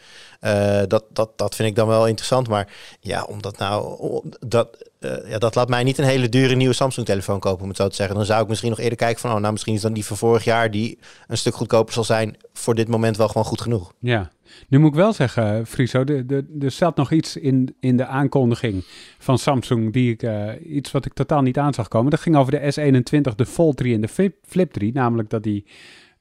dat, 0.89 1.05
dat, 1.12 1.30
dat 1.37 1.55
vind 1.55 1.68
ik 1.68 1.74
dan 1.74 1.89
wel 1.89 2.07
interessant. 2.07 2.49
Maar 2.49 2.72
ja, 3.01 3.24
omdat 3.24 3.59
nou, 3.59 4.22
dat, 4.41 4.91
uh, 5.05 5.30
ja, 5.30 5.38
dat 5.38 5.55
laat 5.55 5.68
mij 5.68 5.82
niet 5.82 5.98
een 5.98 6.05
hele 6.05 6.28
dure 6.28 6.55
nieuwe 6.55 6.74
Samsung-telefoon 6.74 7.40
kopen, 7.40 7.62
om 7.62 7.68
het 7.68 7.76
zo 7.76 7.88
te 7.88 7.94
zeggen. 7.94 8.16
Dan 8.16 8.24
zou 8.24 8.42
ik 8.42 8.48
misschien 8.48 8.70
nog 8.70 8.78
eerder 8.78 8.98
kijken 8.98 9.20
van, 9.20 9.32
oh, 9.32 9.38
nou, 9.38 9.53
misschien 9.53 9.74
is 9.74 9.80
dan 9.80 9.92
die 9.92 10.05
van 10.05 10.16
vorig 10.16 10.44
jaar, 10.44 10.70
die 10.70 10.98
een 11.26 11.36
stuk 11.36 11.55
goedkoper 11.55 11.92
zal 11.92 12.05
zijn, 12.05 12.36
voor 12.53 12.74
dit 12.74 12.88
moment 12.88 13.16
wel 13.16 13.28
gewoon 13.28 13.44
goed 13.44 13.61
genoeg. 13.61 13.92
Ja, 13.98 14.30
nu 14.68 14.78
moet 14.78 14.90
ik 14.90 14.96
wel 14.96 15.12
zeggen, 15.12 15.66
Friso, 15.66 16.05
de, 16.05 16.26
de, 16.26 16.44
er 16.61 16.70
zat 16.70 16.96
nog 16.96 17.12
iets 17.12 17.36
in, 17.36 17.74
in 17.80 17.96
de 17.96 18.07
aankondiging 18.07 18.84
van 19.18 19.38
Samsung, 19.38 19.92
die 19.92 20.12
ik, 20.12 20.22
uh, 20.22 20.50
iets 20.66 20.90
wat 20.90 21.05
ik 21.05 21.12
totaal 21.12 21.42
niet 21.42 21.59
aan 21.59 21.74
zag 21.74 21.88
komen. 21.88 22.11
Dat 22.11 22.20
ging 22.20 22.36
over 22.36 22.53
de 22.53 22.72
S21, 22.74 23.34
de 23.36 23.46
Fold 23.46 23.76
3 23.76 23.94
en 23.94 24.00
de 24.00 24.09
Flip, 24.09 24.34
Flip 24.46 24.72
3, 24.72 24.92
namelijk 24.92 25.30
dat 25.30 25.42
die 25.42 25.64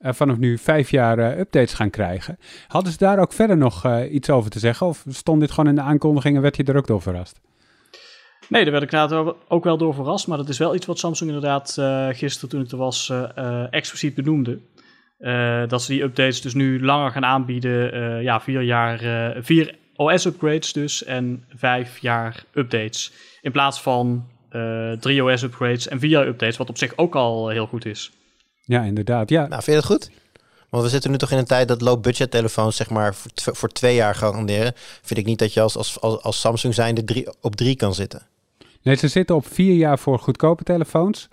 vanaf 0.03 0.38
nu 0.38 0.57
vijf 0.57 0.91
jaar 0.91 1.39
updates 1.39 1.73
gaan 1.73 1.89
krijgen. 1.89 2.38
Hadden 2.67 2.91
ze 2.91 2.97
daar 2.97 3.19
ook 3.19 3.34
verder 3.34 3.57
nog 3.57 4.03
iets 4.11 4.29
over 4.29 4.49
te 4.49 4.59
zeggen? 4.59 4.88
Of 4.88 5.05
stond 5.07 5.39
dit 5.39 5.51
gewoon 5.51 5.69
in 5.69 5.75
de 5.75 5.82
aankondiging 5.82 6.36
en 6.36 6.41
werd 6.41 6.55
je 6.55 6.63
er 6.63 6.77
ook 6.77 6.88
door 6.88 7.01
verrast? 7.01 7.39
Nee, 8.51 8.63
daar 8.63 8.71
werd 8.71 8.83
ik 8.83 8.91
inderdaad 8.91 9.35
ook 9.47 9.63
wel 9.63 9.77
door 9.77 9.93
verrast. 9.93 10.27
Maar 10.27 10.37
dat 10.37 10.49
is 10.49 10.57
wel 10.57 10.75
iets 10.75 10.85
wat 10.85 10.99
Samsung 10.99 11.29
inderdaad 11.29 11.75
uh, 11.79 12.07
gisteren 12.11 12.49
toen 12.49 12.61
ik 12.61 12.71
er 12.71 12.77
was 12.77 13.09
uh, 13.09 13.73
expliciet 13.73 14.15
benoemde. 14.15 14.59
Uh, 15.19 15.67
dat 15.67 15.81
ze 15.81 15.91
die 15.91 16.01
updates 16.01 16.41
dus 16.41 16.53
nu 16.53 16.85
langer 16.85 17.11
gaan 17.11 17.25
aanbieden. 17.25 18.21
ja, 18.21 18.41
vier 18.41 18.61
jaar, 18.61 18.99
vier 19.43 19.75
OS-upgrades 19.95 20.73
dus 20.73 21.03
en 21.03 21.45
vijf 21.55 21.97
jaar 21.97 22.43
updates. 22.53 23.11
In 23.41 23.51
plaats 23.51 23.81
van 23.81 24.27
drie 24.99 25.23
OS-upgrades 25.23 25.87
en 25.87 25.99
vier 25.99 26.27
updates, 26.27 26.57
wat 26.57 26.69
op 26.69 26.77
zich 26.77 26.97
ook 26.97 27.15
al 27.15 27.49
heel 27.49 27.65
goed 27.67 27.85
is. 27.85 28.11
Ja, 28.65 28.83
inderdaad. 28.83 29.29
Ja. 29.29 29.47
Nou, 29.47 29.63
vind 29.63 29.65
je 29.65 29.73
dat 29.73 29.85
goed? 29.85 30.11
Want 30.69 30.83
we 30.83 30.89
zitten 30.89 31.11
nu 31.11 31.17
toch 31.17 31.31
in 31.31 31.37
een 31.37 31.45
tijd 31.45 31.67
dat 31.67 31.81
low-budget 31.81 32.31
telefoons 32.31 32.75
zeg 32.75 32.89
maar 32.89 33.15
voor, 33.15 33.55
voor, 33.55 33.69
twee 33.69 33.95
jaar 33.95 34.15
garanderen. 34.15 34.73
Vind 35.01 35.19
ik 35.19 35.25
niet 35.25 35.39
dat 35.39 35.53
je 35.53 35.61
als, 35.61 35.77
als, 35.77 36.01
als, 36.01 36.21
als 36.21 36.39
Samsung 36.39 36.73
zijnde 36.73 37.03
drie, 37.03 37.27
op 37.41 37.55
drie 37.55 37.75
kan 37.75 37.93
zitten. 37.93 38.29
Nee, 38.82 38.95
ze 38.95 39.07
zitten 39.07 39.36
op 39.36 39.45
vier 39.45 39.75
jaar 39.75 39.99
voor 39.99 40.19
goedkope 40.19 40.63
telefoons. 40.63 41.29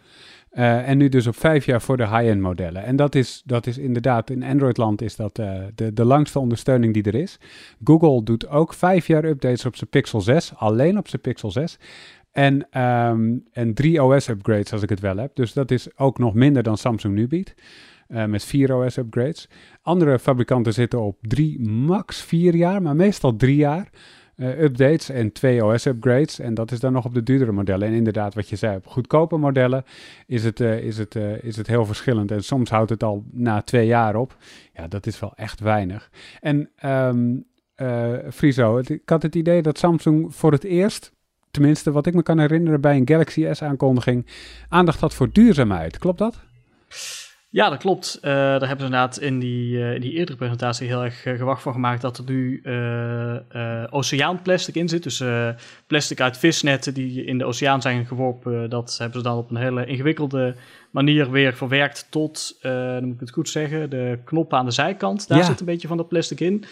Uh, 0.53 0.89
en 0.89 0.99
nu 0.99 1.09
dus 1.09 1.27
op 1.27 1.37
vijf 1.37 1.67
jaar 1.67 1.83
voor 1.83 1.97
de 1.97 2.09
high-end 2.09 2.41
modellen. 2.41 2.85
En 2.85 2.97
dat 2.97 3.15
is, 3.15 3.43
dat 3.45 3.67
is 3.67 3.79
inderdaad, 3.79 4.31
in 4.31 4.43
Android-land 4.43 5.03
is 5.03 5.17
dat 5.17 5.39
uh, 5.39 5.61
de, 5.75 5.93
de 5.93 6.05
langste 6.05 6.39
ondersteuning 6.39 6.95
die 6.95 7.03
er 7.03 7.15
is. 7.15 7.39
Google 7.85 8.23
doet 8.23 8.49
ook 8.49 8.75
vijf 8.75 9.07
jaar 9.07 9.25
updates 9.25 9.67
op 9.67 9.77
zijn 9.77 9.91
Pixel 9.91 10.21
6, 10.21 10.53
alleen 10.57 10.99
op 10.99 11.09
zijn 11.09 11.23
Pixel 11.23 11.51
6. 11.51 11.79
En, 12.33 12.81
um, 12.83 13.45
en 13.53 13.75
drie 13.75 14.03
OS-upgrades 14.03 14.73
als 14.73 14.83
ik 14.83 14.89
het 14.89 15.01
wel 15.01 15.17
heb. 15.17 15.35
Dus 15.35 15.53
dat 15.53 15.71
is 15.71 15.99
ook 15.99 16.19
nog 16.19 16.35
minder 16.35 16.63
dan 16.63 16.79
Samsung 16.79 17.15
nu 17.15 17.29
biedt. 17.29 17.55
Uh, 18.09 18.25
met 18.25 18.45
vier 18.45 18.75
OS-upgrades. 18.75 19.49
Andere 19.83 20.19
fabrikanten 20.19 20.73
zitten 20.73 21.01
op 21.01 21.17
drie, 21.21 21.61
max 21.69 22.23
vier 22.23 22.55
jaar, 22.55 22.83
maar 22.83 22.97
meestal 22.97 23.37
drie 23.37 23.57
jaar 23.57 23.89
uh, 24.39 24.61
updates 24.61 25.09
en 25.09 25.33
twee 25.33 25.65
OS-upgrades. 25.65 26.39
En 26.39 26.55
dat 26.55 26.71
is 26.71 26.81
dan 26.81 26.93
nog 26.93 27.05
op 27.05 27.15
de 27.15 27.23
duurdere 27.23 27.53
modellen. 27.53 27.89
En 27.89 27.95
inderdaad, 27.95 28.35
wat 28.35 28.49
je 28.49 28.57
zei, 28.57 28.77
op 28.77 28.87
goedkope 28.87 29.37
modellen 29.37 29.85
is 30.27 30.45
het, 30.45 30.61
uh, 30.61 30.79
is, 30.79 30.99
het, 30.99 31.15
uh, 31.15 31.43
is 31.43 31.57
het 31.57 31.67
heel 31.67 31.87
verschillend. 31.87 32.31
En 32.31 32.45
soms 32.45 32.71
houdt 32.71 32.91
het 32.91 33.03
al 33.03 33.25
na 33.31 33.63
twee 33.63 33.87
jaar 33.87 34.17
op. 34.17 34.37
Ja, 34.75 34.89
dat 34.89 35.07
is 35.07 35.21
wel 35.21 35.33
echt 35.35 35.61
weinig. 35.61 36.11
En 36.41 36.71
um, 36.85 37.47
Friso, 38.33 38.79
ik 38.79 39.09
had 39.09 39.23
het 39.23 39.35
idee 39.35 39.63
dat 39.63 39.79
Samsung 39.79 40.35
voor 40.35 40.53
het 40.53 40.65
eerst 40.65 41.13
tenminste 41.51 41.91
wat 41.91 42.07
ik 42.07 42.15
me 42.15 42.23
kan 42.23 42.39
herinneren 42.39 42.81
bij 42.81 42.97
een 42.97 43.09
Galaxy 43.09 43.47
S-aankondiging, 43.53 44.27
aandacht 44.69 45.01
had 45.01 45.15
voor 45.15 45.33
duurzaamheid. 45.33 45.99
Klopt 45.99 46.19
dat? 46.19 46.39
Ja, 47.51 47.69
dat 47.71 47.79
klopt. 47.79 48.17
Uh, 48.17 48.23
daar 48.31 48.51
hebben 48.51 48.79
ze 48.79 48.85
inderdaad 48.85 49.21
in 49.21 49.39
die, 49.39 49.77
uh, 49.77 49.95
in 49.95 50.01
die 50.01 50.13
eerdere 50.13 50.39
presentatie 50.39 50.87
heel 50.87 51.05
erg 51.05 51.25
uh, 51.27 51.37
gewacht 51.39 51.63
van 51.63 51.73
gemaakt 51.73 52.01
dat 52.03 52.19
er 52.19 52.25
nu 52.27 52.63
oceaanplastic 53.91 54.75
in 54.75 54.89
zit. 54.89 55.03
Dus 55.03 55.23
plastic 55.87 56.21
uit 56.21 56.39
visnetten 56.39 56.95
die 56.95 57.25
in 57.25 57.39
de 57.39 57.45
oceaan 57.45 57.83
zijn 57.83 58.07
geworpen, 58.07 58.71
dat 58.71 58.97
hebben 58.99 59.19
ze 59.19 59.27
dan 59.29 59.37
op 59.37 59.51
een 59.51 59.57
hele 59.57 59.87
ingewikkelde 59.87 60.55
manier 60.91 61.31
weer 61.31 61.55
verwerkt 61.55 62.07
tot, 62.11 62.59
dan 62.63 63.05
moet 63.05 63.15
ik 63.15 63.21
het 63.21 63.31
goed 63.31 63.49
zeggen, 63.49 63.91
de 63.91 64.19
knoppen 64.25 64.59
aan 64.59 64.65
de 64.65 64.71
zijkant. 64.71 65.29
Daar 65.29 65.39
Ja. 65.39 65.45
zit 65.45 65.61
een 65.61 65.67
beetje 65.67 65.89
van 65.89 65.97
dat 65.97 66.09
plastic 66.09 66.41
in. 66.41 66.65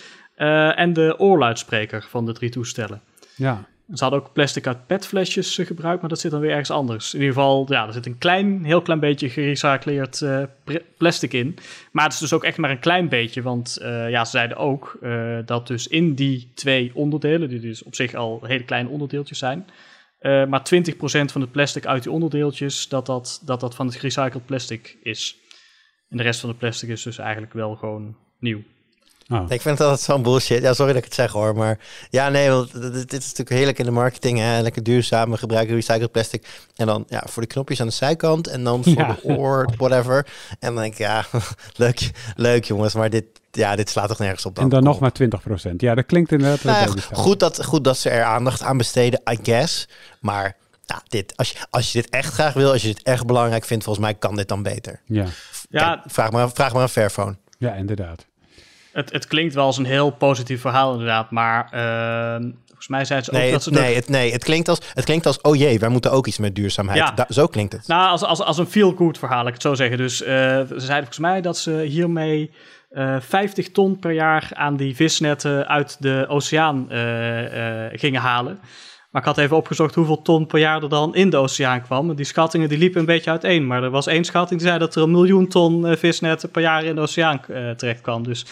en 0.74 0.92
de 0.92 1.14
oorluidspreker 1.18 2.06
van 2.08 2.26
de 2.26 2.32
drie 2.32 2.50
toestellen. 2.50 3.00
Ja. 3.36 3.64
Ze 3.94 4.02
hadden 4.02 4.20
ook 4.20 4.32
plastic 4.32 4.66
uit 4.66 4.86
petflesjes 4.86 5.58
eh, 5.58 5.66
gebruikt, 5.66 6.00
maar 6.00 6.10
dat 6.10 6.20
zit 6.20 6.30
dan 6.30 6.40
weer 6.40 6.50
ergens 6.50 6.70
anders. 6.70 7.14
In 7.14 7.20
ieder 7.20 7.34
geval, 7.34 7.66
ja, 7.68 7.86
er 7.86 7.92
zit 7.92 8.06
een 8.06 8.18
klein, 8.18 8.64
heel 8.64 8.82
klein 8.82 9.00
beetje 9.00 9.30
gerecycleerd 9.30 10.22
eh, 10.22 10.42
plastic 10.96 11.32
in. 11.32 11.58
Maar 11.92 12.04
het 12.04 12.12
is 12.12 12.18
dus 12.18 12.32
ook 12.32 12.44
echt 12.44 12.58
maar 12.58 12.70
een 12.70 12.78
klein 12.78 13.08
beetje, 13.08 13.42
want 13.42 13.76
eh, 13.76 14.10
ja, 14.10 14.24
ze 14.24 14.30
zeiden 14.30 14.56
ook 14.56 14.98
dat 15.44 15.66
dus 15.66 15.86
in 15.88 16.14
die 16.14 16.52
twee 16.54 16.90
onderdelen, 16.94 17.48
die 17.48 17.60
dus 17.60 17.82
op 17.82 17.94
zich 17.94 18.14
al 18.14 18.40
hele 18.42 18.64
kleine 18.64 18.88
onderdeeltjes 18.88 19.38
zijn, 19.38 19.66
maar 20.20 20.62
20% 20.74 20.92
van 21.02 21.40
het 21.40 21.52
plastic 21.52 21.86
uit 21.86 22.02
die 22.02 22.12
onderdeeltjes, 22.12 22.88
dat 22.88 23.06
dat, 23.06 23.42
dat 23.44 23.60
dat 23.60 23.74
van 23.74 23.86
het 23.86 23.94
gerecycled 23.94 24.46
plastic 24.46 24.96
is. 25.02 25.36
En 26.08 26.16
de 26.16 26.22
rest 26.22 26.40
van 26.40 26.48
het 26.48 26.58
plastic 26.58 26.88
is 26.88 27.02
dus 27.02 27.18
eigenlijk 27.18 27.52
wel 27.52 27.74
gewoon 27.74 28.16
nieuw. 28.38 28.62
Oh. 29.28 29.40
Ik 29.48 29.60
vind 29.60 29.78
het 29.78 29.80
altijd 29.80 30.00
zo'n 30.00 30.22
bullshit. 30.22 30.62
Ja, 30.62 30.72
sorry 30.72 30.92
dat 30.92 30.98
ik 30.98 31.04
het 31.04 31.14
zeg 31.14 31.32
hoor. 31.32 31.56
Maar 31.56 31.78
ja, 32.10 32.28
nee, 32.28 32.50
want 32.50 32.72
dit, 32.92 33.12
is 33.12 33.20
natuurlijk 33.22 33.48
heerlijk 33.50 33.78
in 33.78 33.84
de 33.84 33.90
marketing. 33.90 34.38
Hè? 34.38 34.60
Lekker 34.60 34.82
duurzaam, 34.82 35.30
we 35.30 35.36
gebruiken 35.36 35.74
recycled 35.74 36.12
plastic. 36.12 36.46
En 36.76 36.86
dan 36.86 37.04
ja, 37.08 37.22
voor 37.28 37.42
de 37.42 37.48
knopjes 37.48 37.80
aan 37.80 37.86
de 37.86 37.92
zijkant. 37.92 38.46
En 38.46 38.64
dan 38.64 38.82
voor 38.84 38.92
Ja. 38.92 39.16
de 39.22 39.28
oor, 39.36 39.68
whatever. 39.76 40.26
En 40.50 40.74
dan 40.74 40.82
denk 40.82 40.92
ik, 40.92 40.98
ja, 40.98 41.24
leuk, 41.76 42.10
leuk 42.36 42.64
jongens. 42.64 42.94
Maar 42.94 43.10
dit, 43.10 43.24
ja, 43.50 43.76
dit 43.76 43.90
slaat 43.90 44.08
toch 44.08 44.18
nergens 44.18 44.46
op. 44.46 44.58
En 44.58 44.68
dan 44.68 44.82
nog 44.82 44.98
maar 44.98 45.12
20%. 45.22 45.70
Ja, 45.76 45.94
dat 45.94 46.06
klinkt 46.06 46.32
inderdaad 46.32 46.62
Nou 46.64 46.78
ja, 46.96 47.02
goed, 47.12 47.40
dat, 47.40 47.64
goed 47.64 47.84
dat 47.84 47.98
ze 47.98 48.10
er 48.10 48.24
aandacht 48.24 48.62
aan 48.62 48.76
besteden, 48.76 49.20
I 49.32 49.38
guess. 49.42 49.88
Maar 50.20 50.56
ja, 50.84 51.02
dit, 51.08 51.36
als, 51.36 51.50
je, 51.50 51.58
als 51.70 51.92
je 51.92 52.00
dit 52.02 52.10
echt 52.10 52.32
graag 52.34 52.52
wil, 52.52 52.72
als 52.72 52.82
je 52.82 52.88
dit 52.88 53.02
echt 53.02 53.26
belangrijk 53.26 53.64
vindt, 53.64 53.84
volgens 53.84 54.04
mij 54.04 54.14
kan 54.14 54.36
dit 54.36 54.48
dan 54.48 54.62
beter. 54.62 55.00
Ja, 55.06 55.24
Ja, 55.70 55.94
Kijk, 55.94 56.00
vraag, 56.12 56.30
maar, 56.30 56.50
vraag 56.50 56.72
maar 56.72 56.82
een 56.82 56.88
Fairphone. 56.88 57.36
ja, 57.58 57.74
inderdaad. 57.74 58.26
Het, 58.96 59.12
het 59.12 59.26
klinkt 59.26 59.54
wel 59.54 59.64
als 59.64 59.78
een 59.78 59.84
heel 59.84 60.10
positief 60.10 60.60
verhaal 60.60 60.92
inderdaad, 60.92 61.30
maar 61.30 61.68
ehm, 61.70 62.42
volgens 62.66 62.88
mij 62.88 63.04
zeiden 63.04 63.28
ze 63.28 63.32
ook 63.32 63.38
Nee, 63.42 63.52
dat 63.52 63.62
ze... 63.62 63.70
nee, 63.70 63.94
het, 63.94 64.08
nee 64.08 64.32
het, 64.32 64.44
klinkt 64.44 64.68
als, 64.68 64.80
het 64.94 65.04
klinkt 65.04 65.26
als, 65.26 65.40
oh 65.40 65.56
jee, 65.56 65.78
wij 65.78 65.88
moeten 65.88 66.12
ook 66.12 66.26
iets 66.26 66.38
met 66.38 66.54
duurzaamheid. 66.54 66.98
Ja. 66.98 67.10
Da- 67.10 67.26
zo 67.28 67.46
klinkt 67.46 67.72
het. 67.72 67.86
Nou, 67.86 68.10
als, 68.10 68.22
als, 68.22 68.42
als 68.42 68.58
een 68.58 68.66
feel-good 68.66 69.18
verhaal, 69.18 69.46
ik 69.46 69.52
het 69.52 69.62
zo 69.62 69.74
zeggen. 69.74 69.96
Dus 69.96 70.22
eh, 70.22 70.28
ze 70.28 70.64
zeiden 70.66 70.96
volgens 70.96 71.18
mij 71.18 71.40
dat 71.40 71.58
ze 71.58 71.70
hiermee 71.70 72.50
eh 72.90 73.16
50 73.20 73.70
ton 73.70 73.98
per 73.98 74.12
jaar 74.12 74.50
aan 74.52 74.76
die 74.76 74.96
visnetten 74.96 75.68
uit 75.68 75.96
de 75.98 76.24
oceaan 76.28 76.90
eh, 76.90 77.00
gingen 77.92 78.20
halen. 78.20 78.58
Maar 79.10 79.24
ik 79.24 79.34
had 79.34 79.38
even 79.44 79.56
opgezocht 79.56 79.94
hoeveel 79.94 80.22
ton 80.22 80.46
per 80.46 80.58
jaar 80.58 80.82
er 80.82 80.88
dan 80.88 81.14
in 81.14 81.30
de 81.30 81.36
oceaan 81.36 81.82
kwam. 81.82 82.14
Die 82.14 82.24
schattingen 82.24 82.68
die 82.68 82.78
liepen 82.78 83.00
een 83.00 83.06
beetje 83.06 83.30
uiteen. 83.30 83.66
Maar 83.66 83.82
er 83.82 83.90
was 83.90 84.06
één 84.06 84.24
schatting 84.24 84.60
die 84.60 84.68
zei 84.68 84.80
dat 84.80 84.94
er 84.94 85.02
een 85.02 85.10
miljoen 85.10 85.48
ton 85.48 85.96
visnetten 85.96 86.50
per 86.50 86.62
jaar 86.62 86.84
in 86.84 86.94
de 86.94 87.00
oceaan 87.00 87.40
eh, 87.48 87.70
terecht 87.70 88.00
kwam. 88.00 88.22
Dus 88.22 88.46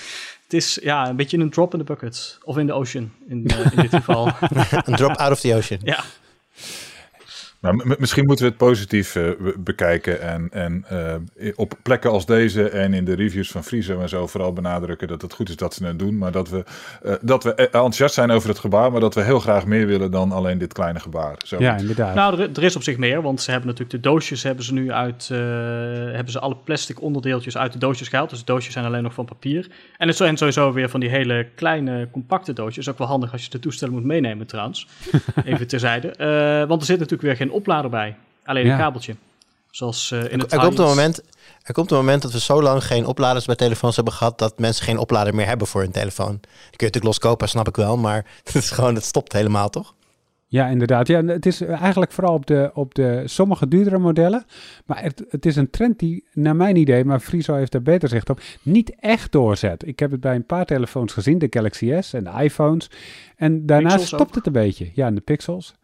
is 0.55 0.79
ja, 0.83 1.09
een 1.09 1.17
beetje 1.17 1.39
een 1.39 1.51
drop 1.51 1.73
in 1.73 1.79
the 1.79 1.85
bucket. 1.85 2.39
Of 2.43 2.59
in 2.59 2.67
de 2.67 2.73
ocean, 2.73 3.13
in, 3.29 3.47
eh, 3.47 3.73
in 3.73 3.81
dit 3.81 3.91
geval. 3.91 4.27
Een 4.85 4.97
drop 4.97 5.17
out 5.17 5.31
of 5.31 5.41
the 5.41 5.55
ocean. 5.55 5.81
ja. 5.83 6.05
Nou, 7.65 7.95
misschien 7.99 8.25
moeten 8.25 8.45
we 8.45 8.51
het 8.51 8.61
positief 8.61 9.17
eh, 9.17 9.23
be- 9.39 9.55
bekijken 9.59 10.21
en, 10.21 10.49
en 10.51 10.85
eh, 10.89 11.53
op 11.55 11.75
plekken 11.83 12.11
als 12.11 12.27
deze 12.27 12.69
en 12.69 12.95
in 12.95 13.05
de 13.05 13.15
reviews 13.15 13.51
van 13.51 13.65
Friso 13.65 14.01
en 14.01 14.09
zo 14.09 14.27
vooral 14.27 14.53
benadrukken 14.53 15.09
dat 15.09 15.23
het 15.23 15.33
goed 15.33 15.49
is 15.49 15.57
dat 15.57 15.75
ze 15.75 15.87
het 15.87 15.99
doen, 15.99 16.19
maar 16.19 16.33
dat 16.33 16.49
we, 16.49 16.65
eh, 17.03 17.15
dat 17.21 17.45
we 17.45 17.55
enthousiast 17.55 18.15
zijn 18.15 18.31
over 18.31 18.49
het 18.49 18.59
gebaar, 18.59 18.93
maar 18.93 19.01
dat 19.01 19.15
we 19.15 19.23
heel 19.23 19.41
graag 19.41 19.67
meer 19.67 19.87
willen 19.87 20.11
dan 20.11 20.33
alleen 20.33 20.59
dit 20.59 20.73
kleine 20.73 21.01
gebaar. 21.01 21.35
Zo. 21.45 21.57
Ja, 21.59 21.77
inderdaad. 21.77 22.15
Nou, 22.15 22.41
er, 22.41 22.51
er 22.55 22.63
is 22.63 22.77
op 22.77 22.83
zich 22.83 22.97
meer, 22.97 23.23
want 23.23 23.41
ze 23.41 23.51
hebben 23.51 23.69
natuurlijk 23.69 24.03
de 24.03 24.09
doosjes 24.09 24.43
hebben 24.43 24.65
ze 24.65 24.73
nu 24.73 24.93
uit, 24.93 25.29
eh, 25.33 25.39
hebben 25.39 26.31
ze 26.33 26.41
alle 26.41 26.57
plastic 26.65 27.03
onderdeeltjes 27.03 27.57
uit 27.57 27.73
de 27.73 27.79
doosjes 27.79 28.09
gehaald. 28.09 28.31
Dus 28.31 28.39
de 28.39 28.45
doosjes 28.45 28.73
zijn 28.73 28.85
alleen 28.85 29.03
nog 29.03 29.15
van 29.15 29.25
papier. 29.25 29.69
En 29.99 30.09
het 30.09 30.17
zijn 30.17 30.37
sowieso 30.37 30.73
weer 30.73 30.89
van 30.89 31.01
die 31.01 31.09
hele 31.09 31.47
kleine, 31.55 32.09
compacte 32.11 32.53
doosjes. 32.53 32.89
Ook 32.89 32.99
wel 32.99 33.07
handig 33.07 33.33
als 33.33 33.45
je 33.45 33.51
de 33.51 33.59
toestellen 33.59 33.95
moet 33.95 34.05
meenemen 34.05 34.47
trouwens. 34.47 34.89
Even 35.45 35.67
terzijde. 35.67 36.09
Eh, 36.09 36.69
want 36.69 36.81
er 36.81 36.87
zit 36.87 36.99
natuurlijk 36.99 37.23
weer 37.23 37.37
geen 37.37 37.53
oplader 37.55 37.91
bij. 37.91 38.17
Alleen 38.45 38.67
Ja. 38.67 38.73
een 38.73 38.79
kabeltje. 38.79 39.17
Zoals 39.71 40.11
eh, 40.11 40.33
in 40.33 40.39
het 40.39 40.53
Er 40.53 40.59
komt, 40.59 40.79
een 40.79 40.85
moment, 40.85 41.23
er 41.63 41.75
komt 41.75 41.91
een 41.91 41.97
moment 41.97 42.23
dat 42.23 42.33
we 42.33 42.41
zo 42.41 42.63
lang 42.63 42.85
geen 42.85 43.07
opladers 43.07 43.45
bij 43.45 43.55
telefoons 43.55 43.97
hebben 43.97 44.15
gehad... 44.15 44.39
dat 44.39 44.59
mensen 44.59 44.85
geen 44.85 44.99
oplader 44.99 45.35
meer 45.35 45.47
hebben 45.47 45.67
voor 45.67 45.81
hun 45.81 45.91
telefoon. 45.91 46.31
Die 46.31 46.41
kun 46.41 46.51
je 46.61 46.85
natuurlijk 46.85 47.05
loskopen, 47.05 47.49
snap 47.49 47.69
ik 47.69 47.77
wel. 47.77 47.97
Maar 47.97 48.27
het, 48.45 48.55
is 48.55 48.71
gewoon, 48.71 48.95
het 48.95 49.05
stopt 49.05 49.33
helemaal, 49.33 49.71
toch? 49.71 49.95
Ja, 50.47 50.67
inderdaad. 50.67 51.07
Ja, 51.07 51.25
het 51.25 51.47
is 51.47 51.61
eigenlijk 51.61 52.13
vooral 52.13 52.35
op 52.35 52.47
de, 52.47 52.71
op 52.75 52.95
de 52.95 53.23
sommige 53.25 53.69
duurdere 53.69 53.99
modellen. 53.99 54.45
Maar 54.87 55.03
het, 55.03 55.25
het 55.29 55.47
is 55.47 55.57
een 55.57 55.71
trend 55.71 55.99
die, 55.99 56.25
naar 56.33 56.57
mijn 56.57 56.77
idee, 56.77 57.05
maar 57.05 57.21
Friso 57.21 57.55
heeft 57.55 57.75
er 57.75 57.83
beter 57.83 58.09
zicht 58.09 58.31
op, 58.31 58.41
niet 58.63 58.95
echt 59.01 59.33
doorzet. 59.33 59.87
Ik 59.87 59.99
heb 59.99 60.11
het 60.11 60.21
bij 60.21 60.35
een 60.35 60.47
paar 60.47 60.65
telefoons 60.65 61.13
gezien, 61.13 61.39
de 61.39 61.47
Galaxy 61.51 61.93
S 62.01 62.13
en 62.13 62.25
de 62.25 62.31
iPhones. 62.43 62.91
En 63.37 63.67
daarna 63.67 63.99
stopt 63.99 64.23
ook. 64.23 64.35
het 64.35 64.47
een 64.47 64.53
beetje. 64.53 64.91
Ja, 64.93 65.07
en 65.07 65.15
de 65.15 65.21
Pixels. 65.21 65.75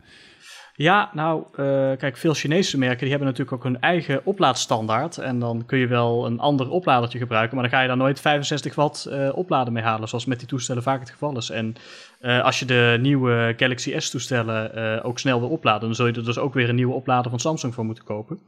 Ja, 0.81 1.11
nou, 1.13 1.45
eh, 1.53 1.97
kijk, 1.99 2.17
veel 2.17 2.35
Chinese 2.35 2.79
merken 2.79 2.99
die 2.99 3.09
hebben 3.09 3.29
natuurlijk 3.29 3.57
ook 3.57 3.65
hun 3.65 3.81
eigen 3.81 4.21
oplaadstandaard. 4.25 5.19
En 5.19 5.39
dan 5.39 5.63
kun 5.67 5.79
je 5.79 5.87
wel 5.87 6.27
een 6.27 6.39
ander 6.39 6.71
opladertje 6.71 7.19
gebruiken, 7.19 7.55
maar 7.55 7.65
dan 7.65 7.73
ga 7.73 7.81
je 7.81 7.89
daar 7.89 7.97
nooit 7.97 8.21
65 8.21 8.75
watt 8.75 9.05
eh, 9.05 9.29
opladen 9.35 9.73
mee 9.73 9.83
halen, 9.83 10.09
zoals 10.09 10.25
met 10.25 10.39
die 10.39 10.49
toestellen 10.49 10.83
vaak 10.83 11.01
het 11.01 11.11
geval 11.11 11.37
is. 11.37 11.51
En 11.51 11.75
eh, 12.21 12.43
als 12.43 12.59
je 12.59 12.65
de 12.65 12.99
nieuwe 13.01 13.55
Galaxy 13.57 13.99
S-toestellen 13.99 14.75
eh, 14.75 15.07
ook 15.07 15.19
snel 15.19 15.41
wil 15.41 15.49
opladen, 15.49 15.81
dan 15.81 15.95
zul 15.95 16.07
je 16.07 16.13
er 16.13 16.25
dus 16.25 16.39
ook 16.39 16.55
weer 16.55 16.69
een 16.69 16.75
nieuwe 16.75 16.95
oplader 16.95 17.31
van 17.31 17.41
Samsung 17.41 17.75
voor 17.75 17.85
moeten 17.85 18.05
kopen. 18.05 18.41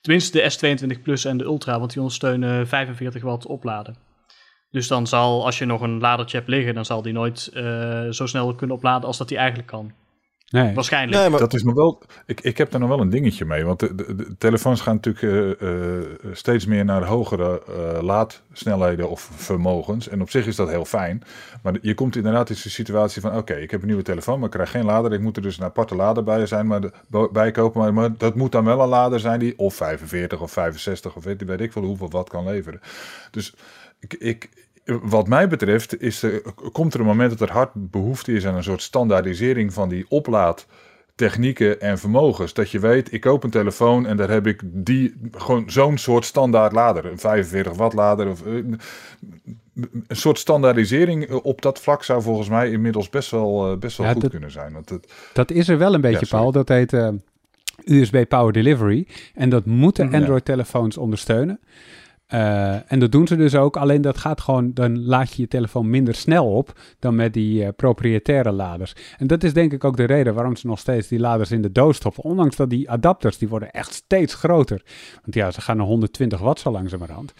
Tenminste 0.00 0.38
de 0.38 0.76
S22 0.98 1.02
Plus 1.02 1.24
en 1.24 1.36
de 1.36 1.44
Ultra, 1.44 1.78
want 1.78 1.90
die 1.90 2.00
ondersteunen 2.00 2.68
45 2.68 3.22
watt 3.22 3.46
opladen. 3.46 3.96
Dus 4.70 4.88
dan 4.88 5.06
zal, 5.06 5.44
als 5.44 5.58
je 5.58 5.64
nog 5.64 5.80
een 5.80 6.00
ladertje 6.00 6.36
hebt 6.36 6.48
liggen, 6.48 6.74
dan 6.74 6.84
zal 6.84 7.02
die 7.02 7.12
nooit 7.12 7.50
zo 8.10 8.26
snel 8.26 8.54
kunnen 8.54 8.76
opladen 8.76 9.06
als 9.06 9.18
dat 9.18 9.28
die 9.28 9.38
eigenlijk 9.38 9.68
kan. 9.68 9.92
Nee. 10.50 10.74
Waarschijnlijk. 10.74 11.20
Nee, 11.20 11.30
maar 11.30 11.38
Dat 11.40 11.54
is 11.54 11.62
nog 11.62 11.74
wel. 11.74 12.02
Ik, 12.26 12.40
ik 12.40 12.58
heb 12.58 12.70
daar 12.70 12.80
nog 12.80 12.88
wel 12.88 13.00
een 13.00 13.08
dingetje 13.10 13.44
mee. 13.44 13.64
Want 13.64 13.78
de, 13.80 13.94
de- 13.94 14.14
de 14.16 14.36
telefoons 14.38 14.80
gaan 14.80 14.94
natuurlijk 14.94 15.60
eh, 15.60 15.98
eh, 15.98 16.04
steeds 16.32 16.66
meer 16.66 16.84
naar 16.84 17.04
hogere 17.04 17.62
eh, 17.68 18.02
laadsnelheden 18.02 19.08
of 19.10 19.30
vermogens. 19.34 20.08
En 20.08 20.20
op 20.20 20.30
zich 20.30 20.46
is 20.46 20.56
dat 20.56 20.68
heel 20.68 20.84
fijn. 20.84 21.22
Maar 21.62 21.78
je 21.82 21.94
komt 21.94 22.16
inderdaad 22.16 22.48
in 22.50 22.56
de 22.62 22.68
situatie 22.70 23.20
van: 23.20 23.36
oké, 23.36 23.54
ik 23.54 23.70
heb 23.70 23.80
een 23.80 23.86
nieuwe 23.86 24.02
telefoon, 24.02 24.36
maar 24.36 24.48
ik 24.48 24.54
krijg 24.54 24.70
geen 24.70 24.84
lader. 24.84 25.12
Ik 25.12 25.20
moet 25.20 25.36
er 25.36 25.42
dus 25.42 25.58
een 25.58 25.64
aparte 25.64 25.94
lader 25.94 26.24
bij 26.24 26.46
zijn, 26.46 26.66
maar 26.66 26.80
de, 26.80 27.28
bij 27.32 27.50
kopen. 27.50 27.80
Maar, 27.80 27.94
maar 27.94 28.16
dat 28.16 28.34
moet 28.34 28.52
dan 28.52 28.64
wel 28.64 28.80
een 28.82 28.88
lader 28.88 29.20
zijn 29.20 29.38
die 29.38 29.58
of 29.58 29.74
45 29.74 30.40
of 30.40 30.52
65 30.52 31.16
of 31.16 31.24
weet, 31.24 31.44
weet 31.44 31.60
ik 31.60 31.72
veel 31.72 31.82
hoeveel 31.84 32.10
wat 32.10 32.28
kan 32.28 32.44
leveren. 32.44 32.80
Dus 33.30 33.54
ik. 34.00 34.14
ik 34.14 34.48
wat 35.02 35.28
mij 35.28 35.48
betreft 35.48 36.00
is 36.02 36.22
er, 36.22 36.42
komt 36.72 36.94
er 36.94 37.00
een 37.00 37.06
moment 37.06 37.30
dat 37.38 37.48
er 37.48 37.54
hard 37.54 37.70
behoefte 37.74 38.32
is 38.32 38.46
aan 38.46 38.54
een 38.54 38.62
soort 38.62 38.82
standaardisering 38.82 39.72
van 39.72 39.88
die 39.88 40.06
oplaadtechnieken 40.08 41.80
en 41.80 41.98
vermogens. 41.98 42.52
Dat 42.54 42.70
je 42.70 42.78
weet, 42.78 43.12
ik 43.12 43.20
koop 43.20 43.44
een 43.44 43.50
telefoon 43.50 44.06
en 44.06 44.16
daar 44.16 44.30
heb 44.30 44.46
ik 44.46 44.60
die, 44.64 45.14
gewoon 45.32 45.70
zo'n 45.70 45.98
soort 45.98 46.24
standaard 46.24 46.72
lader. 46.72 47.04
Een 47.06 47.18
45 47.18 47.74
watt 47.76 47.94
lader. 47.94 48.28
Of, 48.28 48.46
eh, 48.46 48.52
een 48.54 50.16
soort 50.16 50.38
standaardisering 50.38 51.30
op 51.30 51.62
dat 51.62 51.80
vlak 51.80 52.04
zou 52.04 52.22
volgens 52.22 52.48
mij 52.48 52.70
inmiddels 52.70 53.08
best 53.10 53.30
wel, 53.30 53.70
eh, 53.72 53.78
best 53.78 53.96
wel 53.96 54.06
Ja, 54.06 54.12
goed 54.12 54.22
dat- 54.22 54.30
kunnen 54.30 54.50
zijn. 54.50 54.72
Want 54.72 54.88
het, 54.88 55.12
Dat 55.32 55.50
is 55.50 55.68
er 55.68 55.78
wel 55.78 55.94
een 55.94 56.00
beetje, 56.00 56.26
Ja. 56.30 56.36
Paul. 56.38 56.52
Dat 56.52 56.68
heet 56.68 56.92
eh, 56.92 57.08
USB 57.84 58.24
Power 58.28 58.52
Delivery. 58.52 59.06
En 59.34 59.48
dat 59.48 59.64
moeten 59.66 60.04
Mhm. 60.04 60.14
Ja. 60.14 60.20
Android-telefoons 60.20 60.96
ondersteunen. 60.96 61.60
Eh, 62.30 62.92
en 62.92 62.98
dat 62.98 63.12
doen 63.12 63.26
ze 63.26 63.36
dus 63.36 63.54
ook. 63.54 63.76
Alleen 63.76 64.02
dat 64.02 64.18
gaat 64.18 64.40
gewoon, 64.40 64.74
dan 64.74 65.04
laad 65.04 65.32
je 65.32 65.42
je 65.42 65.48
telefoon 65.48 65.90
minder 65.90 66.14
snel 66.14 66.56
op 66.56 66.80
dan 66.98 67.14
met 67.14 67.32
die 67.32 67.64
eh, 67.64 67.68
propriëtaire 67.76 68.52
laders. 68.52 68.94
En 69.18 69.26
dat 69.26 69.44
is 69.44 69.52
denk 69.52 69.72
ik 69.72 69.84
ook 69.84 69.96
de 69.96 70.04
reden 70.04 70.34
waarom 70.34 70.56
ze 70.56 70.66
nog 70.66 70.78
steeds 70.78 71.08
die 71.08 71.18
laders 71.18 71.50
in 71.50 71.62
de 71.62 71.72
doos 71.72 71.96
stoppen. 71.96 72.22
Ondanks 72.22 72.56
dat 72.56 72.70
die 72.70 72.90
adapters, 72.90 73.38
die 73.38 73.48
worden 73.48 73.70
echt 73.70 73.92
steeds 73.94 74.34
groter. 74.34 74.82
Want 75.22 75.34
ja, 75.34 75.50
ze 75.50 75.60
gaan 75.60 75.76
naar 75.76 75.86
120 75.86 76.40
watt 76.40 76.60
zo 76.60 76.70
langzamerhand. 76.70 77.32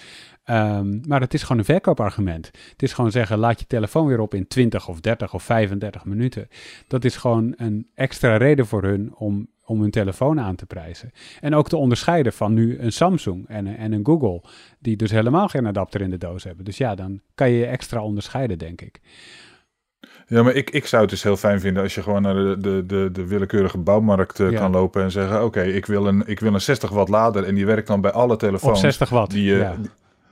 Ehm, 0.50 0.98
maar 1.08 1.20
het 1.20 1.34
is 1.34 1.42
gewoon 1.42 1.58
een 1.58 1.64
verkoopargument. 1.64 2.46
Het 2.70 2.82
is 2.82 2.92
gewoon 2.92 3.10
zeggen, 3.10 3.38
laat 3.38 3.60
je 3.60 3.66
telefoon 3.66 4.06
weer 4.06 4.20
op 4.20 4.34
in 4.34 4.46
20 4.48 4.88
of 4.88 5.00
30 5.00 5.34
of 5.34 5.42
35 5.42 6.04
minuten. 6.04 6.48
Dat 6.88 7.04
is 7.04 7.16
gewoon 7.16 7.54
een 7.56 7.86
extra 7.94 8.36
reden 8.36 8.66
voor 8.66 8.82
hun 8.82 9.14
om, 9.14 9.48
om 9.64 9.80
hun 9.80 9.90
telefoon 9.90 10.40
aan 10.40 10.54
te 10.56 10.66
prijzen. 10.66 11.10
En 11.40 11.54
ook 11.54 11.68
te 11.68 11.76
onderscheiden 11.76 12.32
van 12.32 12.54
nu 12.54 12.78
een 12.78 12.92
Samsung 12.92 13.48
en, 13.48 13.66
een- 13.66 13.76
en 13.76 13.92
een 13.92 14.06
Google, 14.06 14.42
die 14.78 14.96
dus 14.96 15.10
helemaal 15.10 15.48
geen 15.48 15.66
adapter 15.66 16.00
in 16.00 16.10
de 16.10 16.18
doos 16.18 16.44
hebben. 16.44 16.64
Dus 16.64 16.76
ja, 16.76 16.94
dan 16.94 17.20
kan 17.34 17.50
je 17.50 17.58
je 17.58 17.66
extra 17.66 18.02
onderscheiden, 18.02 18.58
denk 18.58 18.80
ik. 18.80 19.00
Ja, 20.26 20.42
maar 20.42 20.54
ik, 20.54 20.70
ik 20.70 20.86
zou 20.86 21.02
het 21.02 21.10
dus 21.10 21.22
heel 21.22 21.36
fijn 21.36 21.60
vinden 21.60 21.82
als 21.82 21.94
je 21.94 22.02
gewoon 22.02 22.22
naar 22.22 22.34
de, 22.34 22.56
de, 22.58 22.84
de, 22.86 23.08
de 23.12 23.26
willekeurige 23.26 23.78
bouwmarkt 23.78 24.40
eh, 24.40 24.50
Ja. 24.50 24.58
kan 24.58 24.70
lopen 24.70 25.02
en 25.02 25.10
zeggen: 25.10 25.44
Oké, 25.44 25.62
ik 25.62 25.86
wil 25.86 26.06
een 26.06 26.22
ik 26.26 26.40
wil 26.40 26.54
een 26.54 26.60
60 26.60 26.90
watt 26.90 27.08
lader 27.08 27.44
en 27.44 27.54
die 27.54 27.66
werkt 27.66 27.86
dan 27.86 28.00
bij 28.00 28.10
alle 28.12 28.32
Op 28.32 28.38
telefoons 28.38 28.80
60 28.80 29.08
watt. 29.08 29.30
die, 29.32 29.44
ja. 29.54 29.76
die- 29.76 29.90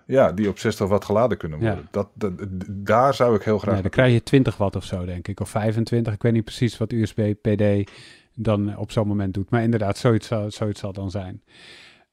ja, 0.09 0.33
die 0.33 0.49
op 0.49 0.59
60 0.59 0.89
watt 0.89 1.05
geladen 1.05 1.39
kunnen 1.39 1.61
Ja. 1.61 1.67
worden. 1.67 1.89
Dat, 1.91 2.09
dat, 2.15 2.33
daar 2.69 3.15
zou 3.15 3.35
ik 3.37 3.43
heel 3.43 3.59
graag. 3.59 3.73
Nee, 3.73 3.83
dan 3.83 3.91
krijg 3.91 4.13
je 4.13 4.23
20 4.23 4.57
watt 4.57 4.77
of 4.77 4.85
zo, 4.85 5.05
denk 5.05 5.29
ik. 5.29 5.41
Of 5.41 5.49
25. 5.49 6.13
Ik 6.15 6.23
weet 6.23 6.33
niet 6.33 6.45
precies 6.45 6.79
wat 6.79 6.93
USB 6.93 7.33
PD 7.43 7.91
dan 8.35 8.77
op 8.77 8.91
zo'n 8.91 9.07
moment 9.07 9.35
doet. 9.35 9.51
Maar 9.51 9.63
inderdaad, 9.63 9.99
zoiets 9.99 10.27
zal, 10.27 10.51
zoiets 10.51 10.81
zal 10.81 10.93
dan 10.93 11.11
zijn. 11.11 11.43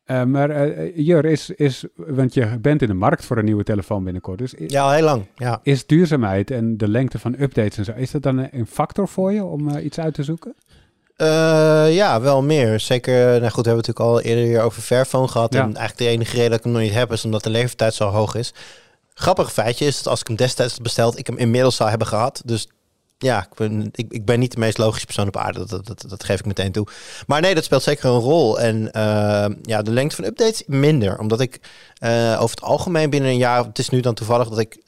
Eh, 0.03 0.23
maar 0.23 0.49
eh, 0.49 0.97
Jur, 0.97 1.25
is, 1.25 1.49
is, 1.49 1.85
want 1.95 2.33
je 2.33 2.59
bent 2.59 2.81
in 2.81 2.87
de 2.87 2.93
markt 2.93 3.25
voor 3.25 3.37
een 3.37 3.45
nieuwe 3.45 3.63
telefoon 3.63 4.03
binnenkort. 4.03 4.37
Dus 4.37 4.53
is, 4.53 4.71
Ja, 4.71 4.83
al 4.83 4.91
heel 4.91 5.03
lang. 5.03 5.25
Ja. 5.35 5.59
is 5.63 5.85
duurzaamheid 5.85 6.51
en 6.51 6.77
de 6.77 6.87
lengte 6.87 7.19
van 7.19 7.35
updates 7.39 7.77
en 7.77 7.85
zo, 7.85 7.91
is 7.95 8.11
dat 8.11 8.23
dan 8.23 8.47
een, 8.51 8.65
factor 8.67 9.07
voor 9.07 9.31
je 9.31 9.43
om 9.43 9.69
eh, 9.69 9.85
iets 9.85 9.99
uit 9.99 10.13
te 10.13 10.23
zoeken? 10.23 10.55
Eh, 11.15 11.95
ja, 11.95 12.21
wel 12.21 12.43
meer. 12.43 12.79
Zeker, 12.79 13.13
nou 13.13 13.51
goed, 13.51 13.65
we 13.65 13.69
hebben 13.69 13.85
het 13.85 13.87
natuurlijk 13.87 13.99
al 13.99 14.21
eerder 14.21 14.45
hier 14.45 14.61
over 14.61 14.81
Fairphone 14.81 15.27
gehad. 15.27 15.53
Ja. 15.53 15.59
En 15.59 15.65
eigenlijk 15.65 15.97
de 15.97 16.07
enige 16.07 16.35
reden 16.35 16.49
dat 16.49 16.57
ik 16.57 16.63
hem 16.63 16.73
nog 16.73 16.81
niet 16.81 16.93
heb, 16.93 17.11
is 17.11 17.25
omdat 17.25 17.43
de 17.43 17.49
levertijd 17.49 17.93
zo 17.93 18.09
hoog 18.09 18.35
is. 18.35 18.53
Grappig 19.13 19.53
feitje 19.53 19.85
is 19.85 19.97
dat 19.97 20.07
als 20.07 20.19
ik 20.19 20.27
hem 20.27 20.35
destijds 20.35 20.73
had 20.73 20.81
besteld, 20.81 21.17
ik 21.17 21.27
hem 21.27 21.37
inmiddels 21.37 21.75
zou 21.75 21.89
hebben 21.89 22.07
gehad. 22.07 22.41
Dus 22.45 22.67
ja, 23.17 23.41
ik 23.41 23.55
ben, 23.55 23.89
ik, 23.91 24.05
ik 24.09 24.25
ben 24.25 24.39
niet 24.39 24.51
de 24.51 24.59
meest 24.59 24.77
logische 24.77 25.05
persoon 25.05 25.27
op 25.27 25.37
aarde. 25.37 25.65
Dat, 25.65 25.85
dat, 25.85 26.05
dat 26.07 26.23
geef 26.23 26.39
ik 26.39 26.45
meteen 26.45 26.71
toe. 26.71 26.87
Maar 27.27 27.41
nee, 27.41 27.55
dat 27.55 27.63
speelt 27.63 27.83
zeker 27.83 28.09
een 28.09 28.19
rol. 28.19 28.59
En 28.59 28.91
eh, 28.91 29.55
ja, 29.61 29.81
de 29.81 29.91
lengte 29.91 30.15
van 30.15 30.25
updates 30.25 30.63
minder. 30.65 31.19
Omdat 31.19 31.39
ik 31.39 31.59
eh, 31.97 32.37
over 32.39 32.55
het 32.55 32.65
algemeen 32.65 33.09
binnen 33.09 33.29
een 33.29 33.37
jaar... 33.37 33.65
Het 33.65 33.79
is 33.79 33.89
nu 33.89 33.99
dan 33.99 34.13
toevallig 34.13 34.49
dat 34.49 34.59
ik 34.59 34.81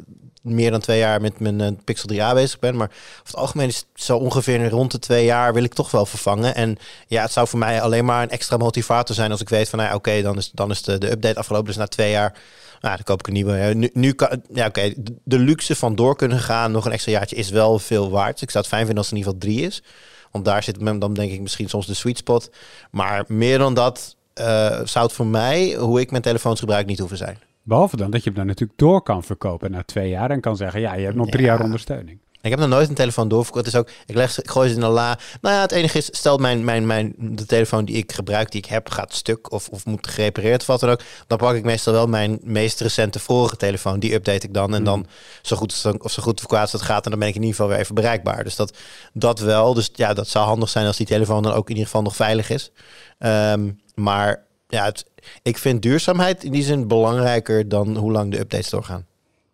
meer 0.48 0.72
dan 0.72 0.80
twee 0.80 1.00
jaar 1.00 1.22
met 1.22 1.40
mijn 1.40 1.62
eh, 1.62 1.72
Pixel 1.84 2.10
3a 2.14 2.34
bezig 2.34 2.60
ben. 2.60 2.76
Maar 2.76 2.88
over 2.88 3.24
het 3.24 3.36
algemeen 3.36 3.68
is 3.68 3.86
zo 3.96 4.18
ongeveer 4.18 4.70
rond 4.70 4.92
de 4.92 5.00
twee 5.00 5.26
jaar 5.26 5.54
wil 5.54 5.64
ik 5.64 5.74
toch 5.74 5.92
wel 5.92 6.06
vervangen. 6.06 6.56
En 6.56 6.78
ja, 7.08 7.22
het 7.22 7.32
zou 7.32 7.48
voor 7.48 7.60
mij 7.60 7.82
alleen 7.82 8.06
maar 8.06 8.24
een 8.24 8.30
extra 8.30 8.58
motivator 8.58 9.16
zijn 9.16 9.32
als 9.32 9.42
ik 9.42 9.50
weet 9.50 9.70
van, 9.70 9.80
nou 9.80 9.96
oké, 9.96 10.22
dan 10.22 10.38
is, 10.38 10.52
dan 10.54 10.72
is 10.72 10.82
de, 10.82 10.98
de 10.98 11.12
update 11.12 11.40
afgelopen. 11.40 11.68
Dus 11.68 11.78
na 11.78 11.88
twee 11.88 12.12
jaar, 12.12 12.34
nou, 12.82 12.96
dan 12.96 13.04
koop 13.04 13.20
ik 13.20 13.28
een 13.28 13.34
nieuwe. 13.34 13.58
Ja, 13.58 13.90
Nu, 13.94 14.12
kan, 14.12 14.42
ja, 14.54 14.66
oké, 14.66 14.94
de, 15.24 15.40
luxe 15.40 15.76
van 15.76 15.96
door 15.96 16.16
kunnen 16.16 16.40
gaan, 16.40 16.72
nog 16.72 16.86
een 16.86 16.92
extra 16.92 17.12
jaartje 17.12 17.36
is 17.36 17.50
wel 17.50 17.80
veel 17.80 18.10
waard. 18.10 18.42
Ik 18.42 18.52
zou 18.52 18.64
het 18.64 18.74
fijn 18.74 18.86
vinden 18.86 19.04
als 19.04 19.12
het 19.12 19.20
in 19.20 19.26
ieder 19.26 19.34
geval 19.42 19.52
drie 19.52 19.68
is. 19.68 19.84
Want 20.32 20.46
daar 20.46 20.64
zit 20.64 20.82
men 20.82 21.00
dan 21.00 21.14
denk 21.14 21.32
ik 21.32 21.42
misschien 21.42 21.70
soms 21.70 21.86
de 21.86 21.94
sweet 21.94 22.18
spot. 22.18 22.50
Maar 22.92 23.24
meer 23.28 23.58
dan 23.58 23.74
dat 23.74 24.16
eh, 24.34 24.80
zou 24.84 25.06
het 25.06 25.14
voor 25.14 25.28
mij, 25.28 25.74
hoe 25.74 26.00
ik 26.00 26.12
mijn 26.12 26.24
telefoons 26.24 26.60
gebruik, 26.60 26.86
niet 26.86 27.00
hoeven 27.00 27.18
zijn. 27.18 27.40
Behalve 27.68 27.98
dan 27.98 28.12
dat 28.12 28.24
je 28.24 28.30
hem 28.30 28.38
dan 28.38 28.48
natuurlijk 28.48 28.80
door 28.80 29.02
kan 29.02 29.24
verkopen 29.24 29.72
na 29.72 29.84
twee 29.84 30.10
jaar 30.10 30.32
en 30.32 30.42
kan 30.42 30.56
zeggen, 30.58 30.80
ja, 30.80 30.94
je 30.94 31.04
hebt 31.04 31.16
nog 31.16 31.30
drie 31.30 31.46
Ja. 31.46 31.54
jaar 31.54 31.64
ondersteuning. 31.64 32.20
Ik 32.42 32.50
heb 32.50 32.60
nog 32.60 32.70
nooit 32.70 32.90
een 32.90 32.96
telefoon 32.96 33.28
doorverkocht. 33.28 33.66
Het 33.66 33.74
is 33.74 33.80
ook, 33.80 33.90
ik, 34.06 34.16
leg, 34.16 34.40
ik 34.42 34.50
gooi 34.50 34.70
ze 34.70 34.76
in 34.76 34.82
een 34.82 34.90
la. 34.90 35.18
Nou 35.42 35.56
ja, 35.56 35.62
het 35.62 35.72
enige 35.72 35.98
is, 35.98 36.06
stel 36.12 36.38
mijn, 36.38 36.64
mijn, 36.64 36.86
mijn, 36.86 37.14
de 37.18 37.46
telefoon 37.46 37.86
die 37.86 37.96
ik 37.96 38.12
gebruik, 38.12 38.52
die 38.52 38.62
ik 38.62 38.70
heb, 38.70 38.90
gaat 38.90 39.14
stuk 39.14 39.52
of, 39.52 39.70
of 39.70 39.86
moet 39.86 40.08
gerepareerd 40.08 40.62
of 40.62 40.68
wat 40.68 40.80
dan 40.80 40.90
ook. 40.90 41.02
Dan 41.28 41.38
pak 41.38 41.56
ik 41.56 41.64
meestal 41.64 41.94
wel 41.94 42.08
mijn 42.08 42.40
meest 42.44 42.82
recente 42.82 43.20
vorige 43.20 43.58
telefoon. 43.58 44.00
Die 44.00 44.14
update 44.14 44.48
ik 44.48 44.54
dan. 44.54 44.76
En 44.76 44.84
dan 44.84 45.06
zo 45.42 45.56
goed, 45.56 45.86
of 46.00 46.12
zo 46.12 46.24
goed 46.24 46.40
of 46.40 46.46
kwaad 46.46 46.62
als 46.62 46.72
het 46.72 46.82
gaat. 46.82 47.04
En 47.06 47.12
dan 47.12 47.20
ben 47.20 47.28
ik 47.30 47.36
in 47.36 47.42
ieder 47.42 47.56
geval 47.56 47.72
weer 47.72 47.80
even 47.82 47.96
bereikbaar. 47.96 48.44
Dus 48.44 48.56
dat, 48.56 48.78
dat 49.14 49.40
wel. 49.40 49.74
Dus 49.74 49.90
ja, 49.94 50.14
dat 50.14 50.28
zou 50.28 50.46
handig 50.46 50.70
zijn 50.70 50.86
als 50.86 50.98
die 50.98 51.06
telefoon 51.06 51.44
dan 51.44 51.54
ook 51.54 51.66
in 51.66 51.76
ieder 51.76 51.86
geval 51.86 52.02
nog 52.02 52.16
veilig 52.16 52.50
is. 52.50 52.72
Ehm, 53.20 53.72
maar 53.96 54.46
ja, 54.68 54.86
het, 54.86 55.06
ik 55.42 55.58
vind 55.58 55.82
duurzaamheid 55.82 56.44
in 56.44 56.52
die 56.52 56.64
zin 56.64 56.88
belangrijker 56.88 57.70
dan 57.70 57.98
hoe 57.98 58.12
lang 58.12 58.32
de 58.32 58.40
updates 58.40 58.70
doorgaan. 58.70 59.06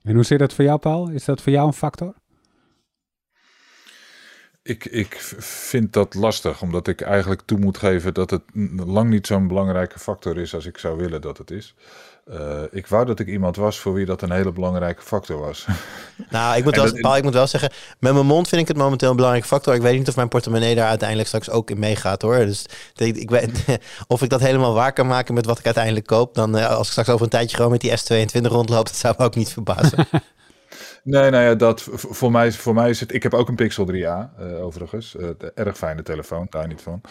En 0.03 0.15
hoe 0.15 0.23
zit 0.23 0.39
dat 0.39 0.53
voor 0.53 0.65
jou, 0.65 0.79
Paul? 0.79 1.09
Is 1.09 1.25
dat 1.25 1.41
voor 1.41 1.51
jou 1.51 1.67
een 1.67 1.73
factor? 1.73 2.13
Ik, 4.61 4.85
ik 4.85 5.15
vind 5.39 5.93
dat 5.93 6.13
lastig, 6.13 6.61
omdat 6.61 6.87
ik 6.87 7.01
eigenlijk 7.01 7.41
toe 7.45 7.59
moet 7.59 7.77
geven 7.77 8.13
dat 8.13 8.29
het 8.29 8.41
lang 8.75 9.09
niet 9.09 9.27
zo'n 9.27 9.47
belangrijke 9.47 9.99
factor 9.99 10.37
is 10.37 10.53
als 10.55 10.65
ik 10.65 10.77
zou 10.77 10.97
willen 10.97 11.21
dat 11.21 11.37
het 11.37 11.51
is. 11.51 11.75
Eh, 12.31 12.61
ik 12.71 12.87
wou 12.87 13.05
dat 13.05 13.19
ik 13.19 13.27
iemand 13.27 13.55
was 13.55 13.79
voor 13.79 13.93
wie 13.93 14.05
dat 14.05 14.21
een 14.21 14.31
hele 14.31 14.51
belangrijke 14.51 15.01
factor 15.01 15.39
was. 15.39 15.65
Nou, 16.29 16.57
ik 16.57 16.63
moet, 16.63 16.75
wel, 16.75 16.85
dat- 16.85 17.01
Paul, 17.01 17.15
ik 17.17 17.23
moet 17.23 17.33
wel 17.33 17.47
zeggen, 17.47 17.69
met 17.99 18.13
mijn 18.13 18.25
mond 18.25 18.47
vind 18.47 18.61
ik 18.61 18.67
het 18.67 18.77
momenteel 18.77 19.09
een 19.09 19.15
belangrijke 19.15 19.47
factor. 19.49 19.73
Ik 19.75 19.81
weet 19.81 19.97
niet 19.97 20.07
of 20.07 20.15
mijn 20.15 20.27
portemonnee 20.27 20.75
daar 20.75 20.87
uiteindelijk 20.87 21.27
straks 21.27 21.49
ook 21.49 21.69
in 21.69 21.79
meegaat 21.79 22.21
hoor. 22.21 22.37
Dus 22.37 22.65
ik, 22.95 23.15
ik 23.15 23.29
weet, 23.29 23.65
of 24.07 24.21
ik 24.21 24.29
dat 24.29 24.39
helemaal 24.39 24.73
waar 24.73 24.93
kan 24.93 25.07
maken 25.07 25.33
met 25.33 25.45
wat 25.45 25.59
ik 25.59 25.65
uiteindelijk 25.65 26.05
koop. 26.05 26.35
Dan 26.35 26.57
eh, 26.57 26.69
als 26.69 26.85
ik 26.85 26.91
straks 26.91 27.09
over 27.09 27.23
een 27.23 27.29
tijdje 27.29 27.55
gewoon 27.55 27.71
met 27.71 27.81
die 27.81 27.91
S22 27.91 28.41
rondloop, 28.41 28.85
dat 28.91 28.95
zou 28.95 29.15
me 29.17 29.25
ook 29.25 29.35
niet 29.35 29.49
verbazen. 29.49 30.07
Nee, 31.03 31.29
nou 31.29 31.43
ja, 31.43 31.55
dat 31.55 31.81
voor 31.91 32.31
mij, 32.31 32.51
voor 32.51 32.73
mij 32.73 32.89
is 32.89 32.99
het. 32.99 33.13
Ik 33.13 33.23
heb 33.23 33.33
ook 33.33 33.49
een 33.49 33.55
Pixel 33.55 33.85
3a, 33.85 34.33
eh, 34.37 34.63
overigens. 34.63 35.11
De 35.11 35.51
erg 35.55 35.77
fijne 35.77 36.01
telefoon, 36.01 36.47
daar 36.49 36.67
niet 36.67 36.81
van. 36.81 37.01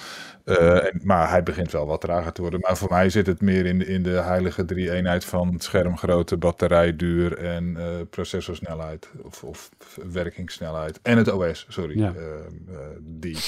Eh, 0.45 0.85
en, 0.85 1.01
maar 1.03 1.31
hij 1.31 1.43
begint 1.43 1.73
wel 1.73 1.87
wat 1.87 2.01
trager 2.01 2.33
te 2.33 2.41
worden. 2.41 2.61
Maar 2.61 2.77
voor 2.77 2.91
mij 2.91 3.11
zit 3.11 3.27
het 3.27 3.41
meer 3.41 3.67
in 3.67 3.79
de, 3.79 3.87
in 3.87 4.03
de 4.03 4.11
heilige 4.11 4.65
drie-eenheid 4.65 5.25
van 5.25 5.55
schermgrootte, 5.59 6.37
batterijduur 6.37 7.39
en 7.39 7.77
processorsnelheid. 8.11 9.11
Of, 9.23 9.45
of 9.45 9.71
werkingssnelheid. 10.13 11.01
En 11.03 11.17
het 11.17 11.33
OS, 11.33 11.67
sorry. 11.69 11.99
Ja. 11.99 12.15
Eh, 12.15 12.25
eh, 12.25 12.81
die. 13.01 13.39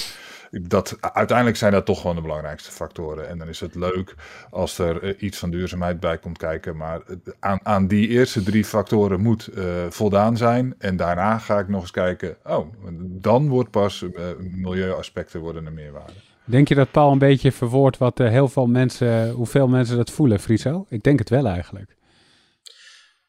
Dat, 0.61 0.97
uiteindelijk 0.99 1.57
zijn 1.57 1.71
dat 1.71 1.85
toch 1.85 2.01
gewoon 2.01 2.15
de 2.15 2.21
belangrijkste 2.21 2.71
factoren. 2.71 3.27
En 3.29 3.37
dan 3.37 3.47
is 3.47 3.59
het 3.59 3.75
leuk 3.75 4.15
als 4.49 4.77
er 4.77 5.03
eh, 5.03 5.13
iets 5.21 5.37
van 5.37 5.49
duurzaamheid 5.49 5.99
bij 5.99 6.17
komt 6.17 6.37
kijken. 6.37 6.77
Maar 6.77 7.01
eh, 7.07 7.15
aan, 7.39 7.59
aan 7.63 7.87
die 7.87 8.07
eerste 8.07 8.43
drie 8.43 8.65
factoren 8.65 9.21
moet 9.21 9.47
eh, 9.47 9.63
voldaan 9.89 10.37
zijn. 10.37 10.75
En 10.77 10.95
daarna 10.97 11.37
ga 11.37 11.59
ik 11.59 11.67
nog 11.67 11.81
eens 11.81 11.91
kijken. 11.91 12.37
Oh, 12.43 12.67
dan 12.99 13.49
wordt 13.49 13.71
pas 13.71 14.05
milieuaspecten 14.39 15.39
worden 15.39 15.65
een 15.65 15.73
meerwaarde. 15.73 16.13
Denk 16.43 16.67
je 16.67 16.75
dat 16.75 16.91
Paul 16.91 17.11
een 17.11 17.17
beetje 17.17 17.51
verwoordt 17.51 17.97
wat 17.97 18.17
heel 18.17 18.47
veel 18.47 18.67
mensen, 18.67 19.31
hoeveel 19.31 19.67
mensen 19.67 19.97
dat 19.97 20.11
voelen, 20.11 20.39
Friso? 20.39 20.85
Ik 20.89 21.03
denk 21.03 21.19
het 21.19 21.29
wel 21.29 21.47
eigenlijk. 21.47 21.95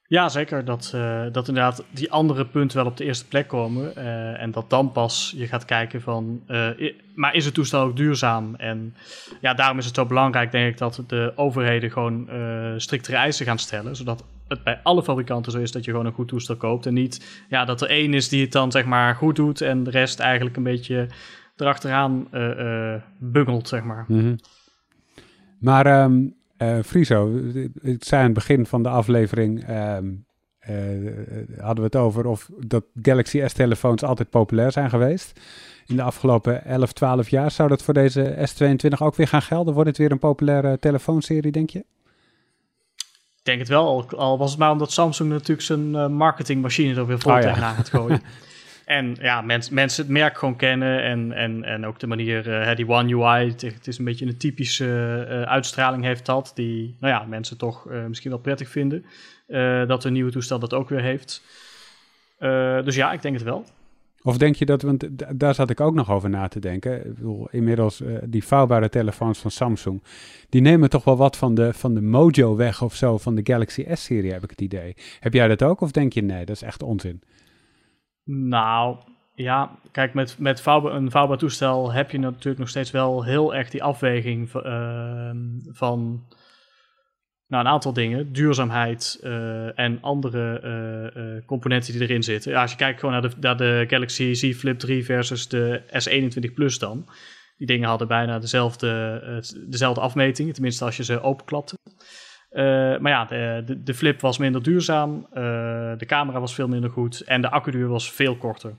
Ja, 0.08 0.28
zeker. 0.28 0.64
Dat, 0.64 0.92
eh, 0.94 1.22
dat 1.32 1.48
inderdaad 1.48 1.84
die 1.90 2.12
andere 2.12 2.46
punten 2.46 2.76
wel 2.76 2.86
op 2.86 2.96
de 2.96 3.04
eerste 3.04 3.26
plek 3.26 3.48
komen. 3.48 3.96
eh, 3.96 4.42
en 4.42 4.50
dat 4.50 4.70
dan 4.70 4.92
pas 4.92 5.34
je 5.36 5.46
gaat 5.46 5.64
kijken 5.64 6.00
van, 6.02 6.42
eh, 6.46 6.92
maar 7.14 7.34
is 7.34 7.44
het 7.44 7.54
toestel 7.54 7.80
ook 7.80 7.96
duurzaam? 7.96 8.54
En 8.54 8.94
ja, 9.40 9.54
daarom 9.54 9.78
is 9.78 9.86
het 9.86 9.94
zo 9.94 10.06
belangrijk, 10.06 10.50
denk 10.50 10.72
ik, 10.72 10.78
dat 10.78 11.02
de 11.06 11.32
overheden 11.36 11.90
gewoon 11.90 12.28
striktere 12.76 13.16
eisen 13.16 13.46
gaan 13.46 13.58
stellen. 13.58 13.96
Zodat 13.96 14.24
het 14.48 14.62
bij 14.62 14.80
alle 14.82 15.02
fabrikanten 15.02 15.52
zo 15.52 15.58
is 15.58 15.72
dat 15.72 15.84
je 15.84 15.90
gewoon 15.90 16.06
een 16.06 16.12
goed 16.12 16.28
toestel 16.28 16.56
koopt. 16.56 16.86
En 16.86 16.94
niet 16.94 17.44
ja, 17.48 17.64
dat 17.64 17.80
er 17.80 17.88
één 17.88 18.14
is 18.14 18.28
die 18.28 18.42
het 18.42 18.52
dan 18.52 18.70
zeg 18.70 18.84
maar 18.84 19.14
goed 19.14 19.36
doet 19.36 19.60
en 19.60 19.82
de 19.82 19.90
rest 19.90 20.20
eigenlijk 20.20 20.56
een 20.56 20.62
beetje 20.62 21.06
erachteraan 21.56 22.28
bungelt, 23.18 23.68
zeg 23.68 23.82
maar. 23.82 24.04
Mhm. 24.08 24.36
Maar 25.60 25.86
ehm 25.86 26.18
eh, 26.56 26.78
Friso, 26.84 27.40
ik 27.82 28.04
zei 28.04 28.20
aan 28.20 28.26
het 28.26 28.34
begin 28.34 28.66
van 28.66 28.82
de 28.82 28.88
aflevering, 28.88 29.64
eh, 29.64 29.98
hadden 31.58 31.76
we 31.76 31.82
het 31.82 31.96
over 31.96 32.26
of 32.26 32.50
dat 32.66 32.84
Galaxy 33.02 33.42
S-telefoons 33.46 34.02
altijd 34.02 34.30
populair 34.30 34.72
zijn 34.72 34.90
geweest. 34.90 35.40
In 35.86 35.96
de 35.96 36.02
afgelopen 36.02 36.64
11, 36.64 36.92
12 36.92 37.28
jaar 37.28 37.50
zou 37.50 37.68
dat 37.68 37.82
voor 37.82 37.94
deze 37.94 38.48
S22 38.48 38.98
ook 38.98 39.14
weer 39.14 39.28
gaan 39.28 39.42
gelden? 39.42 39.74
Wordt 39.74 39.88
het 39.88 39.98
weer 39.98 40.10
een 40.10 40.18
populaire 40.18 40.78
telefoonserie, 40.78 41.52
denk 41.52 41.70
je? 41.70 41.84
Ik 43.46 43.52
denk 43.52 43.58
het 43.58 43.68
wel, 43.68 44.08
al, 44.16 44.38
was 44.38 44.50
het 44.50 44.58
maar 44.58 44.70
omdat 44.70 44.92
Samsung 44.92 45.30
natuurlijk 45.30 45.60
zijn 45.60 45.94
eh, 45.94 46.08
marketingmachine 46.08 46.94
er 46.94 47.06
weer 47.06 47.18
vol 47.20 47.32
Oh 47.32 47.40
ja. 47.40 47.46
tegenaan 47.46 47.74
gaat 47.74 47.88
gooien. 47.88 48.22
en 48.86 49.16
ja, 49.20 49.40
mens, 49.40 49.70
mensen 49.70 50.02
het 50.02 50.12
merk 50.12 50.38
gewoon 50.38 50.56
kennen 50.56 51.02
en, 51.02 51.32
en, 51.32 51.64
en 51.64 51.86
ook 51.86 52.00
de 52.00 52.06
manier, 52.06 52.50
hè, 52.50 52.74
die 52.74 52.88
One 52.88 53.16
UI, 53.16 53.46
het, 53.46 53.86
is 53.86 53.98
een 53.98 54.04
beetje 54.04 54.26
een 54.26 54.36
typische 54.36 55.24
eh, 55.28 55.42
uitstraling 55.42 56.04
heeft 56.04 56.26
dat, 56.26 56.52
die 56.54 56.96
nou 57.00 57.12
ja, 57.12 57.24
mensen 57.24 57.58
toch 57.58 57.90
eh, 57.90 58.04
misschien 58.04 58.30
wel 58.30 58.38
prettig 58.38 58.68
vinden. 58.68 59.04
dat 59.88 60.04
een 60.04 60.12
nieuwe 60.12 60.30
toestel 60.30 60.58
dat 60.58 60.74
ook 60.74 60.88
weer 60.88 61.00
heeft. 61.00 61.42
Dus 62.84 62.94
ja, 62.94 63.12
ik 63.12 63.22
denk 63.22 63.34
het 63.34 63.44
wel. 63.44 63.64
Of 64.22 64.38
denk 64.38 64.56
je 64.56 64.66
dat, 64.66 64.82
want 64.82 65.08
daar 65.40 65.54
zat 65.54 65.70
ik 65.70 65.80
ook 65.80 65.94
nog 65.94 66.10
over 66.10 66.30
na 66.30 66.48
te 66.48 66.60
denken. 66.60 67.02
Bedoel, 67.14 67.48
inmiddels 67.50 68.02
die 68.24 68.44
vouwbare 68.44 68.88
telefoons 68.88 69.38
van 69.38 69.50
Samsung, 69.50 70.02
die 70.48 70.60
nemen 70.60 70.90
toch 70.90 71.04
wel 71.04 71.16
wat 71.16 71.36
van 71.36 71.54
de, 71.54 71.72
van 71.72 71.94
de 71.94 72.02
mojo 72.02 72.56
weg 72.56 72.82
of 72.82 72.94
zo 72.94 73.18
van 73.18 73.34
de 73.34 73.40
Galaxy 73.44 73.84
S-serie, 73.92 74.32
heb 74.32 74.42
ik 74.42 74.50
het 74.50 74.60
idee. 74.60 74.96
Heb 75.20 75.32
jij 75.32 75.48
dat 75.48 75.62
ook 75.62 75.80
of 75.80 75.90
denk 75.90 76.12
je 76.12 76.22
nee, 76.22 76.44
dat 76.44 76.56
is 76.56 76.62
echt 76.62 76.82
onzin? 76.82 77.20
Nou, 78.26 78.96
ja, 79.34 79.78
kijk, 79.92 80.14
met, 80.14 80.38
met 80.38 80.66
een 80.66 81.10
vouwbaar 81.10 81.38
toestel 81.38 81.92
heb 81.92 82.10
je 82.10 82.18
natuurlijk 82.18 82.58
nog 82.58 82.68
steeds 82.68 82.90
wel 82.90 83.24
heel 83.24 83.54
erg 83.54 83.70
die 83.70 83.82
afweging 83.82 84.52
ehm, 84.52 85.36
van 85.72 86.26
nou, 87.48 87.64
een 87.64 87.70
aantal 87.70 87.92
dingen. 87.92 88.32
Duurzaamheid 88.32 89.18
eh, 89.22 89.78
en 89.78 89.98
andere 90.00 90.60
eh, 90.60 91.36
eh, 91.36 91.44
componenten 91.44 91.92
die 91.92 92.02
erin 92.02 92.22
zitten. 92.22 92.52
Ja, 92.52 92.62
als 92.62 92.70
je 92.70 92.76
kijkt 92.76 93.00
gewoon 93.00 93.20
naar 93.20 93.30
de, 93.40 93.54
de 93.64 93.84
Galaxy 93.88 94.34
Z 94.34 94.54
Flip 94.54 94.78
3 94.78 95.04
versus 95.04 95.48
de 95.48 95.82
S21 95.86 96.54
Plus 96.54 96.78
dan. 96.78 97.08
Die 97.56 97.66
dingen 97.66 97.88
hadden 97.88 98.08
bijna 98.08 98.38
dezelfde, 98.38 99.42
dezelfde 99.66 100.00
afmetingen, 100.00 100.52
tenminste 100.52 100.84
als 100.84 100.96
je 100.96 101.04
ze 101.04 101.20
openklapte. 101.20 101.76
Eh, 102.56 102.64
maar 102.98 103.12
ja, 103.12 103.24
de, 103.24 103.62
de, 103.66 103.82
de 103.82 103.94
flip 103.94 104.20
was 104.20 104.38
minder 104.38 104.62
duurzaam, 104.62 105.26
eh, 105.32 105.42
de 105.98 106.06
camera 106.06 106.40
was 106.40 106.54
veel 106.54 106.68
minder 106.68 106.90
goed 106.90 107.20
en 107.20 107.40
de 107.40 107.50
accuduur 107.50 107.88
was 107.88 108.12
veel 108.12 108.36
korter. 108.36 108.74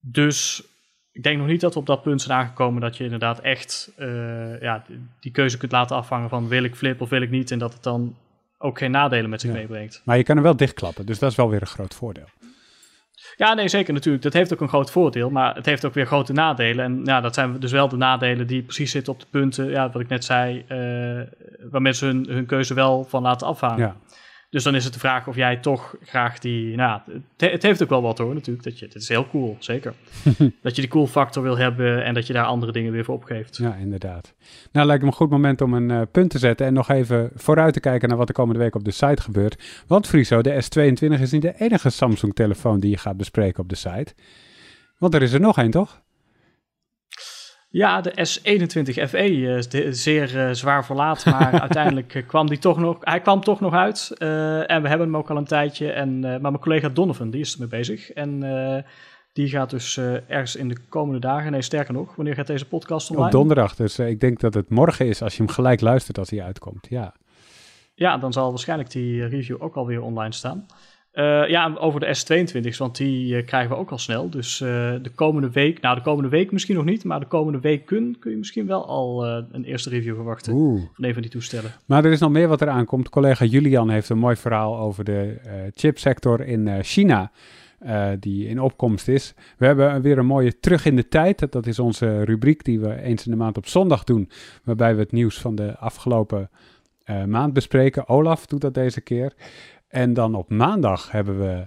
dus 0.00 0.64
ik 1.12 1.22
denk 1.22 1.38
nog 1.38 1.46
niet 1.46 1.60
dat 1.60 1.74
we 1.74 1.80
op 1.80 1.86
dat 1.86 2.02
punt 2.02 2.22
zijn 2.22 2.38
aangekomen 2.38 2.80
dat 2.80 2.96
je 2.96 3.04
inderdaad 3.04 3.40
echt 3.40 3.92
ja, 4.60 4.84
die 5.20 5.32
keuze 5.32 5.58
kunt 5.58 5.72
laten 5.72 5.96
afhangen 5.96 6.28
van 6.28 6.48
wil 6.48 6.64
ik 6.64 6.74
flip 6.74 7.00
of 7.00 7.08
wil 7.08 7.22
ik 7.22 7.30
niet. 7.30 7.50
En 7.50 7.58
dat 7.58 7.72
het 7.72 7.82
dan 7.82 8.16
ook 8.58 8.78
geen 8.78 8.90
nadelen 8.90 9.30
met 9.30 9.40
zich 9.40 9.52
meebrengt. 9.52 10.02
Maar 10.04 10.16
je 10.16 10.22
kan 10.22 10.34
hem 10.34 10.44
wel 10.44 10.56
dichtklappen, 10.56 11.06
dus 11.06 11.18
dat 11.18 11.30
is 11.30 11.36
wel 11.36 11.50
weer 11.50 11.60
een 11.60 11.66
groot 11.66 11.94
voordeel. 11.94 12.28
Ja, 13.36 13.54
nee, 13.54 13.68
zeker 13.68 13.92
natuurlijk. 13.94 14.22
Dat 14.22 14.32
heeft 14.32 14.52
ook 14.52 14.60
een 14.60 14.68
groot 14.68 14.90
voordeel, 14.90 15.30
maar 15.30 15.54
het 15.54 15.66
heeft 15.66 15.84
ook 15.84 15.94
weer 15.94 16.06
grote 16.06 16.32
nadelen. 16.32 16.84
En 16.84 17.00
ja, 17.04 17.20
dat 17.20 17.34
zijn 17.34 17.58
dus 17.58 17.72
wel 17.72 17.88
de 17.88 17.96
nadelen 17.96 18.46
die 18.46 18.62
precies 18.62 18.90
zitten 18.90 19.12
op 19.12 19.20
de 19.20 19.26
punten, 19.30 19.70
ja, 19.70 19.90
wat 19.90 20.02
ik 20.02 20.08
net 20.08 20.24
zei, 20.24 20.64
uh, 20.68 21.20
waar 21.70 21.82
mensen 21.82 22.08
hun, 22.08 22.26
hun 22.28 22.46
keuze 22.46 22.74
wel 22.74 23.04
van 23.04 23.22
laten 23.22 23.46
afhangen. 23.46 23.78
Ja. 23.78 23.96
Dus 24.56 24.64
dan 24.64 24.74
is 24.74 24.84
het 24.84 24.92
de 24.92 24.98
vraag 24.98 25.26
of 25.26 25.36
jij 25.36 25.56
toch 25.56 25.96
graag 26.02 26.38
die. 26.38 26.76
Nou, 26.76 27.00
het, 27.36 27.50
het 27.50 27.62
heeft 27.62 27.82
ook 27.82 27.88
wel 27.88 28.02
wat 28.02 28.18
hoor, 28.18 28.34
natuurlijk. 28.34 28.64
Dat 28.64 28.78
je, 28.78 28.84
het 28.84 28.94
is 28.94 29.08
heel 29.08 29.28
cool, 29.28 29.56
zeker. 29.58 29.94
dat 30.62 30.74
je 30.76 30.80
die 30.82 30.90
cool 30.90 31.06
factor 31.06 31.42
wil 31.42 31.56
hebben 31.56 32.04
en 32.04 32.14
dat 32.14 32.26
je 32.26 32.32
daar 32.32 32.44
andere 32.44 32.72
dingen 32.72 32.92
weer 32.92 33.04
voor 33.04 33.14
opgeeft. 33.14 33.56
Ja, 33.56 33.74
inderdaad. 33.74 34.34
Nou, 34.72 34.86
lijkt 34.86 35.02
me 35.02 35.08
een 35.08 35.14
goed 35.14 35.30
moment 35.30 35.60
om 35.60 35.74
een 35.74 35.90
uh, 35.90 36.02
punt 36.10 36.30
te 36.30 36.38
zetten 36.38 36.66
en 36.66 36.72
nog 36.72 36.90
even 36.90 37.30
vooruit 37.34 37.72
te 37.72 37.80
kijken 37.80 38.08
naar 38.08 38.18
wat 38.18 38.26
de 38.26 38.32
komende 38.32 38.60
week 38.60 38.74
op 38.74 38.84
de 38.84 38.90
site 38.90 39.22
gebeurt. 39.22 39.82
Want 39.86 40.06
Friso, 40.06 40.40
de 40.40 40.62
S22 40.64 41.20
is 41.20 41.32
niet 41.32 41.42
de 41.42 41.54
enige 41.58 41.90
Samsung-telefoon 41.90 42.80
die 42.80 42.90
je 42.90 42.98
gaat 42.98 43.16
bespreken 43.16 43.62
op 43.62 43.68
de 43.68 43.76
site. 43.76 44.14
Want 44.98 45.14
er 45.14 45.22
is 45.22 45.32
er 45.32 45.40
nog 45.40 45.58
één, 45.58 45.70
toch? 45.70 46.02
Ja, 47.76 48.00
de 48.00 48.10
S21 48.10 49.08
FE 49.08 49.30
is 49.70 50.02
zeer 50.02 50.34
uh, 50.34 50.52
zwaar 50.52 50.84
verlaat, 50.84 51.24
maar 51.24 51.60
uiteindelijk 51.66 52.14
uh, 52.14 52.26
kwam 52.26 52.46
die 52.46 52.58
toch 52.58 52.78
nog, 52.78 52.96
hij 53.00 53.20
kwam 53.20 53.40
toch 53.40 53.60
nog 53.60 53.74
uit. 53.74 54.12
Uh, 54.18 54.70
en 54.70 54.82
we 54.82 54.88
hebben 54.88 55.06
hem 55.06 55.16
ook 55.16 55.30
al 55.30 55.36
een 55.36 55.44
tijdje. 55.44 55.92
En, 55.92 56.20
maar 56.20 56.40
mijn 56.40 56.58
collega 56.58 56.88
Donovan, 56.88 57.30
die 57.30 57.40
is 57.40 57.52
ermee 57.52 57.68
bezig. 57.68 58.10
En 58.10 58.40
die 59.32 59.48
gaat 59.48 59.70
dus 59.70 59.96
ergens 60.26 60.56
in 60.56 60.68
de 60.68 60.76
komende 60.88 61.20
dagen, 61.20 61.50
nee 61.50 61.62
sterker 61.62 61.94
nog, 61.94 62.14
wanneer 62.14 62.34
gaat 62.34 62.46
deze 62.46 62.68
podcast 62.68 63.10
online? 63.10 63.26
Op 63.26 63.32
donderdag, 63.32 63.74
dus 63.74 63.98
ik 63.98 64.20
denk 64.20 64.40
dat 64.40 64.54
het 64.54 64.70
morgen 64.70 65.06
is 65.06 65.22
als 65.22 65.36
je 65.36 65.42
hem 65.42 65.52
gelijk 65.52 65.80
luistert 65.80 66.18
als 66.18 66.30
hij 66.30 66.42
uitkomt, 66.42 66.86
ja. 66.88 67.14
Ja, 67.94 68.18
dan 68.18 68.32
zal 68.32 68.50
waarschijnlijk 68.50 68.90
die 68.90 69.26
review 69.26 69.62
ook 69.62 69.74
alweer 69.74 70.02
online 70.02 70.32
staan. 70.32 70.66
Uh, 71.16 71.48
ja, 71.48 71.74
over 71.78 72.00
de 72.00 72.16
S22's, 72.16 72.78
want 72.78 72.96
die 72.96 73.36
uh, 73.36 73.46
krijgen 73.46 73.70
we 73.70 73.76
ook 73.76 73.90
al 73.90 73.98
snel. 73.98 74.30
Dus 74.30 74.60
uh, 74.60 74.68
de 75.02 75.10
komende 75.14 75.50
week, 75.50 75.80
nou 75.80 75.94
de 75.94 76.02
komende 76.02 76.28
week 76.28 76.52
misschien 76.52 76.74
nog 76.74 76.84
niet, 76.84 77.04
maar 77.04 77.20
de 77.20 77.26
komende 77.26 77.60
week 77.60 77.86
kun, 77.86 78.16
kun 78.18 78.30
je 78.30 78.36
misschien 78.36 78.66
wel 78.66 78.86
al 78.86 79.26
een 79.26 79.64
eerste 79.64 79.90
review 79.90 80.14
verwachten 80.14 80.52
Oeh. 80.52 80.82
van 80.92 81.04
een 81.04 81.12
van 81.12 81.22
die 81.22 81.30
toestellen. 81.30 81.70
Maar 81.86 82.04
er 82.04 82.12
is 82.12 82.20
nog 82.20 82.30
meer 82.30 82.48
wat 82.48 82.62
eraan 82.62 82.84
komt. 82.84 83.08
Collega 83.08 83.44
Julian 83.44 83.90
heeft 83.90 84.08
een 84.08 84.18
mooi 84.18 84.36
verhaal 84.36 84.78
over 84.78 85.04
de 85.04 85.40
chipsector 85.74 86.40
in 86.40 86.82
China. 86.82 87.30
die 88.18 88.48
in 88.48 88.60
opkomst 88.60 89.08
is. 89.08 89.34
We 89.58 89.66
hebben 89.66 90.02
weer 90.02 90.18
een 90.18 90.26
mooie 90.26 90.58
terug 90.58 90.84
in 90.84 90.96
de 90.96 91.08
tijd. 91.08 91.52
Dat 91.52 91.66
is 91.66 91.78
onze 91.78 92.24
rubriek 92.24 92.64
die 92.64 92.80
we 92.80 93.00
eens 93.02 93.24
in 93.24 93.30
de 93.30 93.36
maand 93.36 93.56
op 93.56 93.66
zondag 93.66 94.04
doen. 94.04 94.30
Waarbij 94.64 94.94
we 94.94 95.00
het 95.00 95.12
nieuws 95.12 95.40
van 95.40 95.54
de 95.54 95.78
afgelopen 95.78 96.50
maand 97.26 97.52
bespreken. 97.52 98.08
Olaf 98.08 98.46
doet 98.46 98.60
dat 98.60 98.74
deze 98.74 99.00
keer. 99.00 99.32
En 99.88 100.14
dan 100.14 100.34
op 100.34 100.50
maandag 100.50 101.10
hebben 101.10 101.38
we 101.38 101.66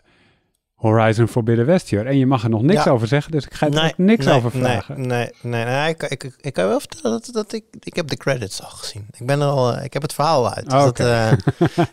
Horizon 0.79 1.27
Forbidden 1.27 1.65
West 1.65 1.89
hier. 1.89 2.05
En 2.05 2.17
je 2.17 2.25
mag 2.25 2.43
er 2.43 2.49
nog 2.49 2.61
niks 2.61 2.87
over 2.87 3.07
zeggen, 3.07 3.31
dus 3.31 3.45
ik 3.45 3.53
ga 3.53 3.69
er 3.69 3.85
ook 3.85 3.97
niks 3.97 4.27
over 4.27 4.51
vragen. 4.51 5.07
Nee, 5.07 5.29
nee, 5.41 5.65
nee. 5.65 5.89
Ik, 5.89 6.03
ik, 6.03 6.31
ik, 6.41 6.53
kan 6.53 6.67
wel 6.67 6.79
vertellen 6.79 7.11
dat, 7.11 7.29
dat 7.33 7.53
ik, 7.53 7.63
ik 7.79 7.95
heb 7.95 8.07
de 8.07 8.17
credits 8.17 8.63
al 8.63 8.69
gezien. 8.69 9.07
Ik 9.17 9.25
ben 9.25 9.41
er 9.41 9.47
al, 9.47 9.73
eh, 9.73 9.83
ik 9.83 9.93
heb 9.93 10.01
het 10.01 10.13
verhaal 10.13 10.53
uit. 10.53 10.69
Dus 10.69 10.83
dat, 10.83 10.99
uh, 10.99 11.31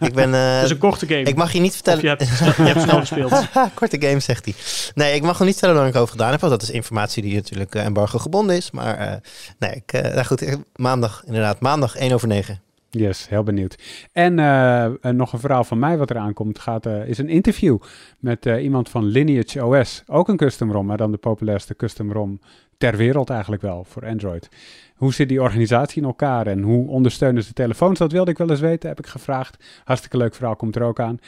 ik 0.01 0.15
ben, 0.15 0.31
uh, 0.35 0.55
het 0.55 0.65
is 0.65 0.71
een 0.71 0.79
korte 0.79 1.07
game. 1.07 1.23
Ik 1.23 1.37
mag 1.37 1.53
je 1.53 1.61
niet 1.61 1.75
vertellen. 1.75 2.03
je, 2.03 2.09
hebt, 2.09 2.23
je 2.57 2.63
hebt 2.63 2.81
snel 2.81 2.99
gespeeld. 2.99 3.49
korte 3.75 4.01
game, 4.01 4.21
zegt 4.21 4.45
hij. 4.45 4.55
Nee, 4.95 5.15
ik 5.15 5.23
mag 5.23 5.39
nog 5.39 5.47
niet 5.47 5.57
vertellen 5.57 5.81
waar 5.81 5.89
ik 5.89 5.97
over 5.97 6.11
gedaan 6.11 6.31
heb, 6.31 6.41
want 6.41 6.53
dat 6.53 6.63
is 6.63 6.71
informatie 6.71 7.23
die 7.23 7.35
natuurlijk 7.35 7.75
embargo 7.75 8.19
gebonden 8.19 8.57
is. 8.57 8.71
Maar 8.71 9.21
nee, 9.59 9.71
ik, 9.71 9.93
nou 9.93 10.25
goed, 10.25 10.57
maandag, 10.77 11.23
inderdaad, 11.27 11.61
maandag 11.61 11.97
1 11.97 12.13
over 12.13 12.29
9. 12.29 12.61
Yes, 12.91 13.29
heel 13.29 13.43
benieuwd. 13.43 13.79
En 14.13 14.39
uh, 14.39 14.87
nog 15.13 15.33
een 15.33 15.39
verhaal 15.39 15.65
van 15.65 15.79
mij 15.79 15.99
wat 15.99 16.11
eraan 16.11 16.33
komt, 16.33 16.59
gaat, 16.59 16.87
uh, 16.87 17.09
is 17.09 17.19
een 17.19 17.29
interview 17.29 17.79
met 18.19 18.45
iemand 18.45 18.89
van 18.89 19.05
Lineage 19.05 19.65
OS. 19.65 20.03
Ook 20.07 20.29
een 20.29 20.37
custom 20.37 20.73
ROM, 20.73 20.87
maar 20.87 20.97
dan 20.97 21.11
de 21.11 21.17
populairste 21.17 21.77
custom 21.77 22.13
ROM 22.13 22.41
ter 22.79 22.97
wereld 22.97 23.31
eigenlijk 23.31 23.63
wel 23.63 23.85
voor 23.85 24.07
Android. 24.07 24.49
Hoe 24.97 25.15
zit 25.15 25.29
die 25.29 25.43
organisatie 25.43 26.03
in 26.03 26.09
elkaar 26.09 26.47
en 26.47 26.63
hoe 26.63 26.89
ondersteunen 26.89 27.43
ze 27.43 27.53
telefoons? 27.53 27.99
Dat 27.99 28.13
wilde 28.13 28.31
ik 28.31 28.39
wel 28.39 28.51
eens 28.51 28.61
weten, 28.61 28.89
heb 28.89 28.99
ik 28.99 29.07
gevraagd. 29.07 29.65
Hartstikke 29.85 30.17
leuk 30.17 30.35
verhaal, 30.35 30.57
komt 30.57 30.77
er 30.77 30.83
ook 30.83 31.01
aan. 31.01 31.19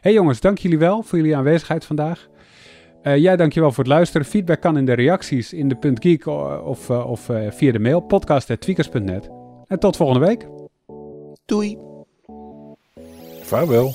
Hey 0.00 0.12
jongens, 0.12 0.40
dank 0.40 0.58
jullie 0.58 0.78
wel 0.78 1.02
voor 1.02 1.18
jullie 1.18 1.36
aanwezigheid 1.36 1.84
vandaag. 1.84 2.28
Uh, 3.02 3.16
jij 3.16 3.36
dankjewel 3.36 3.72
voor 3.72 3.84
het 3.84 3.92
luisteren. 3.92 4.26
Feedback 4.26 4.60
kan 4.60 4.78
in 4.78 4.84
de 4.84 4.92
reacties 4.92 5.52
in 5.52 5.68
de 5.68 5.76
Geek 5.94 6.26
of, 6.26 6.90
of 6.90 7.30
via 7.50 7.72
de 7.72 7.78
mail 7.78 8.00
podcast.tweakers.net. 8.00 9.30
En 9.66 9.78
tot 9.78 9.96
volgende 9.96 10.26
week. 10.26 10.55
Doei. 11.46 11.78
Vaarwel. 13.48 13.94